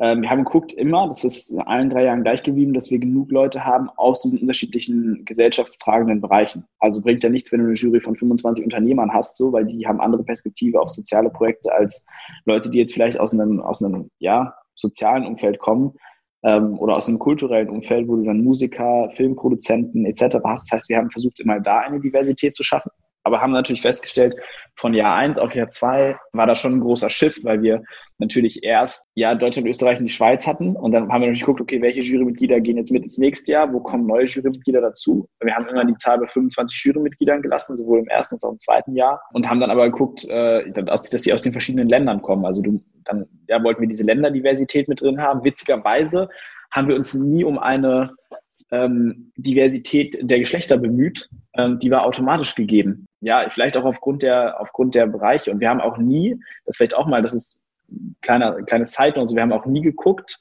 Ähm, 0.00 0.22
wir 0.22 0.30
haben 0.30 0.44
geguckt 0.44 0.72
immer, 0.72 1.08
das 1.08 1.24
ist 1.24 1.50
in 1.50 1.60
allen 1.62 1.90
drei 1.90 2.04
Jahren 2.04 2.22
gleich 2.22 2.42
geblieben, 2.42 2.72
dass 2.72 2.90
wir 2.90 2.98
genug 2.98 3.32
Leute 3.32 3.64
haben 3.64 3.90
aus 3.96 4.22
diesen 4.22 4.40
unterschiedlichen 4.40 5.24
gesellschaftstragenden 5.24 6.20
Bereichen. 6.20 6.64
Also 6.78 7.02
bringt 7.02 7.24
ja 7.24 7.30
nichts, 7.30 7.50
wenn 7.50 7.60
du 7.60 7.66
eine 7.66 7.74
Jury 7.74 8.00
von 8.00 8.14
25 8.14 8.64
Unternehmern 8.64 9.12
hast, 9.12 9.36
so, 9.36 9.52
weil 9.52 9.66
die 9.66 9.86
haben 9.88 10.00
andere 10.00 10.22
Perspektive 10.22 10.80
auf 10.80 10.90
soziale 10.90 11.30
Projekte 11.30 11.72
als 11.72 12.06
Leute, 12.44 12.70
die 12.70 12.78
jetzt 12.78 12.94
vielleicht 12.94 13.18
aus 13.18 13.32
einem, 13.32 13.60
aus 13.60 13.82
einem, 13.82 14.08
ja, 14.18 14.54
sozialen 14.78 15.26
Umfeld 15.26 15.58
kommen 15.58 15.94
ähm, 16.42 16.78
oder 16.78 16.96
aus 16.96 17.08
einem 17.08 17.18
kulturellen 17.18 17.68
Umfeld, 17.68 18.08
wo 18.08 18.16
du 18.16 18.24
dann 18.24 18.42
Musiker, 18.42 19.10
Filmproduzenten 19.14 20.06
etc. 20.06 20.38
hast. 20.44 20.70
Das 20.70 20.78
heißt, 20.78 20.88
wir 20.88 20.98
haben 20.98 21.10
versucht, 21.10 21.40
immer 21.40 21.60
da 21.60 21.80
eine 21.80 22.00
Diversität 22.00 22.54
zu 22.54 22.62
schaffen. 22.62 22.90
aber 23.24 23.40
haben 23.42 23.52
natürlich 23.52 23.82
festgestellt, 23.82 24.34
von 24.74 24.94
Jahr 24.94 25.14
eins 25.16 25.38
auf 25.38 25.54
Jahr 25.54 25.68
zwei 25.68 26.16
war 26.32 26.46
da 26.46 26.54
schon 26.56 26.74
ein 26.74 26.80
großer 26.80 27.10
Shift, 27.10 27.44
weil 27.44 27.60
wir 27.62 27.82
natürlich 28.18 28.62
erst 28.62 29.08
ja 29.14 29.34
Deutschland, 29.34 29.68
Österreich 29.68 29.98
und 29.98 30.06
die 30.06 30.12
Schweiz 30.12 30.46
hatten 30.46 30.76
und 30.76 30.92
dann 30.92 31.04
haben 31.12 31.20
wir 31.20 31.26
natürlich 31.26 31.40
geguckt, 31.40 31.60
okay, 31.60 31.82
welche 31.82 32.00
Jurymitglieder 32.00 32.60
gehen 32.60 32.78
jetzt 32.78 32.90
mit 32.90 33.02
ins 33.02 33.18
nächste 33.18 33.52
Jahr, 33.52 33.72
wo 33.72 33.80
kommen 33.80 34.06
neue 34.06 34.24
Jurymitglieder 34.24 34.80
dazu? 34.80 35.28
Wir 35.40 35.54
haben 35.54 35.66
immer 35.66 35.84
die 35.84 35.96
Zahl 35.96 36.18
bei 36.18 36.26
25 36.26 36.84
Jurymitgliedern 36.84 37.42
gelassen, 37.42 37.76
sowohl 37.76 38.00
im 38.00 38.08
ersten 38.08 38.36
als 38.36 38.44
auch 38.44 38.52
im 38.52 38.58
zweiten 38.58 38.94
Jahr 38.94 39.20
und 39.32 39.48
haben 39.48 39.60
dann 39.60 39.70
aber 39.70 39.90
geguckt, 39.90 40.24
äh, 40.28 40.70
dass 40.72 41.02
sie 41.10 41.32
aus 41.32 41.42
den 41.42 41.52
verschiedenen 41.52 41.88
Ländern 41.88 42.22
kommen. 42.22 42.46
Also 42.46 42.62
du, 42.62 42.82
dann 43.08 43.26
ja, 43.48 43.62
wollten 43.62 43.80
wir 43.80 43.88
diese 43.88 44.04
Länderdiversität 44.04 44.88
mit 44.88 45.00
drin 45.00 45.20
haben. 45.20 45.44
Witzigerweise 45.44 46.28
haben 46.70 46.88
wir 46.88 46.96
uns 46.96 47.14
nie 47.14 47.44
um 47.44 47.58
eine 47.58 48.14
ähm, 48.70 49.32
Diversität 49.36 50.18
der 50.20 50.38
Geschlechter 50.38 50.76
bemüht, 50.76 51.28
ähm, 51.54 51.78
die 51.78 51.90
war 51.90 52.04
automatisch 52.04 52.54
gegeben. 52.54 53.06
Ja, 53.20 53.48
vielleicht 53.50 53.76
auch 53.76 53.84
aufgrund 53.84 54.22
der, 54.22 54.60
aufgrund 54.60 54.94
der 54.94 55.06
Bereiche. 55.06 55.50
Und 55.50 55.60
wir 55.60 55.70
haben 55.70 55.80
auch 55.80 55.98
nie, 55.98 56.38
das 56.66 56.76
vielleicht 56.76 56.94
auch 56.94 57.06
mal, 57.06 57.22
das 57.22 57.34
ist 57.34 57.64
kleiner, 58.20 58.62
kleines 58.62 58.92
Zeit 58.92 59.16
und 59.16 59.28
so, 59.28 59.34
wir 59.34 59.42
haben 59.42 59.52
auch 59.52 59.66
nie 59.66 59.80
geguckt, 59.80 60.38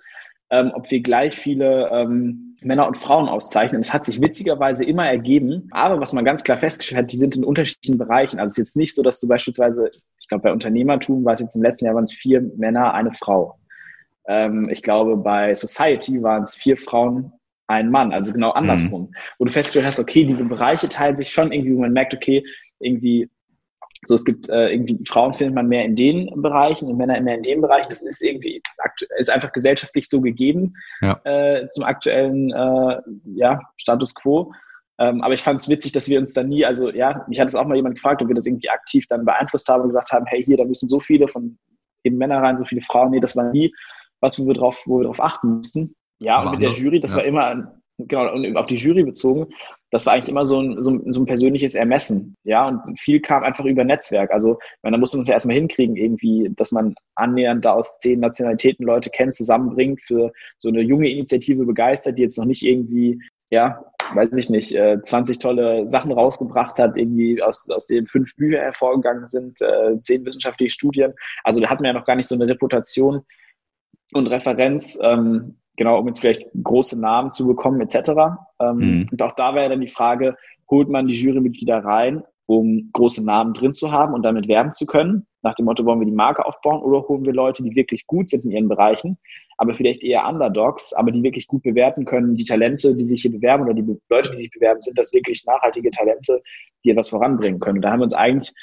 ähm, 0.49 0.71
ob 0.75 0.91
wir 0.91 1.01
gleich 1.01 1.35
viele 1.35 1.89
ähm, 1.91 2.55
Männer 2.61 2.87
und 2.87 2.97
Frauen 2.97 3.29
auszeichnen. 3.29 3.81
Es 3.81 3.93
hat 3.93 4.05
sich 4.05 4.21
witzigerweise 4.21 4.83
immer 4.83 5.07
ergeben. 5.07 5.67
Aber 5.71 5.99
was 5.99 6.13
man 6.13 6.25
ganz 6.25 6.43
klar 6.43 6.57
festgestellt 6.57 7.03
hat, 7.03 7.11
die 7.11 7.17
sind 7.17 7.35
in 7.35 7.43
unterschiedlichen 7.43 7.97
Bereichen. 7.97 8.39
Also 8.39 8.51
es 8.51 8.57
ist 8.57 8.65
jetzt 8.65 8.77
nicht 8.77 8.95
so, 8.95 9.03
dass 9.03 9.19
du 9.19 9.27
beispielsweise, 9.27 9.89
ich 10.27 10.29
glaube, 10.29 10.43
bei 10.43 10.51
Unternehmertum 10.51 11.23
war 11.23 11.35
es 11.35 11.39
jetzt 11.39 11.55
im 11.55 11.63
letzten 11.63 11.85
Jahr 11.85 11.95
waren 11.95 12.03
es 12.03 12.11
vier 12.11 12.41
Männer, 12.57 12.93
eine 12.93 13.13
Frau. 13.13 13.57
Ähm, 14.27 14.67
ich 14.69 14.83
glaube, 14.83 15.15
bei 15.15 15.55
Society 15.55 16.21
waren 16.21 16.43
es 16.43 16.53
vier 16.53 16.75
Frauen, 16.75 17.31
ein 17.67 17.89
Mann, 17.89 18.11
also 18.11 18.33
genau 18.33 18.51
andersrum, 18.51 19.03
mhm. 19.03 19.15
wo 19.39 19.45
du 19.45 19.51
festgestellt 19.53 19.85
hast, 19.85 19.99
okay, 19.99 20.25
diese 20.25 20.45
Bereiche 20.45 20.89
teilen 20.89 21.15
sich 21.15 21.29
schon 21.29 21.53
irgendwie, 21.53 21.73
wo 21.73 21.79
man 21.79 21.93
merkt, 21.93 22.13
okay, 22.13 22.45
irgendwie, 22.79 23.29
so 24.03 24.15
es 24.15 24.25
gibt 24.25 24.49
äh, 24.49 24.67
irgendwie, 24.67 24.99
Frauen 25.07 25.33
findet 25.33 25.55
man 25.55 25.69
mehr 25.69 25.85
in 25.85 25.95
den 25.95 26.29
Bereichen 26.41 26.89
und 26.89 26.97
Männer 26.97 27.21
mehr 27.21 27.35
in 27.35 27.43
dem 27.43 27.61
Bereich, 27.61 27.87
das 27.87 28.01
ist 28.01 28.21
irgendwie, 28.21 28.61
ist 29.19 29.31
einfach 29.31 29.53
gesellschaftlich 29.53 30.09
so 30.09 30.19
gegeben 30.19 30.73
ja. 30.99 31.21
äh, 31.23 31.69
zum 31.69 31.85
aktuellen 31.85 32.51
äh, 32.51 32.97
ja, 33.33 33.61
Status 33.77 34.13
quo. 34.13 34.51
Ähm, 34.99 35.21
aber 35.21 35.33
ich 35.33 35.41
fand 35.41 35.59
es 35.59 35.69
witzig, 35.69 35.91
dass 35.91 36.09
wir 36.09 36.19
uns 36.19 36.33
dann 36.33 36.49
nie, 36.49 36.65
also 36.65 36.89
ja, 36.89 37.25
mich 37.27 37.39
hat 37.39 37.47
es 37.47 37.55
auch 37.55 37.65
mal 37.65 37.75
jemand 37.75 37.95
gefragt, 37.95 38.21
ob 38.21 38.27
wir 38.27 38.35
das 38.35 38.47
irgendwie 38.47 38.69
aktiv 38.69 39.05
dann 39.07 39.25
beeinflusst 39.25 39.67
haben 39.67 39.81
und 39.81 39.89
gesagt 39.89 40.11
haben, 40.11 40.25
hey, 40.25 40.43
hier, 40.43 40.57
da 40.57 40.65
müssen 40.65 40.89
so 40.89 40.99
viele 40.99 41.27
von 41.27 41.57
eben 42.03 42.17
Männer 42.17 42.41
rein, 42.41 42.57
so 42.57 42.65
viele 42.65 42.81
Frauen. 42.81 43.11
Nee, 43.11 43.19
das 43.19 43.35
war 43.35 43.51
nie 43.51 43.71
was, 44.19 44.39
wo 44.39 44.47
wir 44.47 44.55
drauf, 44.55 44.81
wo 44.85 44.99
wir 44.99 45.05
drauf 45.05 45.21
achten 45.21 45.57
mussten. 45.57 45.93
Ja, 46.19 46.37
Aber 46.37 46.51
und 46.51 46.59
mit 46.59 46.63
der 46.63 46.71
Jury, 46.71 46.99
das 46.99 47.11
ja. 47.11 47.17
war 47.17 47.25
immer, 47.25 47.79
genau, 47.99 48.33
und 48.33 48.57
auf 48.57 48.65
die 48.65 48.75
Jury 48.75 49.03
bezogen, 49.03 49.47
das 49.91 50.05
war 50.05 50.13
eigentlich 50.13 50.29
immer 50.29 50.45
so 50.45 50.59
ein, 50.59 50.81
so 50.81 50.89
ein, 50.89 51.13
so 51.13 51.21
ein 51.21 51.25
persönliches 51.25 51.75
Ermessen. 51.75 52.35
Ja, 52.43 52.67
und 52.67 52.99
viel 52.99 53.21
kam 53.21 53.43
einfach 53.43 53.63
über 53.65 53.83
Netzwerk. 53.83 54.31
Also, 54.31 54.59
man, 54.81 54.91
da 54.91 54.97
musste 54.97 55.17
man 55.17 55.21
es 55.21 55.27
ja 55.29 55.35
erstmal 55.35 55.55
hinkriegen, 55.55 55.95
irgendwie, 55.95 56.51
dass 56.55 56.71
man 56.71 56.95
annähernd 57.15 57.63
da 57.63 57.73
aus 57.73 57.99
zehn 57.99 58.19
Nationalitäten 58.19 58.85
Leute 58.85 59.09
kennt, 59.09 59.35
zusammenbringt, 59.35 60.01
für 60.01 60.33
so 60.57 60.69
eine 60.69 60.81
junge 60.81 61.09
Initiative 61.09 61.65
begeistert, 61.65 62.17
die 62.17 62.23
jetzt 62.23 62.37
noch 62.37 62.45
nicht 62.45 62.63
irgendwie, 62.63 63.21
ja, 63.49 63.81
weiß 64.13 64.33
ich 64.37 64.49
nicht, 64.49 64.69
20 64.71 65.35
äh, 65.35 65.39
tolle 65.39 65.89
Sachen 65.89 66.11
rausgebracht 66.11 66.79
hat, 66.79 66.97
irgendwie 66.97 67.41
aus, 67.41 67.69
aus 67.69 67.85
denen 67.85 68.07
fünf 68.07 68.35
Bücher 68.35 68.59
hervorgegangen 68.59 69.27
sind, 69.27 69.61
äh, 69.61 69.99
zehn 70.01 70.25
wissenschaftliche 70.25 70.71
Studien. 70.71 71.13
Also 71.43 71.59
da 71.59 71.69
hatten 71.69 71.83
wir 71.83 71.89
ja 71.89 71.97
noch 71.97 72.05
gar 72.05 72.15
nicht 72.15 72.27
so 72.27 72.35
eine 72.35 72.47
Reputation 72.47 73.21
und 74.13 74.27
Referenz. 74.27 74.99
Ähm, 75.03 75.57
genau, 75.75 75.99
um 75.99 76.07
jetzt 76.07 76.19
vielleicht 76.19 76.47
große 76.61 76.99
Namen 76.99 77.33
zu 77.33 77.47
bekommen, 77.47 77.81
etc. 77.81 78.11
Ähm, 78.59 78.77
mhm. 78.77 79.05
Und 79.11 79.21
auch 79.21 79.35
da 79.35 79.55
wäre 79.55 79.69
dann 79.69 79.81
die 79.81 79.87
Frage, 79.87 80.35
holt 80.69 80.89
man 80.89 81.07
die 81.07 81.13
Jurymitglieder 81.13 81.83
rein, 81.83 82.23
um 82.45 82.83
große 82.93 83.23
Namen 83.25 83.53
drin 83.53 83.73
zu 83.73 83.91
haben 83.91 84.13
und 84.13 84.23
damit 84.23 84.47
werben 84.47 84.73
zu 84.73 84.85
können? 84.85 85.27
Nach 85.47 85.55
dem 85.55 85.63
Motto, 85.63 85.85
wollen 85.85 86.01
wir 86.01 86.05
die 86.05 86.11
Marke 86.11 86.45
aufbauen 86.45 86.81
oder 86.81 87.07
holen 87.07 87.23
wir 87.23 87.31
Leute, 87.31 87.63
die 87.63 87.73
wirklich 87.73 88.05
gut 88.05 88.29
sind 88.29 88.43
in 88.43 88.51
ihren 88.51 88.67
Bereichen, 88.67 89.17
aber 89.57 89.73
vielleicht 89.73 90.03
eher 90.03 90.27
Underdogs, 90.27 90.91
aber 90.91 91.09
die 91.09 91.23
wirklich 91.23 91.47
gut 91.47 91.63
bewerten 91.63 92.03
können, 92.03 92.35
die 92.35 92.43
Talente, 92.43 92.93
die 92.97 93.05
sich 93.05 93.21
hier 93.21 93.31
bewerben 93.31 93.63
oder 93.63 93.73
die 93.73 93.85
Leute, 94.09 94.31
die 94.31 94.39
sich 94.39 94.51
bewerben, 94.51 94.81
sind 94.81 94.99
das 94.99 95.13
wirklich 95.13 95.45
nachhaltige 95.45 95.89
Talente, 95.89 96.43
die 96.83 96.89
etwas 96.89 97.07
voranbringen 97.07 97.61
können. 97.61 97.77
Und 97.77 97.81
da 97.83 97.91
haben 97.91 98.01
wir 98.01 98.03
uns 98.03 98.13
eigentlich, 98.13 98.53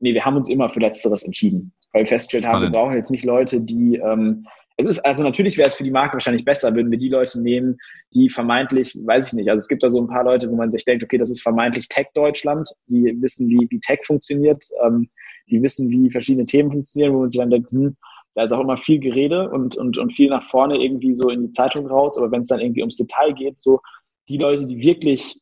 nee, 0.00 0.14
wir 0.14 0.24
haben 0.24 0.36
uns 0.36 0.48
immer 0.48 0.68
für 0.68 0.80
Letzteres 0.80 1.22
entschieden, 1.22 1.72
weil 1.92 2.02
wir 2.02 2.08
festgestellt 2.08 2.52
haben, 2.52 2.62
wir 2.62 2.70
brauchen 2.70 2.96
jetzt 2.96 3.12
nicht 3.12 3.24
Leute, 3.24 3.60
die 3.60 3.98
ähm, 3.98 4.44
es 4.78 4.86
ist, 4.86 5.06
also 5.06 5.22
natürlich 5.22 5.58
wäre 5.58 5.68
es 5.68 5.74
für 5.74 5.84
die 5.84 5.90
Marke 5.90 6.14
wahrscheinlich 6.14 6.44
besser, 6.44 6.74
würden 6.74 6.90
wir 6.90 6.98
die 6.98 7.08
Leute 7.08 7.40
nehmen, 7.40 7.78
die 8.14 8.28
vermeintlich, 8.28 8.98
weiß 9.04 9.28
ich 9.28 9.32
nicht, 9.34 9.48
also 9.48 9.60
es 9.60 9.68
gibt 9.68 9.82
da 9.82 9.90
so 9.90 10.00
ein 10.00 10.08
paar 10.08 10.24
Leute, 10.24 10.50
wo 10.50 10.56
man 10.56 10.72
sich 10.72 10.84
denkt, 10.84 11.04
okay, 11.04 11.18
das 11.18 11.30
ist 11.30 11.42
vermeintlich 11.42 11.88
Tech 11.88 12.08
Deutschland, 12.14 12.68
die 12.86 13.16
wissen, 13.20 13.48
wie, 13.48 13.66
wie 13.70 13.80
Tech 13.80 14.00
funktioniert, 14.04 14.64
ähm, 14.84 15.08
die 15.48 15.62
wissen, 15.62 15.90
wie 15.90 16.10
verschiedene 16.10 16.46
Themen 16.46 16.70
funktionieren, 16.70 17.14
wo 17.14 17.20
man 17.20 17.30
sich 17.30 17.38
dann 17.40 17.50
denkt, 17.50 17.70
hm, 17.70 17.96
da 18.34 18.42
ist 18.42 18.52
auch 18.52 18.60
immer 18.60 18.76
viel 18.76 18.98
Gerede 18.98 19.50
und, 19.50 19.76
und, 19.76 19.98
und 19.98 20.12
viel 20.12 20.30
nach 20.30 20.42
vorne 20.44 20.82
irgendwie 20.82 21.14
so 21.14 21.28
in 21.28 21.42
die 21.42 21.52
Zeitung 21.52 21.86
raus, 21.86 22.16
aber 22.16 22.30
wenn 22.30 22.42
es 22.42 22.48
dann 22.48 22.60
irgendwie 22.60 22.80
ums 22.80 22.96
Detail 22.96 23.32
geht, 23.32 23.60
so 23.60 23.80
die 24.28 24.38
Leute, 24.38 24.66
die 24.66 24.82
wirklich 24.82 25.38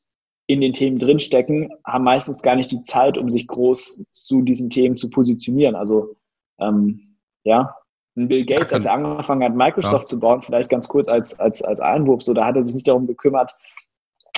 in 0.46 0.60
den 0.60 0.72
Themen 0.72 0.98
drinstecken, 0.98 1.70
haben 1.86 2.04
meistens 2.04 2.42
gar 2.42 2.56
nicht 2.56 2.72
die 2.72 2.82
Zeit, 2.82 3.16
um 3.16 3.30
sich 3.30 3.46
groß 3.46 4.04
zu 4.10 4.42
diesen 4.42 4.68
Themen 4.68 4.96
zu 4.96 5.08
positionieren. 5.08 5.76
Also 5.76 6.16
ähm, 6.58 7.16
ja, 7.44 7.76
Bill 8.16 8.44
Gates, 8.44 8.72
als 8.72 8.84
er 8.84 8.94
angefangen 8.94 9.44
hat, 9.44 9.54
Microsoft 9.54 10.02
ja. 10.02 10.06
zu 10.06 10.20
bauen, 10.20 10.42
vielleicht 10.42 10.68
ganz 10.68 10.88
kurz 10.88 11.08
als, 11.08 11.38
als, 11.38 11.62
als 11.62 11.80
Einwurf, 11.80 12.22
so, 12.22 12.34
da 12.34 12.46
hat 12.46 12.56
er 12.56 12.64
sich 12.64 12.74
nicht 12.74 12.88
darum 12.88 13.06
gekümmert, 13.06 13.56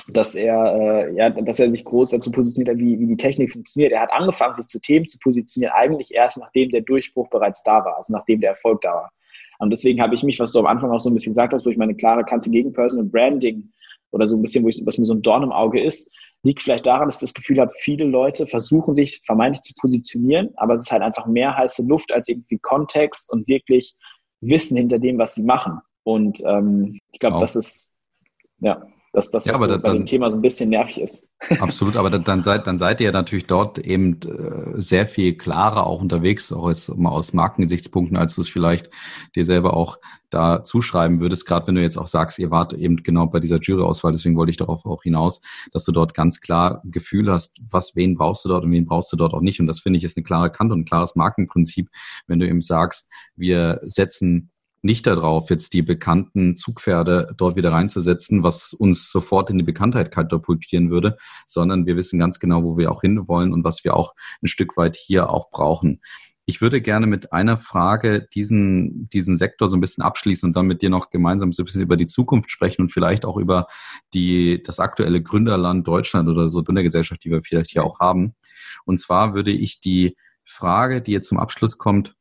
dass 0.09 0.35
er, 0.35 0.75
äh, 0.75 1.15
ja, 1.15 1.29
dass 1.29 1.59
er 1.59 1.69
sich 1.69 1.85
groß 1.85 2.11
dazu 2.11 2.31
positioniert 2.31 2.75
hat, 2.75 2.81
wie, 2.81 2.99
wie 2.99 3.07
die 3.07 3.17
Technik 3.17 3.53
funktioniert. 3.53 3.93
Er 3.93 4.01
hat 4.01 4.11
angefangen, 4.11 4.53
sich 4.53 4.67
zu 4.67 4.79
Themen 4.79 5.07
zu 5.07 5.17
positionieren, 5.19 5.73
eigentlich 5.75 6.13
erst 6.13 6.37
nachdem 6.39 6.69
der 6.71 6.81
Durchbruch 6.81 7.29
bereits 7.29 7.63
da 7.63 7.85
war, 7.85 7.97
also 7.97 8.11
nachdem 8.11 8.41
der 8.41 8.51
Erfolg 8.51 8.81
da 8.81 8.93
war. 8.93 9.11
Und 9.59 9.69
deswegen 9.69 10.01
habe 10.01 10.13
ich 10.15 10.23
mich, 10.23 10.39
was 10.39 10.51
du 10.51 10.59
am 10.59 10.65
Anfang 10.65 10.91
auch 10.91 10.99
so 10.99 11.09
ein 11.09 11.13
bisschen 11.13 11.31
gesagt 11.31 11.53
hast, 11.53 11.65
wo 11.65 11.69
ich 11.69 11.77
meine 11.77 11.95
klare 11.95 12.25
Kante 12.25 12.49
gegen 12.49 12.73
Personal 12.73 13.05
Branding 13.05 13.71
oder 14.11 14.27
so 14.27 14.35
ein 14.35 14.41
bisschen, 14.41 14.63
wo 14.65 14.67
ich, 14.67 14.81
was 14.85 14.97
mir 14.97 15.05
so 15.05 15.13
ein 15.13 15.21
Dorn 15.21 15.43
im 15.43 15.51
Auge 15.51 15.81
ist, 15.81 16.13
liegt 16.43 16.61
vielleicht 16.61 16.85
daran, 16.85 17.07
dass 17.07 17.15
ich 17.15 17.21
das 17.21 17.33
Gefühl 17.33 17.61
habe, 17.61 17.71
viele 17.79 18.03
Leute 18.03 18.45
versuchen 18.45 18.93
sich 18.93 19.21
vermeintlich 19.25 19.61
zu 19.61 19.73
positionieren, 19.79 20.49
aber 20.57 20.73
es 20.73 20.81
ist 20.81 20.91
halt 20.91 21.01
einfach 21.01 21.25
mehr 21.27 21.55
heiße 21.55 21.87
Luft 21.87 22.11
als 22.11 22.27
irgendwie 22.27 22.59
Kontext 22.59 23.31
und 23.31 23.47
wirklich 23.47 23.95
Wissen 24.41 24.75
hinter 24.75 24.99
dem, 24.99 25.17
was 25.17 25.35
sie 25.35 25.43
machen. 25.43 25.79
Und 26.03 26.41
ähm, 26.45 26.99
ich 27.13 27.19
glaube, 27.19 27.37
das 27.37 27.55
ist 27.55 27.97
ja 28.59 28.85
dass 29.13 29.29
das 29.29 29.45
ja, 29.45 29.53
was 29.53 29.61
so 29.61 29.67
bei 29.67 29.77
dann, 29.77 29.97
dem 29.97 30.05
Thema 30.07 30.29
so 30.29 30.37
ein 30.37 30.41
bisschen 30.41 30.71
nervig 30.71 30.99
ist. 30.99 31.29
Absolut, 31.59 31.95
aber 31.95 32.09
dann, 32.09 32.41
seid, 32.41 32.65
dann 32.65 32.79
seid 32.79 32.99
ihr 32.99 33.11
natürlich 33.11 33.45
dort 33.45 33.77
eben 33.77 34.19
äh, 34.23 34.81
sehr 34.81 35.05
viel 35.05 35.37
klarer 35.37 35.85
auch 35.85 36.01
unterwegs, 36.01 36.51
auch 36.51 36.67
jetzt 36.67 36.95
mal 36.97 37.11
aus 37.11 37.31
Markengesichtspunkten, 37.31 38.17
als 38.17 38.35
du 38.35 38.41
es 38.41 38.49
vielleicht 38.49 38.89
dir 39.35 39.45
selber 39.45 39.75
auch 39.75 39.99
da 40.31 40.63
zuschreiben 40.63 41.19
würdest, 41.19 41.45
gerade 41.45 41.67
wenn 41.67 41.75
du 41.75 41.81
jetzt 41.81 41.97
auch 41.97 42.07
sagst, 42.07 42.39
ihr 42.39 42.49
wart 42.49 42.73
eben 42.73 42.97
genau 42.97 43.27
bei 43.27 43.39
dieser 43.39 43.59
Juryauswahl, 43.59 44.13
deswegen 44.13 44.35
wollte 44.35 44.49
ich 44.49 44.57
darauf 44.57 44.83
auch 44.83 45.03
hinaus, 45.03 45.41
dass 45.71 45.85
du 45.85 45.91
dort 45.91 46.15
ganz 46.15 46.41
klar 46.41 46.81
ein 46.83 46.89
Gefühl 46.89 47.31
hast, 47.31 47.59
was, 47.69 47.95
wen 47.95 48.15
brauchst 48.15 48.43
du 48.45 48.49
dort 48.49 48.63
und 48.63 48.71
wen 48.71 48.87
brauchst 48.87 49.13
du 49.13 49.15
dort 49.15 49.35
auch 49.35 49.41
nicht. 49.41 49.59
Und 49.59 49.67
das 49.67 49.79
finde 49.79 49.97
ich 49.97 50.03
ist 50.03 50.17
eine 50.17 50.23
klare 50.23 50.51
Kante 50.51 50.73
und 50.73 50.81
ein 50.81 50.85
klares 50.85 51.15
Markenprinzip, 51.15 51.89
wenn 52.25 52.39
du 52.39 52.47
eben 52.47 52.61
sagst, 52.61 53.11
wir 53.35 53.79
setzen 53.83 54.49
nicht 54.83 55.07
darauf, 55.07 55.49
jetzt 55.49 55.73
die 55.73 55.81
bekannten 55.81 56.57
Zugpferde 56.57 57.33
dort 57.37 57.55
wieder 57.55 57.71
reinzusetzen, 57.71 58.43
was 58.43 58.73
uns 58.73 59.09
sofort 59.09 59.49
in 59.49 59.57
die 59.57 59.63
Bekanntheit 59.63 60.11
katapultieren 60.11 60.91
würde, 60.91 61.15
sondern 61.47 61.85
wir 61.85 61.95
wissen 61.95 62.19
ganz 62.19 62.37
genau, 62.39 62.63
wo 62.63 62.77
wir 62.77 62.91
auch 62.91 63.01
hinwollen 63.01 63.53
und 63.53 63.63
was 63.63 63.85
wir 63.85 63.95
auch 63.95 64.13
ein 64.41 64.47
Stück 64.47 64.75
weit 64.75 64.97
hier 64.97 65.29
auch 65.29 65.49
brauchen. 65.49 66.01
Ich 66.45 66.59
würde 66.59 66.81
gerne 66.81 67.07
mit 67.07 67.31
einer 67.31 67.57
Frage 67.57 68.27
diesen, 68.33 69.07
diesen 69.07 69.37
Sektor 69.37 69.69
so 69.69 69.77
ein 69.77 69.79
bisschen 69.81 70.03
abschließen 70.03 70.47
und 70.47 70.55
dann 70.57 70.67
mit 70.67 70.81
dir 70.81 70.89
noch 70.89 71.09
gemeinsam 71.09 71.53
so 71.53 71.63
ein 71.63 71.65
bisschen 71.65 71.81
über 71.81 71.95
die 71.95 72.07
Zukunft 72.07 72.51
sprechen 72.51 72.81
und 72.81 72.91
vielleicht 72.91 73.23
auch 73.23 73.37
über 73.37 73.67
die, 74.13 74.61
das 74.61 74.81
aktuelle 74.81 75.23
Gründerland 75.23 75.87
Deutschland 75.87 76.27
oder 76.27 76.49
so 76.49 76.61
Gründergesellschaft, 76.61 77.23
die 77.23 77.31
wir 77.31 77.41
vielleicht 77.41 77.71
hier 77.71 77.85
auch 77.85 78.01
haben. 78.01 78.35
Und 78.83 78.97
zwar 78.97 79.33
würde 79.33 79.51
ich 79.51 79.79
die 79.79 80.17
Frage, 80.43 81.01
die 81.01 81.13
jetzt 81.13 81.29
zum 81.29 81.39
Abschluss 81.39 81.77
kommt, 81.77 82.15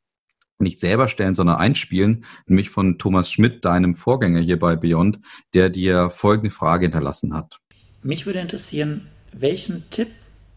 nicht 0.58 0.80
selber 0.80 1.08
stellen, 1.08 1.34
sondern 1.34 1.56
einspielen, 1.56 2.24
nämlich 2.46 2.70
von 2.70 2.98
Thomas 2.98 3.30
Schmidt, 3.30 3.64
deinem 3.64 3.94
Vorgänger 3.94 4.40
hier 4.40 4.58
bei 4.58 4.76
Beyond, 4.76 5.18
der 5.54 5.70
dir 5.70 6.10
folgende 6.10 6.50
Frage 6.50 6.86
hinterlassen 6.86 7.34
hat. 7.34 7.58
Mich 8.02 8.26
würde 8.26 8.40
interessieren, 8.40 9.08
welchen 9.32 9.88
Tipp 9.90 10.08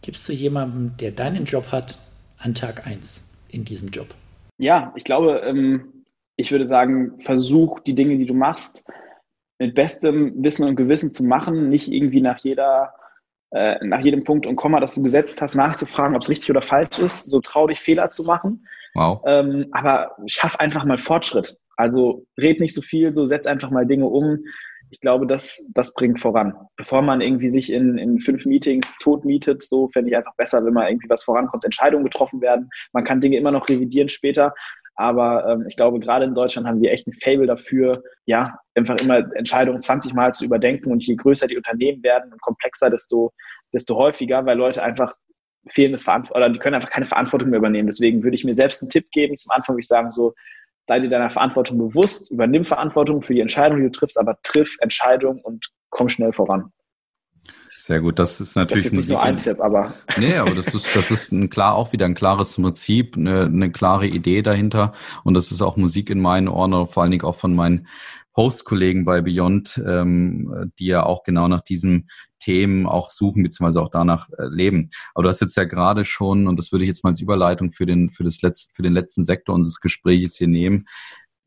gibst 0.01 0.27
du 0.29 0.33
jemandem, 0.33 0.97
der 0.97 1.11
deinen 1.11 1.45
Job 1.45 1.71
hat, 1.71 1.97
an 2.37 2.53
Tag 2.53 2.85
1 2.85 3.23
in 3.49 3.65
diesem 3.65 3.89
Job? 3.89 4.07
Ja, 4.57 4.93
ich 4.95 5.03
glaube, 5.03 5.41
ähm, 5.43 6.03
ich 6.37 6.51
würde 6.51 6.67
sagen, 6.67 7.19
versuch 7.21 7.79
die 7.79 7.95
Dinge, 7.95 8.17
die 8.17 8.25
du 8.25 8.33
machst, 8.33 8.85
mit 9.57 9.73
bestem 9.73 10.43
Wissen 10.43 10.67
und 10.67 10.75
Gewissen 10.75 11.13
zu 11.13 11.23
machen, 11.23 11.69
nicht 11.69 11.87
irgendwie 11.87 12.21
nach 12.21 12.39
jeder 12.39 12.93
äh, 13.51 13.83
nach 13.85 14.01
jedem 14.01 14.23
Punkt 14.23 14.45
und 14.45 14.57
Komma, 14.57 14.79
das 14.79 14.95
du 14.95 15.03
gesetzt 15.03 15.41
hast, 15.41 15.55
nachzufragen, 15.55 16.15
ob 16.15 16.23
es 16.23 16.29
richtig 16.29 16.49
oder 16.49 16.61
falsch 16.61 16.99
ist. 16.99 17.29
So 17.29 17.39
trau 17.39 17.67
dich, 17.67 17.79
Fehler 17.79 18.09
zu 18.09 18.23
machen 18.23 18.65
Wow. 18.95 19.21
Ähm, 19.27 19.67
aber 19.71 20.15
schaff 20.25 20.55
einfach 20.59 20.85
mal 20.85 20.97
Fortschritt. 20.97 21.57
Also 21.77 22.25
red 22.39 22.59
nicht 22.59 22.73
so 22.73 22.81
viel, 22.81 23.13
so 23.13 23.27
setz 23.27 23.45
einfach 23.45 23.69
mal 23.69 23.85
Dinge 23.85 24.05
um. 24.05 24.39
Ich 24.89 25.01
glaube, 25.01 25.27
das, 25.27 25.69
das 25.73 25.93
bringt 25.93 26.19
voran. 26.19 26.53
Bevor 26.77 27.01
man 27.01 27.19
irgendwie 27.19 27.49
sich 27.51 27.71
in, 27.71 27.97
in 27.97 28.19
fünf 28.19 28.45
Meetings 28.45 28.97
tot 28.99 29.25
mietet, 29.25 29.63
so 29.63 29.89
fände 29.89 30.09
ich 30.09 30.15
einfach 30.15 30.35
besser, 30.35 30.63
wenn 30.65 30.73
mal 30.73 30.89
irgendwie 30.89 31.09
was 31.09 31.23
vorankommt, 31.23 31.65
Entscheidungen 31.65 32.05
getroffen 32.05 32.39
werden. 32.39 32.69
Man 32.93 33.03
kann 33.03 33.19
Dinge 33.19 33.37
immer 33.37 33.51
noch 33.51 33.67
revidieren 33.67 34.07
später, 34.07 34.53
aber 34.95 35.45
ähm, 35.49 35.65
ich 35.67 35.75
glaube, 35.75 35.99
gerade 35.99 36.23
in 36.23 36.33
Deutschland 36.33 36.65
haben 36.67 36.81
wir 36.81 36.91
echt 36.91 37.07
ein 37.07 37.13
Fable 37.13 37.47
dafür, 37.47 38.01
ja, 38.25 38.57
einfach 38.75 38.97
immer 39.01 39.17
Entscheidungen 39.35 39.81
20 39.81 40.13
Mal 40.13 40.33
zu 40.33 40.45
überdenken. 40.45 40.91
Und 40.91 41.05
je 41.05 41.15
größer 41.15 41.47
die 41.47 41.57
Unternehmen 41.57 42.01
werden 42.03 42.31
und 42.31 42.41
komplexer, 42.41 42.89
desto, 42.89 43.33
desto 43.73 43.97
häufiger, 43.97 44.45
weil 44.45 44.57
Leute 44.57 44.81
einfach 44.81 45.15
fehlendes 45.67 46.03
Verantwortung 46.03 46.37
oder 46.37 46.49
die 46.49 46.59
können 46.59 46.75
einfach 46.75 46.89
keine 46.89 47.05
Verantwortung 47.05 47.49
mehr 47.49 47.59
übernehmen. 47.59 47.87
Deswegen 47.87 48.23
würde 48.23 48.35
ich 48.35 48.43
mir 48.43 48.55
selbst 48.55 48.81
einen 48.81 48.91
Tipp 48.91 49.09
geben. 49.11 49.37
Zum 49.37 49.51
Anfang 49.51 49.75
würde 49.75 49.81
ich 49.81 49.87
sagen, 49.87 50.11
so, 50.11 50.33
sei 50.87 50.99
dir 50.99 51.09
deiner 51.09 51.29
Verantwortung 51.29 51.77
bewusst, 51.77 52.31
übernimm 52.31 52.65
Verantwortung 52.65 53.21
für 53.21 53.33
die 53.33 53.41
Entscheidung, 53.41 53.79
die 53.79 53.85
du 53.85 53.91
triffst, 53.91 54.19
aber 54.19 54.37
triff 54.43 54.77
Entscheidungen 54.79 55.41
und 55.41 55.71
komm 55.89 56.09
schnell 56.09 56.33
voran. 56.33 56.71
Sehr 57.77 57.99
gut, 57.99 58.19
das 58.19 58.39
ist 58.39 58.55
natürlich 58.55 58.85
das 58.85 58.93
ist 58.93 58.99
nicht 58.99 59.09
nur 59.09 59.21
ein 59.21 59.37
Tipp, 59.37 59.59
aber. 59.59 59.93
Nee, 60.17 60.37
aber 60.37 60.55
das 60.55 60.73
ist, 60.73 60.95
das 60.95 61.11
ist 61.11 61.31
ein 61.31 61.49
klar, 61.49 61.75
auch 61.75 61.91
wieder 61.91 62.05
ein 62.05 62.15
klares 62.15 62.55
Prinzip, 62.55 63.17
eine, 63.17 63.43
eine 63.43 63.71
klare 63.71 64.07
Idee 64.07 64.41
dahinter. 64.41 64.93
Und 65.23 65.33
das 65.33 65.51
ist 65.51 65.61
auch 65.61 65.75
Musik 65.75 66.09
in 66.09 66.21
meinen 66.21 66.47
Ohren, 66.47 66.87
vor 66.87 67.03
allen 67.03 67.11
Dingen 67.11 67.25
auch 67.25 67.35
von 67.35 67.53
meinen 67.53 67.87
Host-Kollegen 68.35 69.05
bei 69.05 69.21
Beyond, 69.21 69.81
ähm, 69.85 70.71
die 70.79 70.87
ja 70.87 71.05
auch 71.05 71.23
genau 71.23 71.47
nach 71.47 71.61
diesen 71.61 72.07
Themen 72.39 72.85
auch 72.85 73.09
suchen, 73.09 73.43
beziehungsweise 73.43 73.81
auch 73.81 73.89
danach 73.89 74.29
äh, 74.37 74.47
leben. 74.49 74.89
Aber 75.13 75.23
du 75.23 75.29
hast 75.29 75.41
jetzt 75.41 75.57
ja 75.57 75.63
gerade 75.63 76.05
schon, 76.05 76.47
und 76.47 76.57
das 76.59 76.71
würde 76.71 76.83
ich 76.83 76.89
jetzt 76.89 77.03
mal 77.03 77.11
als 77.11 77.21
Überleitung 77.21 77.71
für 77.71 77.85
den, 77.85 78.11
für 78.11 78.23
das 78.23 78.41
letzte, 78.41 78.75
für 78.75 78.83
den 78.83 78.93
letzten 78.93 79.23
Sektor 79.23 79.55
unseres 79.55 79.79
Gesprächs 79.79 80.35
hier 80.37 80.47
nehmen, 80.47 80.85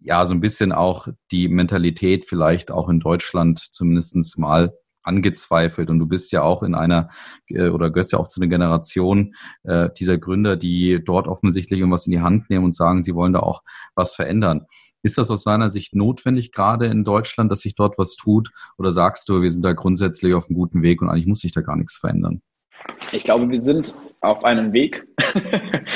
ja, 0.01 0.25
so 0.27 0.35
ein 0.35 0.41
bisschen 0.41 0.73
auch 0.73 1.09
die 1.33 1.49
Mentalität 1.49 2.27
vielleicht 2.27 2.71
auch 2.71 2.89
in 2.89 3.01
Deutschland 3.01 3.59
zumindestens 3.59 4.37
mal 4.39 4.73
angezweifelt. 5.03 5.91
Und 5.91 5.99
du 5.99 6.07
bist 6.07 6.33
ja 6.33 6.43
auch 6.43 6.63
in 6.63 6.75
einer 6.75 7.09
äh, 7.49 7.69
oder 7.69 7.91
gehörst 7.91 8.13
ja 8.13 8.19
auch 8.19 8.29
zu 8.29 8.41
einer 8.41 8.49
Generation 8.49 9.35
äh, 9.65 9.89
dieser 9.99 10.19
Gründer, 10.19 10.57
die 10.57 11.03
dort 11.05 11.27
offensichtlich 11.27 11.81
irgendwas 11.81 12.07
in 12.07 12.13
die 12.13 12.21
Hand 12.21 12.51
nehmen 12.51 12.65
und 12.65 12.75
sagen, 12.75 13.03
sie 13.03 13.15
wollen 13.15 13.33
da 13.33 13.41
auch 13.41 13.63
was 13.95 14.15
verändern. 14.15 14.67
Ist 15.03 15.19
das 15.19 15.31
aus 15.31 15.43
seiner 15.43 15.71
Sicht 15.71 15.95
notwendig, 15.95 16.53
gerade 16.53 16.87
in 16.87 17.05
Deutschland, 17.05 17.51
dass 17.51 17.61
sich 17.61 17.75
dort 17.75 17.99
was 17.99 18.17
tut? 18.17 18.51
Oder 18.79 18.93
sagst 18.93 19.29
du, 19.29 19.43
wir 19.43 19.51
sind 19.51 19.65
da 19.65 19.73
grundsätzlich 19.73 20.35
auf 20.35 20.49
einem 20.49 20.57
guten 20.57 20.83
Weg 20.83 21.03
und 21.03 21.09
eigentlich 21.09 21.27
muss 21.27 21.41
sich 21.41 21.53
da 21.53 21.61
gar 21.61 21.77
nichts 21.77 21.97
verändern? 21.97 22.43
Ich 23.13 23.25
glaube, 23.25 23.49
wir 23.49 23.61
sind 23.61 23.95
auf 24.21 24.45
einem 24.45 24.73
Weg. 24.73 25.07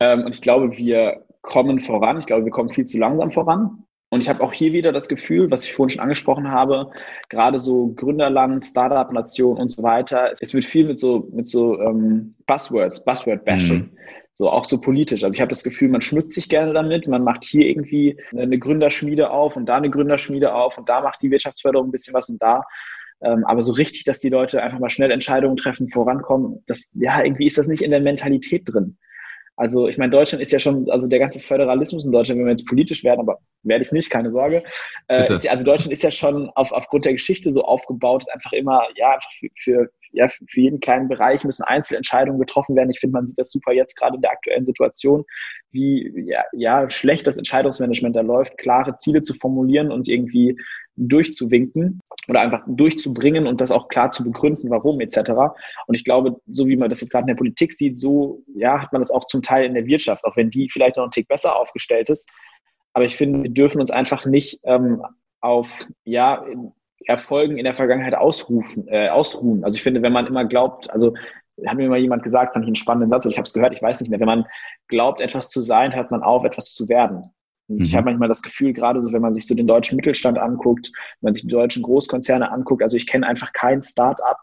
Ähm, 0.00 0.24
und 0.24 0.34
ich 0.34 0.42
glaube, 0.42 0.76
wir 0.76 1.24
kommen 1.42 1.80
voran. 1.80 2.18
Ich 2.18 2.26
glaube, 2.26 2.44
wir 2.44 2.50
kommen 2.50 2.70
viel 2.70 2.84
zu 2.84 2.98
langsam 2.98 3.30
voran. 3.30 3.84
Und 4.10 4.20
ich 4.20 4.28
habe 4.28 4.42
auch 4.42 4.52
hier 4.52 4.72
wieder 4.72 4.92
das 4.92 5.08
Gefühl, 5.08 5.50
was 5.50 5.64
ich 5.64 5.74
vorhin 5.74 5.90
schon 5.90 6.02
angesprochen 6.02 6.50
habe, 6.50 6.90
gerade 7.28 7.58
so 7.58 7.88
Gründerland, 7.94 8.64
Startup-Nation 8.64 9.56
und 9.56 9.70
so 9.70 9.82
weiter, 9.82 10.32
es 10.40 10.54
wird 10.54 10.64
viel 10.64 10.86
mit 10.86 11.00
so, 11.00 11.28
mit 11.32 11.48
so 11.48 11.80
ähm, 11.80 12.34
Buzzwords, 12.46 13.04
Buzzword-Bashing. 13.04 13.78
Mhm. 13.78 13.98
So 14.36 14.50
auch 14.50 14.64
so 14.64 14.80
politisch. 14.80 15.22
Also 15.22 15.36
ich 15.36 15.40
habe 15.40 15.50
das 15.50 15.62
Gefühl, 15.62 15.88
man 15.88 16.00
schmückt 16.00 16.32
sich 16.32 16.48
gerne 16.48 16.72
damit, 16.72 17.06
man 17.06 17.22
macht 17.22 17.44
hier 17.44 17.66
irgendwie 17.66 18.20
eine 18.36 18.58
Gründerschmiede 18.58 19.30
auf 19.30 19.56
und 19.56 19.66
da 19.66 19.76
eine 19.76 19.90
Gründerschmiede 19.90 20.52
auf 20.52 20.76
und 20.76 20.88
da 20.88 21.02
macht 21.02 21.22
die 21.22 21.30
Wirtschaftsförderung 21.30 21.88
ein 21.88 21.92
bisschen 21.92 22.14
was 22.14 22.28
und 22.28 22.42
da. 22.42 22.64
Ähm, 23.22 23.44
aber 23.44 23.62
so 23.62 23.72
richtig, 23.72 24.02
dass 24.02 24.18
die 24.18 24.30
Leute 24.30 24.60
einfach 24.60 24.80
mal 24.80 24.90
schnell 24.90 25.12
Entscheidungen 25.12 25.56
treffen, 25.56 25.88
vorankommen, 25.88 26.64
das, 26.66 26.92
ja, 26.98 27.22
irgendwie 27.22 27.46
ist 27.46 27.58
das 27.58 27.68
nicht 27.68 27.80
in 27.80 27.92
der 27.92 28.00
Mentalität 28.00 28.62
drin. 28.66 28.98
Also 29.54 29.86
ich 29.86 29.98
meine, 29.98 30.10
Deutschland 30.10 30.42
ist 30.42 30.50
ja 30.50 30.58
schon, 30.58 30.90
also 30.90 31.06
der 31.06 31.20
ganze 31.20 31.38
Föderalismus 31.38 32.04
in 32.04 32.10
Deutschland, 32.10 32.40
wenn 32.40 32.46
wir 32.46 32.50
jetzt 32.50 32.66
politisch 32.66 33.04
werden, 33.04 33.20
aber 33.20 33.38
werde 33.62 33.84
ich 33.84 33.92
nicht, 33.92 34.10
keine 34.10 34.32
Sorge. 34.32 34.64
Äh, 35.06 35.32
ist, 35.32 35.48
also 35.48 35.64
Deutschland 35.64 35.92
ist 35.92 36.02
ja 36.02 36.10
schon 36.10 36.50
auf, 36.56 36.72
aufgrund 36.72 37.04
der 37.04 37.12
Geschichte 37.12 37.52
so 37.52 37.62
aufgebaut, 37.62 38.24
einfach 38.32 38.52
immer, 38.52 38.82
ja, 38.96 39.12
einfach 39.12 39.30
für, 39.38 39.48
für, 39.54 39.90
ja, 40.14 40.28
für 40.28 40.60
jeden 40.60 40.80
kleinen 40.80 41.08
Bereich 41.08 41.44
müssen 41.44 41.64
Einzelentscheidungen 41.64 42.38
getroffen 42.38 42.76
werden. 42.76 42.90
Ich 42.90 43.00
finde, 43.00 43.14
man 43.14 43.26
sieht 43.26 43.38
das 43.38 43.50
super 43.50 43.72
jetzt 43.72 43.96
gerade 43.96 44.16
in 44.16 44.22
der 44.22 44.30
aktuellen 44.30 44.64
Situation, 44.64 45.24
wie 45.72 46.12
ja, 46.26 46.44
ja, 46.52 46.88
schlecht 46.88 47.26
das 47.26 47.36
Entscheidungsmanagement 47.36 48.14
da 48.14 48.20
läuft, 48.20 48.56
klare 48.56 48.94
Ziele 48.94 49.22
zu 49.22 49.34
formulieren 49.34 49.90
und 49.90 50.08
irgendwie 50.08 50.56
durchzuwinken 50.96 52.00
oder 52.28 52.40
einfach 52.40 52.62
durchzubringen 52.68 53.48
und 53.48 53.60
das 53.60 53.72
auch 53.72 53.88
klar 53.88 54.12
zu 54.12 54.22
begründen, 54.22 54.70
warum 54.70 55.00
etc. 55.00 55.30
Und 55.86 55.94
ich 55.94 56.04
glaube, 56.04 56.36
so 56.46 56.68
wie 56.68 56.76
man 56.76 56.88
das 56.88 57.00
jetzt 57.00 57.10
gerade 57.10 57.24
in 57.24 57.28
der 57.28 57.34
Politik 57.34 57.72
sieht, 57.72 57.98
so 57.98 58.42
ja, 58.54 58.80
hat 58.80 58.92
man 58.92 59.02
das 59.02 59.10
auch 59.10 59.26
zum 59.26 59.42
Teil 59.42 59.64
in 59.64 59.74
der 59.74 59.86
Wirtschaft, 59.86 60.24
auch 60.24 60.36
wenn 60.36 60.50
die 60.50 60.70
vielleicht 60.70 60.96
noch 60.96 61.02
einen 61.02 61.10
Tick 61.10 61.26
besser 61.26 61.56
aufgestellt 61.56 62.10
ist. 62.10 62.32
Aber 62.92 63.04
ich 63.04 63.16
finde, 63.16 63.42
wir 63.42 63.50
dürfen 63.50 63.80
uns 63.80 63.90
einfach 63.90 64.24
nicht 64.24 64.60
ähm, 64.62 65.02
auf 65.40 65.88
ja, 66.04 66.46
Erfolgen 67.06 67.58
in 67.58 67.64
der 67.64 67.74
Vergangenheit 67.74 68.14
ausrufen, 68.14 68.86
äh, 68.88 69.08
ausruhen. 69.08 69.64
Also 69.64 69.76
ich 69.76 69.82
finde, 69.82 70.02
wenn 70.02 70.12
man 70.12 70.26
immer 70.26 70.44
glaubt, 70.44 70.90
also 70.90 71.14
hat 71.66 71.76
mir 71.76 71.88
mal 71.88 71.98
jemand 71.98 72.22
gesagt, 72.22 72.54
fand 72.54 72.64
ich 72.64 72.68
einen 72.68 72.76
spannenden 72.76 73.10
Satz, 73.10 73.26
ich 73.26 73.36
habe 73.36 73.44
es 73.44 73.52
gehört, 73.52 73.72
ich 73.72 73.82
weiß 73.82 74.00
nicht 74.00 74.10
mehr, 74.10 74.20
wenn 74.20 74.26
man 74.26 74.46
glaubt, 74.88 75.20
etwas 75.20 75.48
zu 75.48 75.62
sein, 75.62 75.94
hört 75.94 76.10
man 76.10 76.22
auf, 76.22 76.44
etwas 76.44 76.72
zu 76.74 76.88
werden. 76.88 77.30
Und 77.68 77.76
mhm. 77.76 77.82
ich 77.82 77.94
habe 77.94 78.06
manchmal 78.06 78.28
das 78.28 78.42
Gefühl, 78.42 78.72
gerade 78.72 79.02
so, 79.02 79.12
wenn 79.12 79.22
man 79.22 79.34
sich 79.34 79.46
so 79.46 79.54
den 79.54 79.66
deutschen 79.66 79.96
Mittelstand 79.96 80.38
anguckt, 80.38 80.90
wenn 81.20 81.28
man 81.28 81.32
sich 81.32 81.42
die 81.42 81.48
deutschen 81.48 81.82
Großkonzerne 81.82 82.50
anguckt, 82.50 82.82
also 82.82 82.96
ich 82.96 83.06
kenne 83.06 83.26
einfach 83.26 83.52
kein 83.52 83.82
Start-up, 83.82 84.38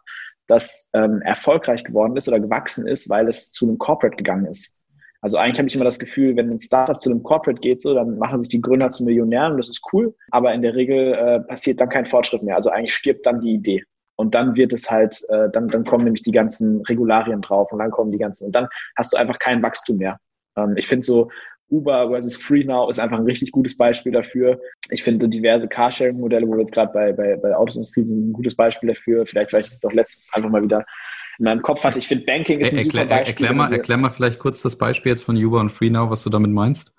das 0.47 0.91
ähm, 0.95 1.22
erfolgreich 1.22 1.84
geworden 1.84 2.16
ist 2.18 2.28
oder 2.28 2.39
gewachsen 2.39 2.88
ist, 2.88 3.09
weil 3.09 3.28
es 3.28 3.51
zu 3.51 3.68
einem 3.68 3.78
Corporate 3.78 4.18
gegangen 4.18 4.45
ist. 4.45 4.80
Also 5.22 5.38
eigentlich 5.38 5.59
habe 5.59 5.69
ich 5.69 5.76
immer 5.76 5.86
das 5.86 5.99
Gefühl, 5.99 6.36
wenn 6.36 6.49
ein 6.49 6.59
Startup 6.59 6.99
zu 6.99 7.11
einem 7.11 7.22
Corporate 7.22 7.61
geht, 7.61 7.82
so, 7.82 7.93
dann 7.93 8.17
machen 8.17 8.39
sich 8.39 8.49
die 8.49 8.61
Gründer 8.61 8.89
zu 8.89 9.03
Millionären 9.03 9.53
und 9.53 9.57
das 9.59 9.69
ist 9.69 9.82
cool, 9.93 10.15
aber 10.32 10.53
in 10.53 10.63
der 10.63 10.76
Regel 10.76 11.13
äh, 11.13 11.39
passiert 11.41 11.80
dann 11.80 11.89
kein 11.89 12.07
Fortschritt 12.07 12.41
mehr. 12.41 12.55
Also 12.55 12.72
eigentlich 12.72 12.93
stirbt 12.93 13.26
dann 13.26 13.39
die 13.39 13.53
Idee. 13.53 13.84
Und 14.15 14.36
dann 14.36 14.55
wird 14.55 14.74
es 14.74 14.89
halt, 14.89 15.19
äh, 15.30 15.49
dann, 15.51 15.67
dann 15.67 15.86
kommen 15.86 16.03
nämlich 16.03 16.24
die 16.24 16.32
ganzen 16.32 16.82
Regularien 16.82 17.41
drauf 17.41 17.72
und 17.72 17.80
dann 17.80 17.91
kommen 17.91 18.11
die 18.11 18.17
ganzen, 18.17 18.45
und 18.45 18.55
dann 18.55 18.67
hast 18.95 19.13
du 19.13 19.17
einfach 19.17 19.39
kein 19.39 19.63
Wachstum 19.63 19.97
mehr. 19.97 20.19
Ähm, 20.57 20.74
ich 20.76 20.88
finde 20.88 21.05
so, 21.05 21.30
Uber 21.69 22.09
versus 22.09 22.36
FreeNow 22.36 22.89
ist 22.89 22.99
einfach 22.99 23.17
ein 23.17 23.26
richtig 23.26 23.51
gutes 23.51 23.78
Beispiel 23.78 24.11
dafür. 24.11 24.59
Ich 24.89 25.03
finde 25.03 25.30
diverse 25.30 25.67
Carsharing-Modelle, 25.67 26.47
wo 26.47 26.53
wir 26.53 26.59
jetzt 26.59 26.74
gerade 26.74 26.91
bei, 26.91 27.13
bei, 27.13 27.38
bei 27.38 27.49
der 27.49 27.59
Autosindustrie 27.59 28.03
sind, 28.03 28.30
ein 28.30 28.34
gutes 28.34 28.55
Beispiel 28.55 28.89
dafür. 28.89 29.26
Vielleicht, 29.26 29.51
vielleicht 29.51 29.69
ist 29.69 29.76
es 29.76 29.80
doch 29.80 29.93
letztens 29.93 30.32
einfach 30.34 30.49
mal 30.49 30.63
wieder 30.63 30.86
in 31.41 31.45
meinem 31.45 31.63
Kopf 31.63 31.83
hatte. 31.83 31.97
Ich 31.97 32.07
finde 32.07 32.23
Banking 32.25 32.59
ist 32.59 32.71
ein 32.71 32.77
erklär, 32.77 33.03
super 33.03 33.15
Beispiel. 33.15 33.31
Erklär 33.31 33.53
mal, 33.53 33.73
erklär 33.73 33.97
mal 33.97 34.09
vielleicht 34.11 34.37
kurz 34.37 34.61
das 34.61 34.77
Beispiel 34.77 35.11
jetzt 35.11 35.23
von 35.23 35.35
Uber 35.35 35.59
und 35.59 35.71
FreeNow, 35.71 36.11
was 36.11 36.21
du 36.23 36.29
damit 36.29 36.51
meinst. 36.51 36.95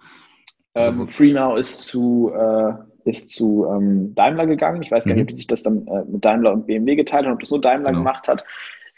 Ähm, 0.75 1.03
also, 1.03 1.07
FreeNow 1.07 1.57
ist 1.57 1.83
zu, 1.83 2.33
äh, 2.35 2.73
ist 3.09 3.31
zu 3.31 3.67
ähm, 3.71 4.13
Daimler 4.17 4.47
gegangen. 4.47 4.83
Ich 4.83 4.91
weiß 4.91 5.05
gar 5.05 5.15
nicht, 5.15 5.21
mhm. 5.21 5.27
ob 5.27 5.29
die 5.29 5.37
sich 5.37 5.47
das 5.47 5.63
dann 5.63 5.87
äh, 5.87 6.05
mit 6.11 6.25
Daimler 6.25 6.53
und 6.53 6.67
BMW 6.67 6.97
geteilt 6.97 7.25
haben, 7.25 7.35
ob 7.35 7.41
das 7.41 7.53
nur 7.53 7.61
Daimler 7.61 7.91
genau. 7.91 8.01
gemacht 8.01 8.27
hat. 8.27 8.45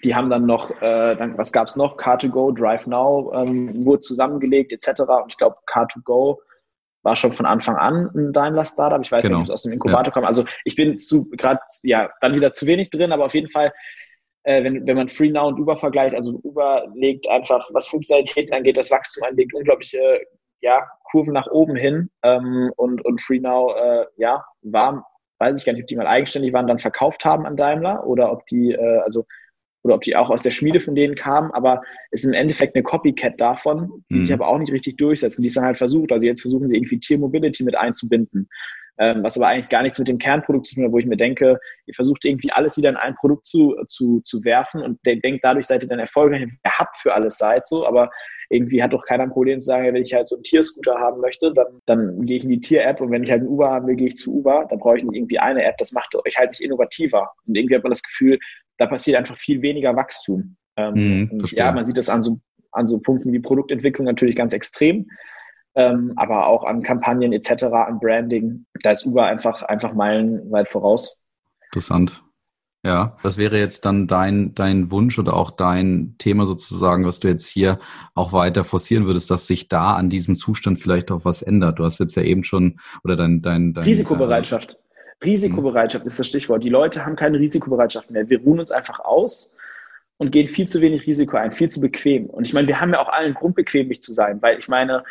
Die 0.03 0.15
haben 0.15 0.31
dann 0.31 0.47
noch, 0.47 0.71
äh, 0.81 1.15
dann, 1.15 1.37
was 1.37 1.53
gab 1.53 1.67
es 1.67 1.77
noch? 1.77 1.99
Car2Go, 1.99 2.57
Drive 2.59 2.87
Now 2.87 3.31
ähm, 3.35 3.85
wurde 3.85 4.01
zusammengelegt 4.01 4.73
etc. 4.73 5.03
Und 5.03 5.29
ich 5.29 5.37
glaube, 5.37 5.57
Car2Go 5.71 6.39
war 7.03 7.17
schon 7.17 7.33
von 7.33 7.45
Anfang 7.45 7.77
an 7.77 8.11
ein 8.15 8.33
Daimler-Startup. 8.33 9.03
Ich 9.03 9.13
weiß 9.13 9.25
genau. 9.27 9.41
nicht, 9.41 9.51
ob 9.51 9.55
es 9.55 9.61
aus 9.61 9.63
dem 9.65 9.75
Inkubator 9.75 10.07
ja. 10.07 10.11
kam. 10.13 10.25
Also 10.25 10.47
ich 10.65 10.75
bin 10.75 10.99
zu 10.99 11.29
gerade, 11.29 11.61
ja, 11.83 12.09
dann 12.23 12.35
wieder 12.35 12.53
zu 12.53 12.67
wenig 12.67 12.89
drin, 12.89 13.13
aber 13.13 13.27
auf 13.27 13.35
jeden 13.35 13.51
Fall, 13.51 13.75
äh, 14.45 14.63
wenn, 14.63 14.87
wenn 14.87 14.97
man 14.97 15.09
Free 15.09 15.31
Now 15.31 15.49
und 15.49 15.59
Uber 15.59 15.77
vergleicht, 15.77 16.15
also 16.15 16.39
Uber 16.43 16.87
legt 16.95 17.29
einfach, 17.29 17.69
was 17.73 17.89
Funktionalitäten 17.89 18.55
angeht, 18.55 18.77
das 18.77 18.91
Wachstum 18.91 19.25
anlegt, 19.25 19.55
unglaubliche 19.55 20.21
ja, 20.61 20.87
Kurven 21.11 21.35
nach 21.35 21.47
oben 21.51 21.77
hin. 21.77 22.11
Ähm, 22.23 22.73
und, 22.77 23.05
und 23.05 23.21
Free 23.21 23.41
Now, 23.41 23.75
äh, 23.75 24.07
ja, 24.17 24.45
war, 24.63 25.07
weiß 25.39 25.59
ich 25.59 25.65
gar 25.65 25.73
nicht, 25.73 25.83
ob 25.83 25.89
die 25.89 25.97
mal 25.97 26.07
eigenständig 26.07 26.53
waren, 26.53 26.67
dann 26.67 26.79
verkauft 26.79 27.25
haben 27.25 27.47
an 27.47 27.57
Daimler 27.57 28.07
oder 28.07 28.33
ob 28.33 28.47
die, 28.47 28.73
äh, 28.73 28.99
also 28.99 29.27
oder 29.83 29.97
ob 29.97 30.01
die 30.01 30.17
auch 30.17 30.31
aus 30.31 30.43
der 30.43 30.51
Schmiede 30.51 30.81
von 30.81 30.95
denen 30.95 31.15
kamen, 31.15 31.51
aber 31.53 31.83
es 32.11 32.25
ist 32.25 32.31
im 32.31 32.35
Endeffekt 32.35 32.75
eine 32.75 32.83
Copycat 32.83 33.39
davon, 33.39 34.03
die 34.11 34.17
mhm. 34.17 34.21
sich 34.23 34.33
aber 34.33 34.49
auch 34.49 34.59
nicht 34.59 34.73
richtig 34.73 34.97
durchsetzen, 34.97 35.43
die 35.43 35.49
es 35.49 35.55
dann 35.55 35.65
halt 35.65 35.77
versucht. 35.77 36.11
Also 36.11 36.25
jetzt 36.25 36.41
versuchen 36.41 36.67
sie 36.67 36.77
irgendwie 36.77 36.99
Tier 36.99 37.19
Mobility 37.19 37.65
mit 37.65 37.77
einzubinden, 37.77 38.49
was 38.97 39.37
aber 39.37 39.49
eigentlich 39.49 39.69
gar 39.69 39.83
nichts 39.83 39.99
mit 39.99 40.09
dem 40.09 40.19
Kernprodukt 40.19 40.67
zu 40.67 40.77
tun 40.77 40.85
hat, 40.85 40.93
wo 40.93 40.99
ich 40.99 41.07
mir 41.07 41.17
denke, 41.17 41.59
ihr 41.87 41.95
versucht 41.95 42.25
irgendwie 42.25 42.53
alles 42.53 42.77
wieder 42.77 42.91
in 42.91 42.97
ein 42.97 43.15
Produkt 43.17 43.47
zu, 43.47 43.75
zu, 43.87 44.21
zu 44.21 44.45
werfen 44.45 44.83
und 44.83 45.01
denkt, 45.05 45.43
dadurch 45.43 45.67
seid 45.67 45.83
ihr 45.83 45.89
dann 45.89 45.99
erfolgreich, 45.99 46.43
ihr 46.43 46.71
habt 46.71 46.97
für 46.97 47.13
alles 47.13 47.39
seid 47.39 47.67
so, 47.67 47.87
aber 47.87 48.11
irgendwie 48.51 48.83
hat 48.83 48.93
doch 48.93 49.05
keiner 49.05 49.25
ein 49.25 49.31
Problem 49.31 49.61
zu 49.61 49.67
sagen, 49.67 49.87
wenn 49.87 50.03
ich 50.03 50.15
halt 50.15 50.29
so 50.29 50.37
einen 50.37 50.45
Tierscooter 50.45 50.95
haben 50.97 51.21
möchte, 51.21 51.53
dann, 51.53 51.81
dann 51.87 52.25
gehe 52.25 52.37
ich 52.37 52.45
in 52.45 52.51
die 52.51 52.61
Tier-App 52.61 53.01
und 53.01 53.11
wenn 53.11 53.25
ich 53.25 53.31
halt 53.31 53.41
einen 53.41 53.51
Uber 53.51 53.71
haben 53.71 53.87
will, 53.87 53.97
gehe 53.97 54.09
ich 54.09 54.17
zu 54.17 54.35
Uber. 54.35 54.67
Da 54.71 54.77
brauche 54.77 54.99
ich 54.99 55.05
nicht 55.05 55.17
irgendwie 55.17 55.39
eine 55.39 55.65
App, 55.65 55.77
das 55.79 55.93
macht 55.93 56.15
euch 56.15 56.37
halt 56.37 56.51
nicht 56.51 56.61
innovativer. 56.61 57.31
Und 57.47 57.57
irgendwie 57.57 57.75
hat 57.75 57.83
man 57.83 57.93
das 57.93 58.03
Gefühl, 58.03 58.39
da 58.79 58.87
passiert 58.87 59.17
einfach 59.17 59.37
viel 59.37 59.63
weniger 59.63 59.97
Wachstum. 59.97 60.57
Ähm, 60.77 61.31
mhm, 61.33 61.45
ja, 61.53 61.73
man 61.73 61.85
sieht 61.85 61.97
das 61.97 62.09
an 62.09 62.23
so, 62.23 62.39
an 62.73 62.87
so 62.87 62.99
Punkten 62.99 63.33
wie 63.33 63.39
Produktentwicklung 63.39 64.07
natürlich 64.07 64.37
ganz 64.37 64.53
extrem, 64.53 65.07
ähm, 65.75 66.13
aber 66.17 66.47
auch 66.47 66.65
an 66.65 66.83
Kampagnen 66.83 67.33
etc., 67.33 67.65
an 67.65 67.99
Branding. 68.01 68.67
Da 68.83 68.93
ist 68.93 69.07
Uber 69.07 69.27
einfach, 69.27 69.63
einfach 69.63 69.95
meilenweit 69.95 70.69
voraus. 70.69 71.21
Interessant. 71.67 72.23
Ja, 72.85 73.17
das 73.23 73.39
wäre 73.39 73.59
jetzt 73.59 73.87
dann 73.87 74.07
dein, 74.07 74.55
dein 74.55 74.91
Wunsch 74.91 75.19
oder 75.19 75.35
auch 75.35 75.51
dein 75.51 76.17
Thema 76.19 76.45
sozusagen, 76.45 77.07
was 77.07 77.19
du 77.19 77.29
jetzt 77.29 77.49
hier 77.49 77.79
auch 78.15 78.35
weiter 78.35 78.63
forcieren 78.63 79.07
würdest, 79.07 79.31
dass 79.31 79.47
sich 79.47 79.69
da 79.69 79.95
an 79.95 80.11
diesem 80.11 80.37
Zustand 80.37 80.79
vielleicht 80.79 81.11
auch 81.11 81.25
was 81.25 81.41
ändert. 81.41 81.79
Du 81.79 81.85
hast 81.85 81.99
jetzt 81.99 82.15
ja 82.15 82.23
eben 82.23 82.45
schon, 82.45 82.79
oder 83.03 83.17
dein, 83.17 83.41
dein, 83.41 83.73
dein 83.73 83.85
Risikobereitschaft. 83.85 84.79
Risikobereitschaft 85.25 86.05
ist 86.05 86.19
das 86.19 86.27
Stichwort. 86.27 86.63
Die 86.63 86.69
Leute 86.69 87.07
haben 87.07 87.17
keine 87.17 87.39
Risikobereitschaft 87.39 88.11
mehr. 88.11 88.29
Wir 88.29 88.43
ruhen 88.43 88.61
uns 88.61 88.71
einfach 88.71 89.01
aus 89.01 89.55
und 90.19 90.31
gehen 90.31 90.47
viel 90.47 90.69
zu 90.69 90.83
wenig 90.83 91.07
Risiko 91.07 91.39
ein, 91.39 91.53
viel 91.53 91.71
zu 91.71 91.81
bequem. 91.81 92.27
Und 92.27 92.47
ich 92.47 92.53
meine, 92.53 92.69
wir 92.69 92.83
haben 92.83 92.93
ja 92.93 93.01
auch 93.01 93.09
allen 93.09 93.33
Grund, 93.33 93.55
bequemlich 93.55 94.03
zu 94.03 94.13
sein, 94.13 94.43
weil 94.43 94.59
ich 94.59 94.69
meine, 94.69 95.05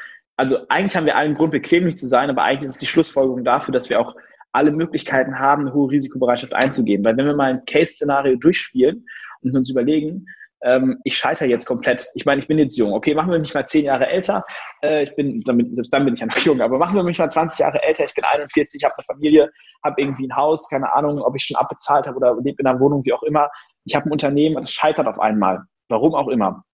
also 0.43 0.57
eigentlich 0.67 0.97
haben 0.97 1.05
wir 1.05 1.15
allen 1.15 1.35
Grund, 1.35 1.51
bequemlich 1.51 1.97
zu 1.97 2.05
sein, 2.05 2.29
aber 2.29 2.43
eigentlich 2.43 2.67
ist 2.67 2.75
es 2.75 2.81
die 2.81 2.87
Schlussfolgerung 2.87 3.45
dafür, 3.45 3.71
dass 3.71 3.89
wir 3.89 3.97
auch 3.97 4.13
alle 4.51 4.71
Möglichkeiten 4.71 5.39
haben, 5.39 5.61
eine 5.61 5.73
hohe 5.73 5.89
Risikobereitschaft 5.89 6.53
einzugehen. 6.53 7.01
Weil 7.05 7.15
wenn 7.15 7.25
wir 7.25 7.33
mal 7.33 7.49
ein 7.49 7.65
Case-Szenario 7.65 8.35
durchspielen 8.35 9.05
und 9.41 9.55
uns 9.55 9.69
überlegen, 9.69 10.25
ähm, 10.61 10.99
ich 11.05 11.17
scheitere 11.17 11.47
jetzt 11.47 11.65
komplett. 11.65 12.09
Ich 12.13 12.25
meine, 12.25 12.41
ich 12.41 12.47
bin 12.49 12.57
jetzt 12.57 12.77
jung. 12.77 12.91
Okay, 12.91 13.15
machen 13.15 13.31
wir 13.31 13.39
mich 13.39 13.53
mal 13.53 13.65
zehn 13.65 13.85
Jahre 13.85 14.07
älter. 14.07 14.43
Äh, 14.81 15.03
ich 15.03 15.15
bin, 15.15 15.41
damit, 15.45 15.73
selbst 15.75 15.93
dann 15.93 16.03
bin 16.03 16.13
ich 16.13 16.19
ja 16.19 16.25
noch 16.25 16.37
jung, 16.39 16.59
aber 16.59 16.77
machen 16.77 16.97
wir 16.97 17.03
mich 17.03 17.19
mal 17.19 17.31
20 17.31 17.59
Jahre 17.59 17.81
älter. 17.81 18.03
Ich 18.03 18.13
bin 18.13 18.25
41, 18.25 18.83
habe 18.83 18.95
eine 18.97 19.05
Familie, 19.05 19.49
habe 19.81 20.01
irgendwie 20.01 20.27
ein 20.27 20.35
Haus, 20.35 20.67
keine 20.69 20.93
Ahnung, 20.93 21.21
ob 21.21 21.37
ich 21.37 21.45
schon 21.45 21.55
abbezahlt 21.55 22.05
habe 22.05 22.17
oder 22.17 22.35
lebe 22.43 22.61
in 22.61 22.67
einer 22.67 22.81
Wohnung, 22.81 23.05
wie 23.05 23.13
auch 23.13 23.23
immer. 23.23 23.49
Ich 23.85 23.95
habe 23.95 24.09
ein 24.09 24.11
Unternehmen 24.11 24.57
und 24.57 24.63
es 24.63 24.73
scheitert 24.73 25.07
auf 25.07 25.19
einmal. 25.19 25.61
Warum 25.87 26.13
auch 26.15 26.27
immer. 26.27 26.65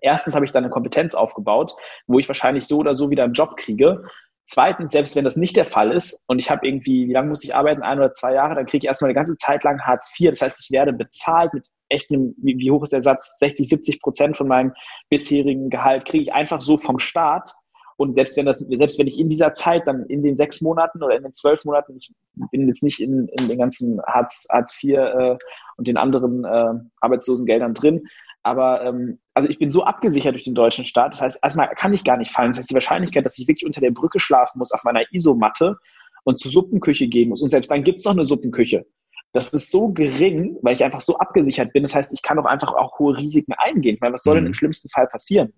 Erstens 0.00 0.34
habe 0.34 0.44
ich 0.44 0.52
dann 0.52 0.64
eine 0.64 0.70
Kompetenz 0.72 1.14
aufgebaut, 1.14 1.74
wo 2.06 2.18
ich 2.18 2.28
wahrscheinlich 2.28 2.66
so 2.66 2.78
oder 2.78 2.94
so 2.94 3.10
wieder 3.10 3.24
einen 3.24 3.32
Job 3.32 3.56
kriege. 3.56 4.04
Zweitens, 4.50 4.92
selbst 4.92 5.14
wenn 5.14 5.24
das 5.24 5.36
nicht 5.36 5.56
der 5.58 5.66
Fall 5.66 5.92
ist 5.92 6.24
und 6.26 6.38
ich 6.38 6.50
habe 6.50 6.66
irgendwie, 6.66 7.06
wie 7.06 7.12
lange 7.12 7.28
muss 7.28 7.44
ich 7.44 7.54
arbeiten, 7.54 7.82
ein 7.82 7.98
oder 7.98 8.12
zwei 8.12 8.32
Jahre, 8.32 8.54
dann 8.54 8.64
kriege 8.64 8.84
ich 8.84 8.88
erstmal 8.88 9.10
eine 9.10 9.14
ganze 9.14 9.36
Zeit 9.36 9.62
lang 9.62 9.78
Hartz 9.82 10.10
IV. 10.18 10.30
Das 10.30 10.40
heißt, 10.40 10.60
ich 10.60 10.70
werde 10.70 10.94
bezahlt 10.94 11.52
mit 11.52 11.68
echt 11.90 12.10
einem, 12.10 12.34
wie, 12.38 12.70
hoch 12.70 12.82
ist 12.82 12.94
der 12.94 13.02
Satz, 13.02 13.38
60, 13.40 13.68
70 13.68 14.00
Prozent 14.00 14.38
von 14.38 14.48
meinem 14.48 14.72
bisherigen 15.10 15.68
Gehalt 15.68 16.06
kriege 16.06 16.22
ich 16.22 16.32
einfach 16.32 16.62
so 16.62 16.78
vom 16.78 16.98
Staat. 16.98 17.52
Und 17.98 18.14
selbst 18.14 18.38
wenn 18.38 18.46
das, 18.46 18.60
selbst 18.60 18.98
wenn 18.98 19.06
ich 19.06 19.18
in 19.18 19.28
dieser 19.28 19.52
Zeit 19.52 19.86
dann 19.86 20.06
in 20.06 20.22
den 20.22 20.38
sechs 20.38 20.62
Monaten 20.62 21.02
oder 21.02 21.16
in 21.16 21.24
den 21.24 21.32
zwölf 21.34 21.64
Monaten, 21.66 21.96
ich 21.98 22.10
bin 22.50 22.68
jetzt 22.68 22.82
nicht 22.82 23.00
in, 23.00 23.28
in 23.38 23.48
den 23.48 23.58
ganzen 23.58 24.00
Hartz, 24.06 24.46
Hartz 24.50 24.82
IV 24.82 24.94
äh, 24.94 25.36
und 25.76 25.88
den 25.88 25.98
anderen 25.98 26.44
äh, 26.46 26.74
Arbeitslosengeldern 27.00 27.74
drin, 27.74 28.06
aber 28.44 28.82
ähm, 28.82 29.18
also 29.38 29.48
ich 29.48 29.60
bin 29.60 29.70
so 29.70 29.84
abgesichert 29.84 30.34
durch 30.34 30.42
den 30.42 30.56
deutschen 30.56 30.84
Staat. 30.84 31.12
Das 31.12 31.20
heißt, 31.20 31.38
erstmal 31.40 31.68
kann 31.68 31.94
ich 31.94 32.02
gar 32.02 32.16
nicht 32.16 32.32
fallen. 32.32 32.50
Das 32.50 32.58
heißt, 32.58 32.70
die 32.70 32.74
Wahrscheinlichkeit, 32.74 33.24
dass 33.24 33.38
ich 33.38 33.46
wirklich 33.46 33.64
unter 33.64 33.80
der 33.80 33.92
Brücke 33.92 34.18
schlafen 34.18 34.58
muss 34.58 34.72
auf 34.72 34.82
meiner 34.82 35.04
Isomatte 35.12 35.76
und 36.24 36.40
zur 36.40 36.50
Suppenküche 36.50 37.06
gehen 37.06 37.28
muss. 37.28 37.40
Und 37.40 37.48
selbst 37.48 37.70
dann 37.70 37.84
gibt 37.84 38.00
es 38.00 38.04
noch 38.04 38.12
eine 38.12 38.24
Suppenküche. 38.24 38.84
Das 39.32 39.50
ist 39.50 39.70
so 39.70 39.92
gering, 39.92 40.56
weil 40.62 40.74
ich 40.74 40.82
einfach 40.82 41.00
so 41.00 41.16
abgesichert 41.18 41.72
bin. 41.72 41.84
Das 41.84 41.94
heißt, 41.94 42.12
ich 42.12 42.22
kann 42.22 42.36
auch 42.40 42.46
einfach 42.46 42.72
auch 42.72 42.98
hohe 42.98 43.16
Risiken 43.16 43.52
eingehen. 43.58 43.94
Ich 43.94 44.00
meine, 44.00 44.14
was 44.14 44.24
soll 44.24 44.34
denn 44.34 44.46
im 44.46 44.50
mhm. 44.50 44.54
schlimmsten 44.54 44.88
Fall 44.88 45.06
passieren? 45.06 45.52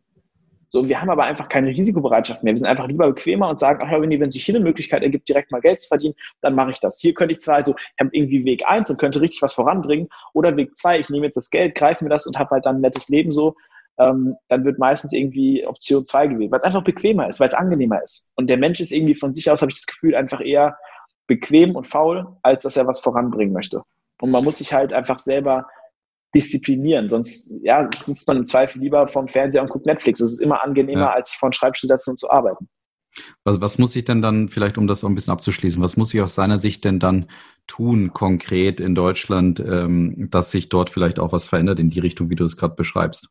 So, 0.72 0.88
wir 0.88 1.00
haben 1.00 1.10
aber 1.10 1.24
einfach 1.24 1.48
keine 1.48 1.66
Risikobereitschaft 1.66 2.44
mehr. 2.44 2.54
Wir 2.54 2.58
sind 2.58 2.68
einfach 2.68 2.86
lieber 2.86 3.08
bequemer 3.08 3.48
und 3.48 3.58
sagen, 3.58 3.82
ach 3.84 3.90
ja, 3.90 4.00
wenn, 4.00 4.20
wenn 4.20 4.30
sich 4.30 4.44
hier 4.44 4.54
eine 4.54 4.62
Möglichkeit 4.62 5.02
ergibt, 5.02 5.28
direkt 5.28 5.50
mal 5.50 5.60
Geld 5.60 5.80
zu 5.80 5.88
verdienen, 5.88 6.14
dann 6.42 6.54
mache 6.54 6.70
ich 6.70 6.78
das. 6.78 7.00
Hier 7.00 7.12
könnte 7.12 7.32
ich 7.32 7.40
zwar, 7.40 7.56
also 7.56 7.74
ich 7.76 8.00
habe 8.00 8.10
irgendwie 8.12 8.44
Weg 8.44 8.64
eins 8.64 8.88
und 8.88 8.96
könnte 8.96 9.20
richtig 9.20 9.42
was 9.42 9.52
voranbringen, 9.52 10.08
oder 10.32 10.56
Weg 10.56 10.76
zwei, 10.76 11.00
ich 11.00 11.10
nehme 11.10 11.26
jetzt 11.26 11.36
das 11.36 11.50
Geld, 11.50 11.74
greife 11.74 12.04
mir 12.04 12.10
das 12.10 12.24
und 12.28 12.38
habe 12.38 12.50
halt 12.50 12.66
dann 12.66 12.76
ein 12.76 12.82
nettes 12.82 13.08
Leben 13.08 13.32
so. 13.32 13.56
Ähm, 14.00 14.34
dann 14.48 14.64
wird 14.64 14.78
meistens 14.78 15.12
irgendwie 15.12 15.66
Option 15.66 16.04
zwei 16.04 16.26
gewählt, 16.26 16.50
weil 16.50 16.58
es 16.58 16.64
einfach 16.64 16.82
bequemer 16.82 17.28
ist, 17.28 17.38
weil 17.38 17.48
es 17.48 17.54
angenehmer 17.54 18.02
ist. 18.02 18.32
Und 18.34 18.48
der 18.48 18.56
Mensch 18.56 18.80
ist 18.80 18.92
irgendwie 18.92 19.14
von 19.14 19.34
sich 19.34 19.50
aus, 19.50 19.60
habe 19.60 19.70
ich 19.70 19.78
das 19.78 19.86
Gefühl, 19.86 20.14
einfach 20.14 20.40
eher 20.40 20.76
bequem 21.26 21.76
und 21.76 21.86
faul, 21.86 22.26
als 22.42 22.62
dass 22.62 22.76
er 22.76 22.86
was 22.86 23.00
voranbringen 23.00 23.52
möchte. 23.52 23.82
Und 24.20 24.30
man 24.30 24.42
muss 24.42 24.58
sich 24.58 24.72
halt 24.72 24.92
einfach 24.92 25.18
selber 25.18 25.66
disziplinieren. 26.34 27.08
Sonst 27.08 27.52
ja, 27.62 27.88
sitzt 27.96 28.26
man 28.26 28.38
im 28.38 28.46
Zweifel 28.46 28.80
lieber 28.80 29.06
vorm 29.06 29.28
Fernseher 29.28 29.62
und 29.62 29.70
guckt 29.70 29.86
Netflix. 29.86 30.20
Es 30.20 30.32
ist 30.32 30.40
immer 30.40 30.62
angenehmer, 30.62 31.02
ja. 31.02 31.12
als 31.12 31.30
sich 31.30 31.38
vor 31.38 31.48
einen 31.48 31.52
Schreibtisch 31.52 31.82
zu 31.82 31.86
setzen 31.86 32.10
und 32.10 32.18
zu 32.18 32.30
arbeiten. 32.30 32.68
Was, 33.44 33.60
was 33.60 33.78
muss 33.78 33.96
ich 33.96 34.04
denn 34.04 34.22
dann, 34.22 34.48
vielleicht 34.48 34.78
um 34.78 34.86
das 34.86 35.02
auch 35.02 35.08
ein 35.08 35.14
bisschen 35.14 35.32
abzuschließen, 35.32 35.82
was 35.82 35.96
muss 35.96 36.14
ich 36.14 36.20
aus 36.20 36.36
seiner 36.36 36.58
Sicht 36.58 36.84
denn 36.84 37.00
dann 37.00 37.26
tun, 37.66 38.12
konkret 38.12 38.80
in 38.80 38.94
Deutschland, 38.94 39.60
ähm, 39.60 40.28
dass 40.30 40.52
sich 40.52 40.68
dort 40.68 40.90
vielleicht 40.90 41.18
auch 41.18 41.32
was 41.32 41.48
verändert 41.48 41.80
in 41.80 41.90
die 41.90 42.00
Richtung, 42.00 42.30
wie 42.30 42.36
du 42.36 42.44
es 42.44 42.56
gerade 42.56 42.76
beschreibst? 42.76 43.28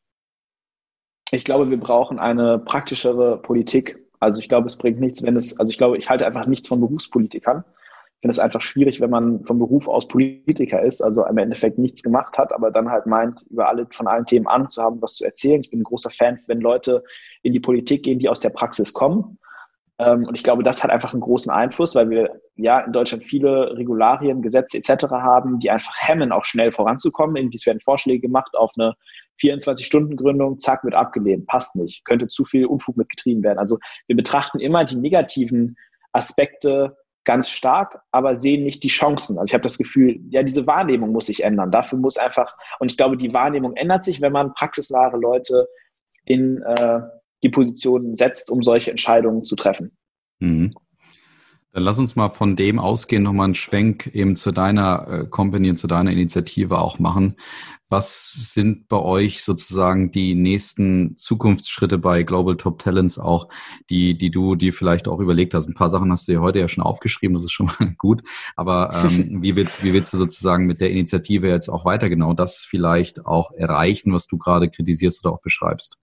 Ich 1.32 1.46
glaube, 1.46 1.70
wir 1.70 1.80
brauchen 1.80 2.20
eine 2.20 2.60
praktischere 2.60 3.38
Politik. 3.42 4.00
Also 4.20 4.40
ich 4.40 4.50
glaube, 4.50 4.68
es 4.68 4.78
bringt 4.78 5.00
nichts, 5.00 5.24
wenn 5.24 5.38
es, 5.38 5.58
also 5.60 5.70
ich 5.70 5.78
glaube, 5.78 5.98
ich 5.98 6.10
halte 6.10 6.26
einfach 6.26 6.46
nichts 6.48 6.68
von 6.68 6.80
Berufspolitikern. 6.80 7.64
Ich 7.68 8.22
finde 8.22 8.34
es 8.34 8.40
einfach 8.40 8.62
schwierig, 8.62 9.00
wenn 9.00 9.12
man 9.12 9.46
vom 9.46 9.60
Beruf 9.60 9.88
aus 9.88 10.08
Politiker 10.08 10.82
ist, 10.82 11.02
also 11.02 11.26
im 11.26 11.38
Endeffekt 11.38 11.78
nichts 11.78 12.04
gemacht 12.04 12.38
hat, 12.38 12.52
aber 12.52 12.70
dann 12.70 12.90
halt 12.90 13.06
meint, 13.06 13.44
über 13.50 13.70
alle, 13.70 13.88
von 13.92 14.08
allen 14.08 14.26
Themen 14.26 14.48
Ahnung 14.48 14.70
zu 14.70 14.84
haben, 14.84 15.02
was 15.02 15.16
zu 15.16 15.24
erzählen. 15.24 15.62
Ich 15.62 15.70
bin 15.70 15.80
ein 15.80 15.84
großer 15.84 16.10
Fan, 16.10 16.38
wenn 16.48 16.60
Leute 16.60 17.04
in 17.44 17.54
die 17.54 17.62
Politik 17.62 18.04
gehen, 18.04 18.20
die 18.20 18.28
aus 18.28 18.42
der 18.42 18.50
Praxis 18.50 18.92
kommen. 18.92 19.40
Ähm, 20.00 20.26
und 20.26 20.36
ich 20.36 20.44
glaube, 20.44 20.64
das 20.64 20.84
hat 20.84 20.92
einfach 20.92 21.14
einen 21.14 21.22
großen 21.22 21.52
Einfluss, 21.52 21.96
weil 21.96 22.10
wir 22.10 22.42
ja 22.56 22.82
in 22.82 22.92
Deutschland 22.92 23.24
viele 23.24 23.78
Regularien, 23.78 24.42
Gesetze 24.42 24.78
etc. 24.78 25.06
haben, 25.12 25.60
die 25.60 25.70
einfach 25.70 25.94
hemmen, 25.96 26.34
auch 26.34 26.44
schnell 26.44 26.74
voranzukommen. 26.74 27.38
Irgendwie 27.38 27.58
es 27.58 27.66
werden 27.66 27.80
Vorschläge 27.80 28.20
gemacht 28.20 28.54
auf 28.56 28.72
eine 28.78 28.96
24-Stunden-Gründung, 29.42 30.60
zack, 30.60 30.84
wird 30.84 30.96
abgelehnt, 30.96 31.48
passt 31.48 31.76
nicht, 31.76 32.06
könnte 32.06 32.28
zu 32.28 32.46
viel 32.46 32.66
Unfug 32.66 32.98
mitgetrieben 32.98 33.44
werden. 33.44 33.60
Also 33.60 33.78
wir 34.08 34.16
betrachten 34.16 34.60
immer 34.60 34.86
die 34.86 34.98
negativen 34.98 35.76
Aspekte 36.12 36.98
ganz 37.26 37.50
stark, 37.50 38.02
aber 38.12 38.36
sehen 38.36 38.64
nicht 38.64 38.84
die 38.84 38.88
Chancen. 38.88 39.38
Also 39.38 39.52
ich 39.52 39.54
habe 39.54 39.64
das 39.64 39.78
Gefühl, 39.78 40.20
ja, 40.30 40.42
diese 40.42 40.66
Wahrnehmung 40.66 41.12
muss 41.12 41.28
sich 41.28 41.44
ändern. 41.44 41.72
Dafür 41.72 42.00
muss 42.00 42.18
einfach, 42.18 42.56
und 42.80 42.92
ich 42.92 42.98
glaube, 42.98 43.18
die 43.18 43.34
Wahrnehmung 43.34 43.76
ändert 43.76 44.04
sich, 44.04 44.22
wenn 44.22 44.32
man 44.32 44.54
praxisnahe 44.54 45.16
Leute 45.18 45.68
in 46.26 46.62
äh, 46.64 47.02
die 47.44 47.50
Position 47.50 48.16
setzt, 48.16 48.50
um 48.50 48.64
solche 48.64 48.92
Entscheidungen 48.92 49.44
zu 49.44 49.56
treffen. 49.56 49.96
Mhm. 50.40 50.74
Dann 51.72 51.84
lass 51.84 52.00
uns 52.00 52.16
mal 52.16 52.30
von 52.30 52.56
dem 52.56 52.80
ausgehen, 52.80 53.22
nochmal 53.22 53.46
einen 53.46 53.56
Schwenk 53.56 54.08
eben 54.08 54.36
zu 54.36 54.52
deiner 54.52 55.08
äh, 55.08 55.26
Company 55.26 55.70
und 55.70 55.78
zu 55.78 55.86
deiner 55.86 56.12
Initiative 56.12 56.80
auch 56.80 56.98
machen. 56.98 57.36
Was 57.90 58.54
sind 58.54 58.88
bei 58.88 58.98
euch 58.98 59.44
sozusagen 59.44 60.12
die 60.12 60.34
nächsten 60.34 61.16
Zukunftsschritte 61.16 62.00
bei 62.00 62.24
Global 62.24 62.58
Top 62.58 62.80
Talents 62.80 63.20
auch, 63.20 63.50
die, 63.90 64.18
die 64.18 64.32
du 64.32 64.56
dir 64.56 64.74
vielleicht 64.74 65.08
auch 65.08 65.20
überlegt 65.20 65.54
hast? 65.54 65.68
Ein 65.68 65.76
paar 65.76 65.92
Sachen 65.92 66.12
hast 66.12 66.28
du 66.28 66.32
dir 66.32 66.42
heute 66.42 66.60
ja 66.60 66.68
schon 66.68 66.84
aufgeschrieben, 66.84 67.36
das 67.36 67.44
ist 67.44 67.52
schon 67.52 67.68
mal 67.80 67.94
gut. 67.98 68.24
Aber 68.56 69.04
ähm, 69.04 69.38
wie, 69.44 69.56
willst, 69.56 69.84
wie 69.84 69.94
willst 69.94 70.12
du 70.12 70.18
sozusagen 70.18 70.66
mit 70.66 70.82
der 70.82 70.90
Initiative 70.90 71.48
jetzt 71.50 71.70
auch 71.70 71.86
weiter 71.86 72.10
genau 72.10 72.34
das 72.34 72.66
vielleicht 72.68 73.28
auch 73.28 73.52
erreichen, 73.52 74.12
was 74.12 74.26
du 74.26 74.40
gerade 74.40 74.72
kritisierst 74.72 75.24
oder 75.24 75.36
auch 75.36 75.42
beschreibst? 75.42 75.98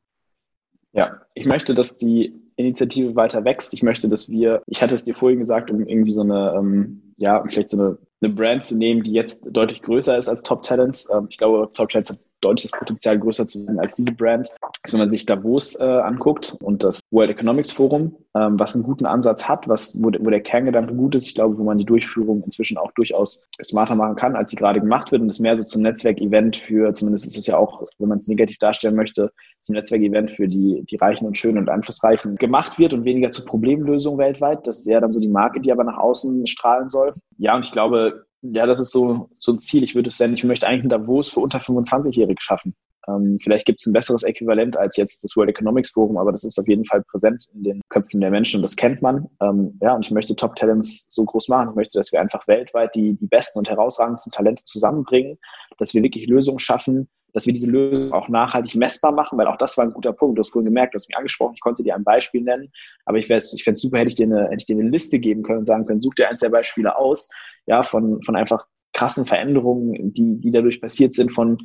Ja, 0.93 1.23
ich 1.35 1.47
möchte, 1.47 1.75
dass 1.75 1.99
die 1.99 2.46
Initiative 2.57 3.15
weiter 3.15 3.45
wächst. 3.45 3.73
Ich 3.75 3.83
möchte, 3.83 4.09
dass 4.09 4.31
wir, 4.31 4.63
ich 4.67 4.83
hatte 4.83 4.95
es 4.95 5.05
dir 5.05 5.15
vorhin 5.15 5.39
gesagt, 5.39 5.71
um 5.71 5.87
irgendwie 5.87 6.13
so 6.13 6.23
eine, 6.23 6.55
ähm, 6.57 7.15
ja, 7.17 7.43
vielleicht 7.45 7.71
so 7.71 7.79
eine 7.79 7.99
eine 8.21 8.33
Brand 8.33 8.65
zu 8.65 8.77
nehmen, 8.77 9.03
die 9.03 9.13
jetzt 9.13 9.47
deutlich 9.51 9.83
größer 9.83 10.17
ist 10.17 10.29
als 10.29 10.43
Top 10.43 10.63
Talents. 10.63 11.09
Ähm, 11.13 11.27
ich 11.29 11.39
glaube, 11.39 11.71
Top 11.73 11.91
Talents 11.91 12.11
hat 12.11 12.19
deutliches 12.41 12.73
Potenzial, 12.73 13.19
größer 13.19 13.47
zu 13.47 13.59
sein 13.61 13.79
als 13.79 13.95
diese 13.95 14.15
Brand. 14.15 14.49
Also 14.83 14.95
wenn 14.95 15.01
man 15.01 15.09
sich 15.09 15.27
Davos 15.27 15.79
äh, 15.81 15.85
anguckt 15.85 16.57
und 16.63 16.85
das 16.85 17.01
World 17.11 17.31
Economics 17.31 17.73
Forum, 17.73 18.17
ähm, 18.35 18.59
was 18.59 18.75
einen 18.75 18.85
guten 18.85 19.07
Ansatz 19.07 19.49
hat, 19.49 19.67
was, 19.69 20.01
wo, 20.03 20.11
wo 20.21 20.31
der 20.31 20.41
Kerngedanke 20.41 20.95
gut 20.95 21.15
ist, 21.15 21.27
ich 21.29 21.35
glaube, 21.35 21.59
wo 21.59 21.65
man 21.65 21.79
die 21.79 21.85
Durchführung 21.85 22.43
inzwischen 22.45 22.79
auch 22.79 22.93
durchaus 22.93 23.49
smarter 23.63 23.95
machen 23.95 24.17
kann, 24.17 24.37
als 24.37 24.51
sie 24.51 24.57
gerade 24.57 24.81
gemacht 24.81 25.13
wird 25.13 25.23
und 25.23 25.29
es 25.29 25.41
mehr 25.41 25.57
so 25.57 25.65
zum 25.65 25.83
Netzwerkevent 25.83 26.57
für, 26.57 26.93
zumindest 26.95 27.27
ist 27.27 27.39
es 27.39 27.47
ja 27.47 27.57
auch, 27.57 27.87
wenn 27.99 28.09
man 28.09 28.19
es 28.19 28.29
negativ 28.29 28.59
darstellen 28.59 28.97
möchte, 28.97 29.33
zum 29.61 29.75
Netzwerkevent 29.75 30.31
für 30.33 30.47
die, 30.47 30.85
die 30.89 30.97
Reichen 30.97 31.27
und 31.27 31.37
Schönen 31.37 31.59
und 31.59 31.69
Einflussreichen 31.69 32.37
gemacht 32.37 32.79
wird 32.79 32.93
und 32.93 33.05
weniger 33.05 33.31
zur 33.33 33.47
Problemlösung 33.47 34.19
weltweit. 34.19 34.67
Das 34.67 34.79
ist 34.79 34.87
ja 34.87 35.01
dann 35.01 35.13
so 35.13 35.21
die 35.21 35.29
Marke, 35.29 35.61
die 35.61 35.73
aber 35.73 35.85
nach 35.85 35.99
außen 35.99 36.47
strahlen 36.47 36.89
soll. 36.89 37.15
Ja, 37.39 37.57
und 37.57 37.65
ich 37.65 37.73
glaube, 37.73 38.26
ja, 38.53 38.67
das 38.67 38.81
ist 38.81 38.91
so, 38.91 39.31
so 39.39 39.53
ein 39.53 39.61
Ziel. 39.61 39.83
Ich 39.83 39.95
würde 39.95 40.09
es 40.09 40.19
denn, 40.19 40.35
ich 40.35 40.45
möchte 40.45 40.67
eigentlich 40.67 40.85
ein 40.85 40.89
Davos 40.89 41.31
für 41.31 41.41
unter 41.41 41.59
25-Jährige 41.59 42.41
schaffen. 42.41 42.75
Ähm, 43.09 43.39
vielleicht 43.43 43.67
gibt 43.67 43.81
es 43.81 43.87
ein 43.87 43.93
besseres 43.93 44.23
Äquivalent 44.23 44.77
als 44.77 44.97
jetzt 44.97 45.23
das 45.23 45.37
World 45.37 45.51
Economics 45.51 45.91
Forum, 45.91 46.19
aber 46.19 46.33
das 46.33 46.45
ist 46.45 46.59
auf 46.59 46.67
jeden 46.67 46.85
Fall 46.85 47.03
präsent 47.05 47.47
in 47.55 47.63
den 47.63 47.81
Köpfen 47.89 48.21
der 48.21 48.31
Menschen 48.31 48.59
und 48.59 48.63
das 48.63 48.77
kennt 48.77 49.01
man. 49.01 49.29
Ähm, 49.41 49.79
ja, 49.81 49.95
und 49.95 50.05
ich 50.05 50.11
möchte 50.11 50.35
Top 50.35 50.57
Talents 50.57 51.09
so 51.11 51.25
groß 51.25 51.49
machen. 51.49 51.71
Ich 51.71 51.77
möchte, 51.77 51.99
dass 51.99 52.13
wir 52.13 52.21
einfach 52.21 52.47
weltweit 52.49 52.95
die, 52.95 53.15
die 53.15 53.27
besten 53.27 53.61
und 53.61 53.69
herausragendsten 53.69 54.33
Talente 54.33 54.65
zusammenbringen, 54.65 55.39
dass 55.79 55.95
wir 55.95 56.03
wirklich 56.03 56.27
Lösungen 56.27 56.59
schaffen, 56.59 57.09
dass 57.33 57.47
wir 57.47 57.53
diese 57.53 57.71
Lösung 57.71 58.13
auch 58.13 58.29
nachhaltig 58.29 58.75
messbar 58.77 59.13
machen, 59.13 59.39
weil 59.39 59.47
auch 59.47 59.59
das 59.59 59.77
war 59.77 59.85
ein 59.85 59.93
guter 59.93 60.15
Punkt. 60.15 60.39
Du 60.39 60.41
hast 60.41 60.51
vorhin 60.51 60.65
gemerkt, 60.65 60.95
du 60.95 60.97
hast 60.97 61.09
mich 61.09 61.19
angesprochen, 61.19 61.53
ich 61.55 61.61
konnte 61.61 61.83
dir 61.83 61.95
ein 61.95 62.03
Beispiel 62.03 62.41
nennen, 62.41 62.73
aber 63.05 63.19
ich, 63.19 63.29
ich 63.29 63.63
fände 63.63 63.75
es 63.75 63.83
super, 63.83 63.99
hätte 63.99 64.09
ich, 64.09 64.15
dir 64.15 64.25
eine, 64.25 64.45
hätte 64.45 64.57
ich 64.57 64.67
dir 64.67 64.77
eine 64.77 64.89
Liste 64.89 65.19
geben 65.19 65.43
können 65.43 65.59
und 65.59 65.67
sagen 65.67 65.85
können, 65.85 66.01
such 66.01 66.15
dir 66.15 66.31
eins 66.31 66.41
der 66.41 66.49
Beispiele 66.49 66.97
aus, 66.97 67.29
ja, 67.67 67.83
von, 67.83 68.23
von 68.23 68.37
einfach 68.37 68.67
krassen 68.93 69.27
Veränderungen, 69.27 70.13
die, 70.13 70.41
die 70.41 70.51
dadurch 70.51 70.81
passiert 70.81 71.15
sind, 71.15 71.31
von 71.31 71.59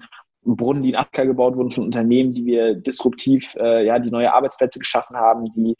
Brunnen, 0.44 0.84
die 0.84 0.90
in 0.90 0.96
Afrika 0.96 1.24
gebaut 1.24 1.56
wurden, 1.56 1.72
von 1.72 1.86
Unternehmen, 1.86 2.34
die 2.34 2.46
wir 2.46 2.76
disruptiv, 2.76 3.56
äh, 3.56 3.86
ja, 3.86 4.00
die 4.00 4.10
neue 4.10 4.34
Arbeitsplätze 4.34 4.80
geschaffen 4.80 5.16
haben, 5.16 5.46
die 5.56 5.76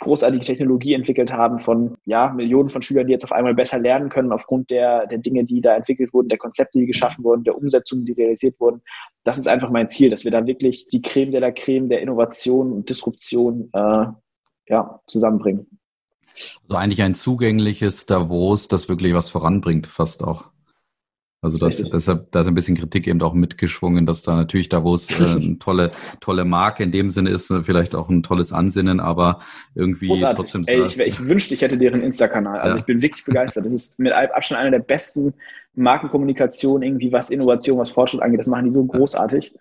großartige 0.00 0.44
Technologie 0.44 0.94
entwickelt 0.94 1.32
haben 1.32 1.60
von 1.60 1.96
ja, 2.04 2.28
Millionen 2.28 2.68
von 2.68 2.82
Schülern, 2.82 3.06
die 3.06 3.12
jetzt 3.12 3.24
auf 3.24 3.32
einmal 3.32 3.54
besser 3.54 3.78
lernen 3.78 4.08
können 4.08 4.32
aufgrund 4.32 4.70
der, 4.70 5.06
der 5.06 5.18
Dinge, 5.18 5.44
die 5.44 5.60
da 5.60 5.76
entwickelt 5.76 6.12
wurden, 6.12 6.28
der 6.28 6.38
Konzepte, 6.38 6.80
die 6.80 6.86
geschaffen 6.86 7.24
wurden, 7.24 7.44
der 7.44 7.56
Umsetzungen, 7.56 8.04
die 8.04 8.12
realisiert 8.12 8.58
wurden. 8.60 8.82
Das 9.22 9.38
ist 9.38 9.48
einfach 9.48 9.70
mein 9.70 9.88
Ziel, 9.88 10.10
dass 10.10 10.24
wir 10.24 10.32
da 10.32 10.46
wirklich 10.46 10.88
die 10.88 11.00
Creme 11.00 11.30
de 11.30 11.40
la 11.40 11.52
Creme 11.52 11.88
der 11.88 12.02
Innovation 12.02 12.72
und 12.72 12.90
Disruption 12.90 13.70
äh, 13.72 14.06
ja, 14.66 15.00
zusammenbringen. 15.06 15.78
Also 16.64 16.76
eigentlich 16.76 17.02
ein 17.02 17.14
zugängliches 17.14 18.06
Davos, 18.06 18.68
das 18.68 18.88
wirklich 18.88 19.14
was 19.14 19.30
voranbringt, 19.30 19.86
fast 19.86 20.24
auch. 20.24 20.46
Also 21.44 21.58
das, 21.58 21.76
deshalb, 21.76 22.32
da 22.32 22.40
ist 22.40 22.46
ein 22.46 22.54
bisschen 22.54 22.74
Kritik 22.74 23.06
eben 23.06 23.20
auch 23.20 23.34
mitgeschwungen, 23.34 24.06
dass 24.06 24.22
da 24.22 24.34
natürlich 24.34 24.70
Davos 24.70 25.10
äh, 25.20 25.24
eine 25.36 25.58
tolle, 25.58 25.90
tolle 26.20 26.46
Marke 26.46 26.82
in 26.82 26.90
dem 26.90 27.10
Sinne 27.10 27.28
ist, 27.28 27.52
vielleicht 27.64 27.94
auch 27.94 28.08
ein 28.08 28.22
tolles 28.22 28.50
Ansinnen, 28.50 28.98
aber 28.98 29.40
irgendwie 29.74 30.08
Großartig. 30.08 30.36
trotzdem. 30.38 30.64
Ey, 30.66 30.86
ich, 30.86 30.98
ich 30.98 31.28
wünschte, 31.28 31.52
ich 31.52 31.60
hätte 31.60 31.76
deren 31.76 32.02
Insta-Kanal. 32.02 32.60
Also 32.60 32.76
ja. 32.76 32.80
ich 32.80 32.86
bin 32.86 33.02
wirklich 33.02 33.26
begeistert. 33.26 33.66
Das 33.66 33.74
ist 33.74 33.98
mit 33.98 34.14
Abstand 34.14 34.62
einer 34.62 34.70
der 34.70 34.78
besten 34.78 35.34
Markenkommunikation, 35.74 36.82
irgendwie 36.82 37.12
was 37.12 37.28
Innovation, 37.28 37.78
was 37.78 37.90
Fortschritt 37.90 38.22
angeht. 38.22 38.40
Das 38.40 38.46
machen 38.46 38.64
die 38.64 38.70
so 38.70 38.82
großartig. 38.82 39.54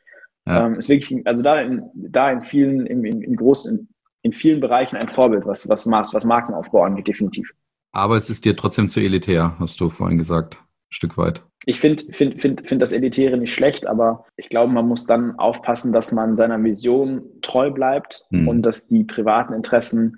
Ja. 0.45 0.67
Ähm, 0.67 0.75
ist 0.75 0.87
wirklich, 0.87 1.27
also 1.27 1.41
da 1.41 1.59
in, 1.59 1.83
da 1.93 2.31
in 2.31 2.43
vielen, 2.43 2.85
in, 2.85 3.03
in, 3.03 3.21
in 3.21 3.35
großen, 3.35 3.89
in, 4.23 4.33
vielen 4.33 4.59
Bereichen 4.59 4.95
ein 4.95 5.09
Vorbild, 5.09 5.45
was, 5.45 5.69
was, 5.69 5.85
was 5.87 6.25
Markenaufbau 6.25 6.83
angeht, 6.83 7.07
definitiv. 7.07 7.53
Aber 7.91 8.15
es 8.15 8.29
ist 8.29 8.45
dir 8.45 8.55
trotzdem 8.55 8.89
zu 8.89 8.99
elitär, 8.99 9.55
hast 9.59 9.79
du 9.79 9.89
vorhin 9.89 10.17
gesagt, 10.17 10.55
ein 10.55 10.93
Stück 10.93 11.17
weit. 11.17 11.43
Ich 11.65 11.79
finde 11.79 12.03
find, 12.11 12.41
find, 12.41 12.67
find 12.67 12.81
das 12.81 12.91
Elitäre 12.91 13.37
nicht 13.37 13.53
schlecht, 13.53 13.85
aber 13.87 14.25
ich 14.35 14.49
glaube, 14.49 14.73
man 14.73 14.87
muss 14.87 15.05
dann 15.05 15.37
aufpassen, 15.37 15.93
dass 15.93 16.11
man 16.11 16.35
seiner 16.35 16.61
Vision 16.63 17.21
treu 17.41 17.69
bleibt 17.69 18.25
hm. 18.31 18.47
und 18.47 18.63
dass 18.63 18.87
die 18.87 19.03
privaten 19.03 19.53
Interessen 19.53 20.17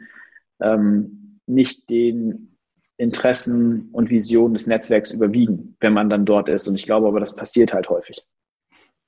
ähm, 0.62 1.40
nicht 1.46 1.90
den 1.90 2.58
Interessen 2.98 3.90
und 3.92 4.10
Visionen 4.10 4.54
des 4.54 4.68
Netzwerks 4.68 5.12
überwiegen, 5.12 5.76
wenn 5.82 5.94
man 5.94 6.10
dann 6.10 6.26
dort 6.26 6.48
ist. 6.48 6.68
Und 6.68 6.76
ich 6.76 6.86
glaube 6.86 7.08
aber, 7.08 7.20
das 7.20 7.36
passiert 7.36 7.74
halt 7.74 7.90
häufig 7.90 8.26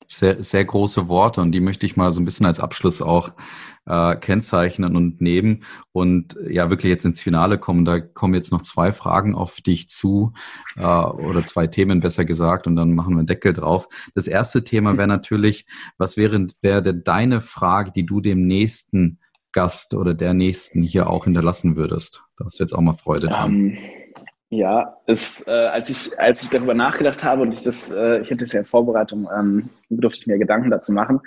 sehr, 0.06 0.42
sehr 0.42 0.64
große 0.64 1.08
Worte 1.08 1.40
und 1.40 1.52
die 1.52 1.60
möchte 1.60 1.84
ich 1.84 1.96
mal 1.96 2.12
so 2.12 2.20
ein 2.20 2.24
bisschen 2.24 2.46
als 2.46 2.60
Abschluss 2.60 3.02
auch 3.02 3.32
äh, 3.86 4.16
kennzeichnen 4.16 4.96
und 4.96 5.20
nehmen 5.20 5.64
und 5.92 6.36
ja 6.48 6.70
wirklich 6.70 6.90
jetzt 6.90 7.04
ins 7.04 7.20
Finale 7.20 7.58
kommen. 7.58 7.84
Da 7.84 8.00
kommen 8.00 8.34
jetzt 8.34 8.52
noch 8.52 8.62
zwei 8.62 8.92
Fragen 8.92 9.34
auf 9.34 9.60
dich 9.60 9.88
zu 9.88 10.32
äh, 10.76 10.82
oder 10.82 11.44
zwei 11.44 11.66
Themen 11.66 12.00
besser 12.00 12.24
gesagt 12.24 12.66
und 12.66 12.76
dann 12.76 12.94
machen 12.94 13.14
wir 13.14 13.18
einen 13.18 13.26
Deckel 13.26 13.52
drauf. 13.52 13.88
Das 14.14 14.28
erste 14.28 14.64
Thema 14.64 14.96
wäre 14.96 15.08
natürlich, 15.08 15.66
was 15.98 16.16
wäre, 16.16 16.46
wäre 16.62 16.82
denn 16.82 17.02
deine 17.04 17.40
Frage, 17.40 17.92
die 17.92 18.06
du 18.06 18.20
dem 18.20 18.46
nächsten 18.46 19.18
Gast 19.52 19.94
oder 19.94 20.14
der 20.14 20.34
nächsten 20.34 20.82
hier 20.82 21.10
auch 21.10 21.24
hinterlassen 21.24 21.76
würdest? 21.76 22.24
Da 22.36 22.44
hast 22.44 22.58
du 22.58 22.64
jetzt 22.64 22.72
auch 22.72 22.80
mal 22.80 22.94
Freude. 22.94 23.28
Um 23.28 23.76
ja, 24.50 24.96
es, 25.06 25.46
äh, 25.46 25.50
als, 25.50 25.90
ich, 25.90 26.18
als 26.18 26.42
ich 26.42 26.48
darüber 26.48 26.74
nachgedacht 26.74 27.22
habe 27.22 27.42
und 27.42 27.52
ich 27.52 27.62
das, 27.62 27.90
äh, 27.90 28.20
ich 28.20 28.30
hatte 28.30 28.44
es 28.44 28.52
ja 28.52 28.60
in 28.60 28.66
Vorbereitung, 28.66 29.28
ähm, 29.36 29.68
durfte 29.90 30.20
ich 30.20 30.26
mir 30.26 30.38
Gedanken 30.38 30.70
dazu 30.70 30.92
machen. 30.92 31.20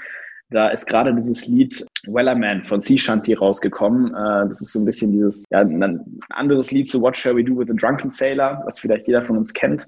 Da 0.50 0.70
ist 0.70 0.86
gerade 0.88 1.14
dieses 1.14 1.48
Lied 1.48 1.86
Weller 2.08 2.36
Man 2.36 2.64
von 2.64 2.80
Sea 2.80 2.98
Shanty 2.98 3.36
rausgekommen. 3.36 4.08
Äh, 4.08 4.48
das 4.48 4.62
ist 4.62 4.74
so 4.74 4.80
ein 4.80 4.86
bisschen 4.86 5.12
dieses, 5.12 5.46
ja, 5.52 5.60
ein 5.60 6.20
anderes 6.30 6.72
Lied 6.72 6.88
zu 6.88 7.02
What 7.02 7.16
Shall 7.16 7.36
We 7.36 7.44
Do 7.44 7.58
with 7.58 7.70
a 7.70 7.74
Drunken 7.74 8.10
Sailor, 8.10 8.62
was 8.66 8.80
vielleicht 8.80 9.08
jeder 9.08 9.24
von 9.24 9.38
uns 9.38 9.54
kennt. 9.54 9.88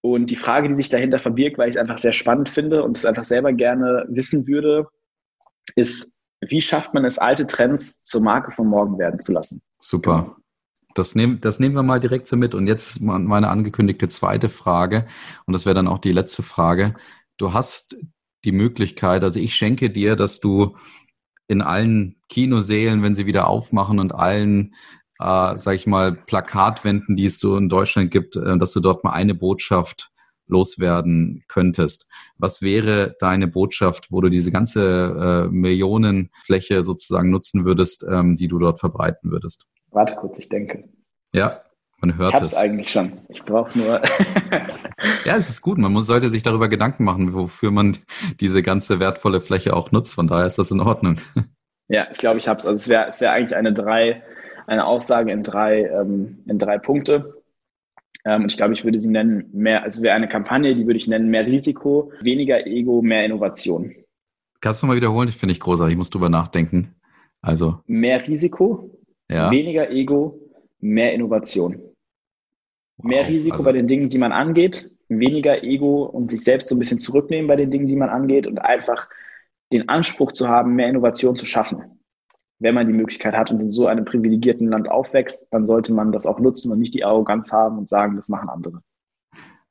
Und 0.00 0.30
die 0.30 0.36
Frage, 0.36 0.68
die 0.68 0.74
sich 0.74 0.88
dahinter 0.88 1.18
verbirgt, 1.18 1.58
weil 1.58 1.68
ich 1.68 1.74
es 1.74 1.80
einfach 1.80 1.98
sehr 1.98 2.12
spannend 2.12 2.48
finde 2.48 2.84
und 2.84 2.96
es 2.96 3.04
einfach 3.04 3.24
selber 3.24 3.52
gerne 3.52 4.06
wissen 4.08 4.46
würde, 4.46 4.86
ist, 5.74 6.20
wie 6.40 6.60
schafft 6.60 6.94
man 6.94 7.04
es, 7.04 7.18
alte 7.18 7.48
Trends 7.48 8.04
zur 8.04 8.22
Marke 8.22 8.52
von 8.52 8.68
morgen 8.68 8.96
werden 8.96 9.18
zu 9.18 9.32
lassen? 9.32 9.60
Super 9.80 10.37
das, 10.98 11.14
nehm, 11.14 11.40
das 11.40 11.60
nehmen 11.60 11.74
wir 11.74 11.82
mal 11.82 12.00
direkt 12.00 12.28
so 12.28 12.36
mit. 12.36 12.54
Und 12.54 12.66
jetzt 12.66 13.00
meine 13.00 13.48
angekündigte 13.48 14.08
zweite 14.08 14.48
Frage, 14.48 15.06
und 15.46 15.52
das 15.52 15.64
wäre 15.64 15.74
dann 15.74 15.88
auch 15.88 15.98
die 15.98 16.12
letzte 16.12 16.42
Frage. 16.42 16.94
Du 17.36 17.52
hast 17.52 17.96
die 18.44 18.52
Möglichkeit, 18.52 19.22
also 19.22 19.40
ich 19.40 19.54
schenke 19.54 19.90
dir, 19.90 20.16
dass 20.16 20.40
du 20.40 20.76
in 21.48 21.62
allen 21.62 22.16
Kinosälen, 22.28 23.02
wenn 23.02 23.14
sie 23.14 23.26
wieder 23.26 23.48
aufmachen 23.48 23.98
und 23.98 24.14
allen, 24.14 24.74
äh, 25.18 25.56
sag 25.56 25.74
ich 25.74 25.86
mal, 25.86 26.12
Plakatwänden, 26.12 27.16
die 27.16 27.24
es 27.24 27.38
so 27.38 27.56
in 27.56 27.68
Deutschland 27.68 28.10
gibt, 28.10 28.36
äh, 28.36 28.58
dass 28.58 28.72
du 28.72 28.80
dort 28.80 29.02
mal 29.04 29.12
eine 29.12 29.34
Botschaft 29.34 30.10
loswerden 30.46 31.44
könntest. 31.48 32.08
Was 32.38 32.62
wäre 32.62 33.16
deine 33.20 33.48
Botschaft, 33.48 34.10
wo 34.10 34.20
du 34.20 34.28
diese 34.28 34.50
ganze 34.50 35.46
äh, 35.48 35.52
Millionenfläche 35.52 36.82
sozusagen 36.82 37.30
nutzen 37.30 37.64
würdest, 37.64 38.04
ähm, 38.08 38.36
die 38.36 38.48
du 38.48 38.58
dort 38.58 38.80
verbreiten 38.80 39.30
würdest? 39.30 39.66
Warte 39.90 40.16
kurz, 40.16 40.38
ich 40.38 40.48
denke. 40.48 40.88
Ja, 41.32 41.62
man 42.00 42.16
hört 42.16 42.34
ich 42.34 42.34
hab's 42.40 42.52
es. 42.52 42.56
eigentlich 42.56 42.90
schon. 42.90 43.20
Ich 43.28 43.42
brauche 43.42 43.76
nur. 43.76 44.02
ja, 45.24 45.36
es 45.36 45.48
ist 45.48 45.62
gut. 45.62 45.78
Man 45.78 45.92
muss, 45.92 46.06
sollte 46.06 46.30
sich 46.30 46.42
darüber 46.42 46.68
Gedanken 46.68 47.04
machen, 47.04 47.32
wofür 47.32 47.70
man 47.70 47.96
diese 48.40 48.62
ganze 48.62 49.00
wertvolle 49.00 49.40
Fläche 49.40 49.74
auch 49.74 49.90
nutzt. 49.90 50.14
Von 50.14 50.28
daher 50.28 50.46
ist 50.46 50.58
das 50.58 50.70
in 50.70 50.80
Ordnung. 50.80 51.20
Ja, 51.90 52.06
ich 52.10 52.18
glaube, 52.18 52.36
ich 52.36 52.46
habe 52.46 52.58
es. 52.58 52.66
Also 52.66 52.76
es 52.76 52.88
wäre 52.90 53.06
es 53.08 53.22
wäre 53.22 53.32
eigentlich 53.32 53.56
eine 53.56 53.72
drei, 53.72 54.22
eine 54.66 54.84
Aussage 54.84 55.32
in 55.32 55.42
drei, 55.42 55.84
ähm, 55.84 56.44
in 56.44 56.58
drei 56.58 56.76
Punkte. 56.76 57.42
Ähm, 58.26 58.42
und 58.42 58.52
ich 58.52 58.58
glaube, 58.58 58.74
ich 58.74 58.84
würde 58.84 58.98
sie 58.98 59.08
nennen 59.08 59.48
mehr, 59.54 59.82
also 59.84 59.96
es 59.96 60.02
wäre 60.02 60.14
eine 60.14 60.28
Kampagne, 60.28 60.74
die 60.74 60.86
würde 60.86 60.98
ich 60.98 61.08
nennen 61.08 61.30
mehr 61.30 61.46
Risiko, 61.46 62.12
weniger 62.20 62.66
Ego, 62.66 63.00
mehr 63.00 63.24
Innovation. 63.24 63.94
Kannst 64.60 64.82
du 64.82 64.86
mal 64.86 64.96
wiederholen? 64.96 65.30
Ich 65.30 65.36
finde 65.36 65.52
ich 65.52 65.60
großartig. 65.60 65.92
Ich 65.92 65.96
muss 65.98 66.10
drüber 66.10 66.28
nachdenken. 66.28 66.94
Also. 67.40 67.80
Mehr 67.86 68.26
Risiko, 68.26 68.90
ja. 69.30 69.50
Weniger 69.50 69.90
Ego, 69.90 70.40
mehr 70.80 71.12
Innovation. 71.12 71.80
Wow, 72.96 73.10
mehr 73.10 73.28
Risiko 73.28 73.56
also 73.56 73.64
bei 73.64 73.72
den 73.72 73.88
Dingen, 73.88 74.08
die 74.08 74.18
man 74.18 74.32
angeht, 74.32 74.90
weniger 75.08 75.62
Ego 75.62 76.04
und 76.04 76.30
sich 76.30 76.42
selbst 76.42 76.68
so 76.68 76.74
ein 76.74 76.78
bisschen 76.78 76.98
zurücknehmen 76.98 77.46
bei 77.46 77.56
den 77.56 77.70
Dingen, 77.70 77.86
die 77.86 77.96
man 77.96 78.08
angeht 78.08 78.46
und 78.46 78.58
einfach 78.58 79.08
den 79.72 79.88
Anspruch 79.88 80.32
zu 80.32 80.48
haben, 80.48 80.74
mehr 80.74 80.88
Innovation 80.88 81.36
zu 81.36 81.46
schaffen. 81.46 82.00
Wenn 82.58 82.74
man 82.74 82.88
die 82.88 82.92
Möglichkeit 82.92 83.34
hat 83.34 83.52
und 83.52 83.60
in 83.60 83.70
so 83.70 83.86
einem 83.86 84.04
privilegierten 84.04 84.68
Land 84.68 84.90
aufwächst, 84.90 85.52
dann 85.52 85.64
sollte 85.64 85.92
man 85.92 86.10
das 86.10 86.26
auch 86.26 86.40
nutzen 86.40 86.72
und 86.72 86.80
nicht 86.80 86.94
die 86.94 87.04
Arroganz 87.04 87.52
haben 87.52 87.78
und 87.78 87.88
sagen, 87.88 88.16
das 88.16 88.28
machen 88.28 88.48
andere. 88.48 88.82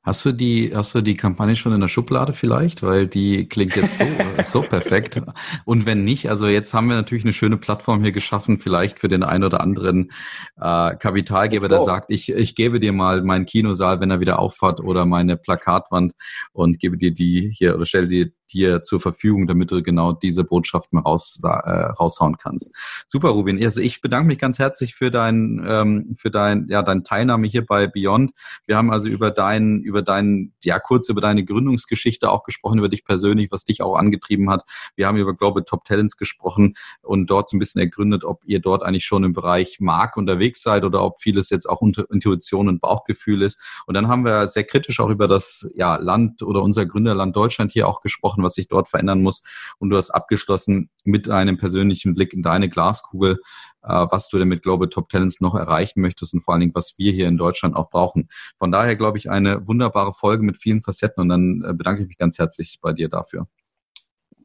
Hast 0.04 0.24
du 0.24 0.32
die, 0.32 0.72
hast 0.74 0.94
du 0.94 1.02
die 1.02 1.16
Kampagne 1.16 1.56
schon 1.56 1.72
in 1.72 1.80
der 1.80 1.88
Schublade 1.88 2.32
vielleicht? 2.32 2.82
Weil 2.82 3.06
die 3.06 3.48
klingt 3.48 3.76
jetzt 3.76 3.98
so, 3.98 4.04
so 4.42 4.62
perfekt. 4.62 5.20
Und 5.64 5.86
wenn 5.86 6.04
nicht, 6.04 6.30
also 6.30 6.46
jetzt 6.46 6.72
haben 6.72 6.88
wir 6.88 6.96
natürlich 6.96 7.24
eine 7.24 7.32
schöne 7.32 7.58
Plattform 7.58 8.02
hier 8.02 8.12
geschaffen, 8.12 8.58
vielleicht 8.58 9.00
für 9.00 9.08
den 9.08 9.22
einen 9.22 9.44
oder 9.44 9.60
anderen 9.60 10.10
äh, 10.56 10.94
Kapitalgeber, 10.96 11.68
der 11.68 11.80
sagt, 11.80 12.10
ich, 12.10 12.30
ich 12.30 12.54
gebe 12.54 12.80
dir 12.80 12.92
mal 12.92 13.22
meinen 13.22 13.44
Kinosaal, 13.44 14.00
wenn 14.00 14.10
er 14.10 14.20
wieder 14.20 14.38
auffahrt, 14.38 14.80
oder 14.80 15.04
meine 15.04 15.36
Plakatwand 15.36 16.12
und 16.52 16.78
gebe 16.78 16.96
dir 16.96 17.12
die 17.12 17.50
hier 17.52 17.74
oder 17.74 17.84
stelle 17.84 18.06
sie 18.06 18.32
dir 18.52 18.82
zur 18.82 19.00
Verfügung, 19.00 19.46
damit 19.46 19.70
du 19.70 19.82
genau 19.82 20.12
diese 20.12 20.44
Botschaften 20.44 20.98
raus, 20.98 21.40
äh, 21.42 21.48
raushauen 21.48 22.36
kannst. 22.38 22.74
Super, 23.06 23.30
Rubin. 23.30 23.62
Also 23.62 23.80
ich 23.80 24.00
bedanke 24.00 24.28
mich 24.28 24.38
ganz 24.38 24.58
herzlich 24.58 24.94
für 24.94 25.10
dein, 25.10 25.64
ähm, 25.66 26.14
für 26.16 26.30
dein, 26.30 26.66
ja, 26.68 26.82
deine 26.82 27.02
Teilnahme 27.02 27.46
hier 27.46 27.64
bei 27.64 27.86
Beyond. 27.86 28.32
Wir 28.66 28.76
haben 28.76 28.90
also 28.90 29.08
über 29.08 29.30
deinen, 29.30 29.82
über 29.82 30.02
deinen, 30.02 30.54
ja, 30.62 30.78
kurz 30.78 31.08
über 31.08 31.20
deine 31.20 31.44
Gründungsgeschichte 31.44 32.30
auch 32.30 32.44
gesprochen, 32.44 32.78
über 32.78 32.88
dich 32.88 33.04
persönlich, 33.04 33.50
was 33.50 33.64
dich 33.64 33.82
auch 33.82 33.96
angetrieben 33.96 34.50
hat. 34.50 34.64
Wir 34.96 35.06
haben 35.06 35.16
über 35.16 35.34
Global 35.34 35.64
Top 35.64 35.84
Talents 35.84 36.16
gesprochen 36.16 36.74
und 37.02 37.28
dort 37.30 37.48
so 37.48 37.56
ein 37.56 37.60
bisschen 37.60 37.80
ergründet, 37.80 38.24
ob 38.24 38.42
ihr 38.44 38.60
dort 38.60 38.82
eigentlich 38.82 39.04
schon 39.04 39.24
im 39.24 39.32
Bereich 39.32 39.80
Marke 39.80 40.18
unterwegs 40.18 40.62
seid 40.62 40.84
oder 40.84 41.02
ob 41.02 41.20
vieles 41.20 41.50
jetzt 41.50 41.68
auch 41.68 41.82
Intuition 41.82 42.68
und 42.68 42.80
Bauchgefühl 42.80 43.42
ist. 43.42 43.60
Und 43.86 43.94
dann 43.94 44.08
haben 44.08 44.24
wir 44.24 44.48
sehr 44.48 44.64
kritisch 44.64 45.00
auch 45.00 45.10
über 45.10 45.28
das 45.28 45.70
ja, 45.74 45.96
Land 45.96 46.42
oder 46.42 46.62
unser 46.62 46.86
Gründerland 46.86 47.36
Deutschland 47.36 47.72
hier 47.72 47.88
auch 47.88 48.00
gesprochen 48.00 48.37
gesprochen, 48.38 48.44
was 48.44 48.54
sich 48.54 48.68
dort 48.68 48.88
verändern 48.88 49.22
muss. 49.22 49.42
Und 49.78 49.90
du 49.90 49.96
hast 49.96 50.10
abgeschlossen 50.10 50.90
mit 51.04 51.28
einem 51.28 51.58
persönlichen 51.58 52.14
Blick 52.14 52.32
in 52.32 52.42
deine 52.42 52.68
Glaskugel, 52.68 53.38
äh, 53.82 54.06
was 54.10 54.28
du 54.28 54.38
denn 54.38 54.48
mit 54.48 54.62
Global 54.62 54.88
Top 54.88 55.08
Talents 55.08 55.40
noch 55.40 55.54
erreichen 55.54 56.00
möchtest 56.00 56.34
und 56.34 56.40
vor 56.40 56.54
allen 56.54 56.60
Dingen, 56.60 56.74
was 56.74 56.94
wir 56.98 57.12
hier 57.12 57.28
in 57.28 57.36
Deutschland 57.36 57.76
auch 57.76 57.90
brauchen. 57.90 58.28
Von 58.58 58.70
daher 58.70 58.96
glaube 58.96 59.18
ich 59.18 59.30
eine 59.30 59.66
wunderbare 59.66 60.12
Folge 60.12 60.42
mit 60.42 60.56
vielen 60.56 60.82
Facetten 60.82 61.22
und 61.22 61.28
dann 61.28 61.64
äh, 61.66 61.74
bedanke 61.74 62.02
ich 62.02 62.08
mich 62.08 62.18
ganz 62.18 62.38
herzlich 62.38 62.78
bei 62.80 62.92
dir 62.92 63.08
dafür. 63.08 63.46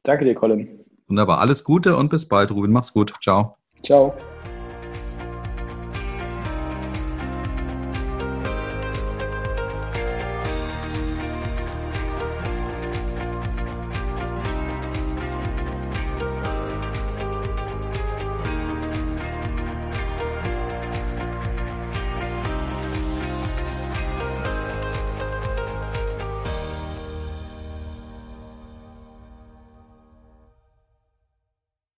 Danke 0.03 0.25
dir, 0.25 0.35
Colin. 0.35 0.79
Wunderbar. 1.07 1.39
Alles 1.39 1.63
Gute 1.63 1.95
und 1.95 2.09
bis 2.09 2.27
bald, 2.27 2.51
Ruben. 2.51 2.71
Mach's 2.71 2.91
gut. 2.91 3.13
Ciao. 3.21 3.57
Ciao. 3.83 4.13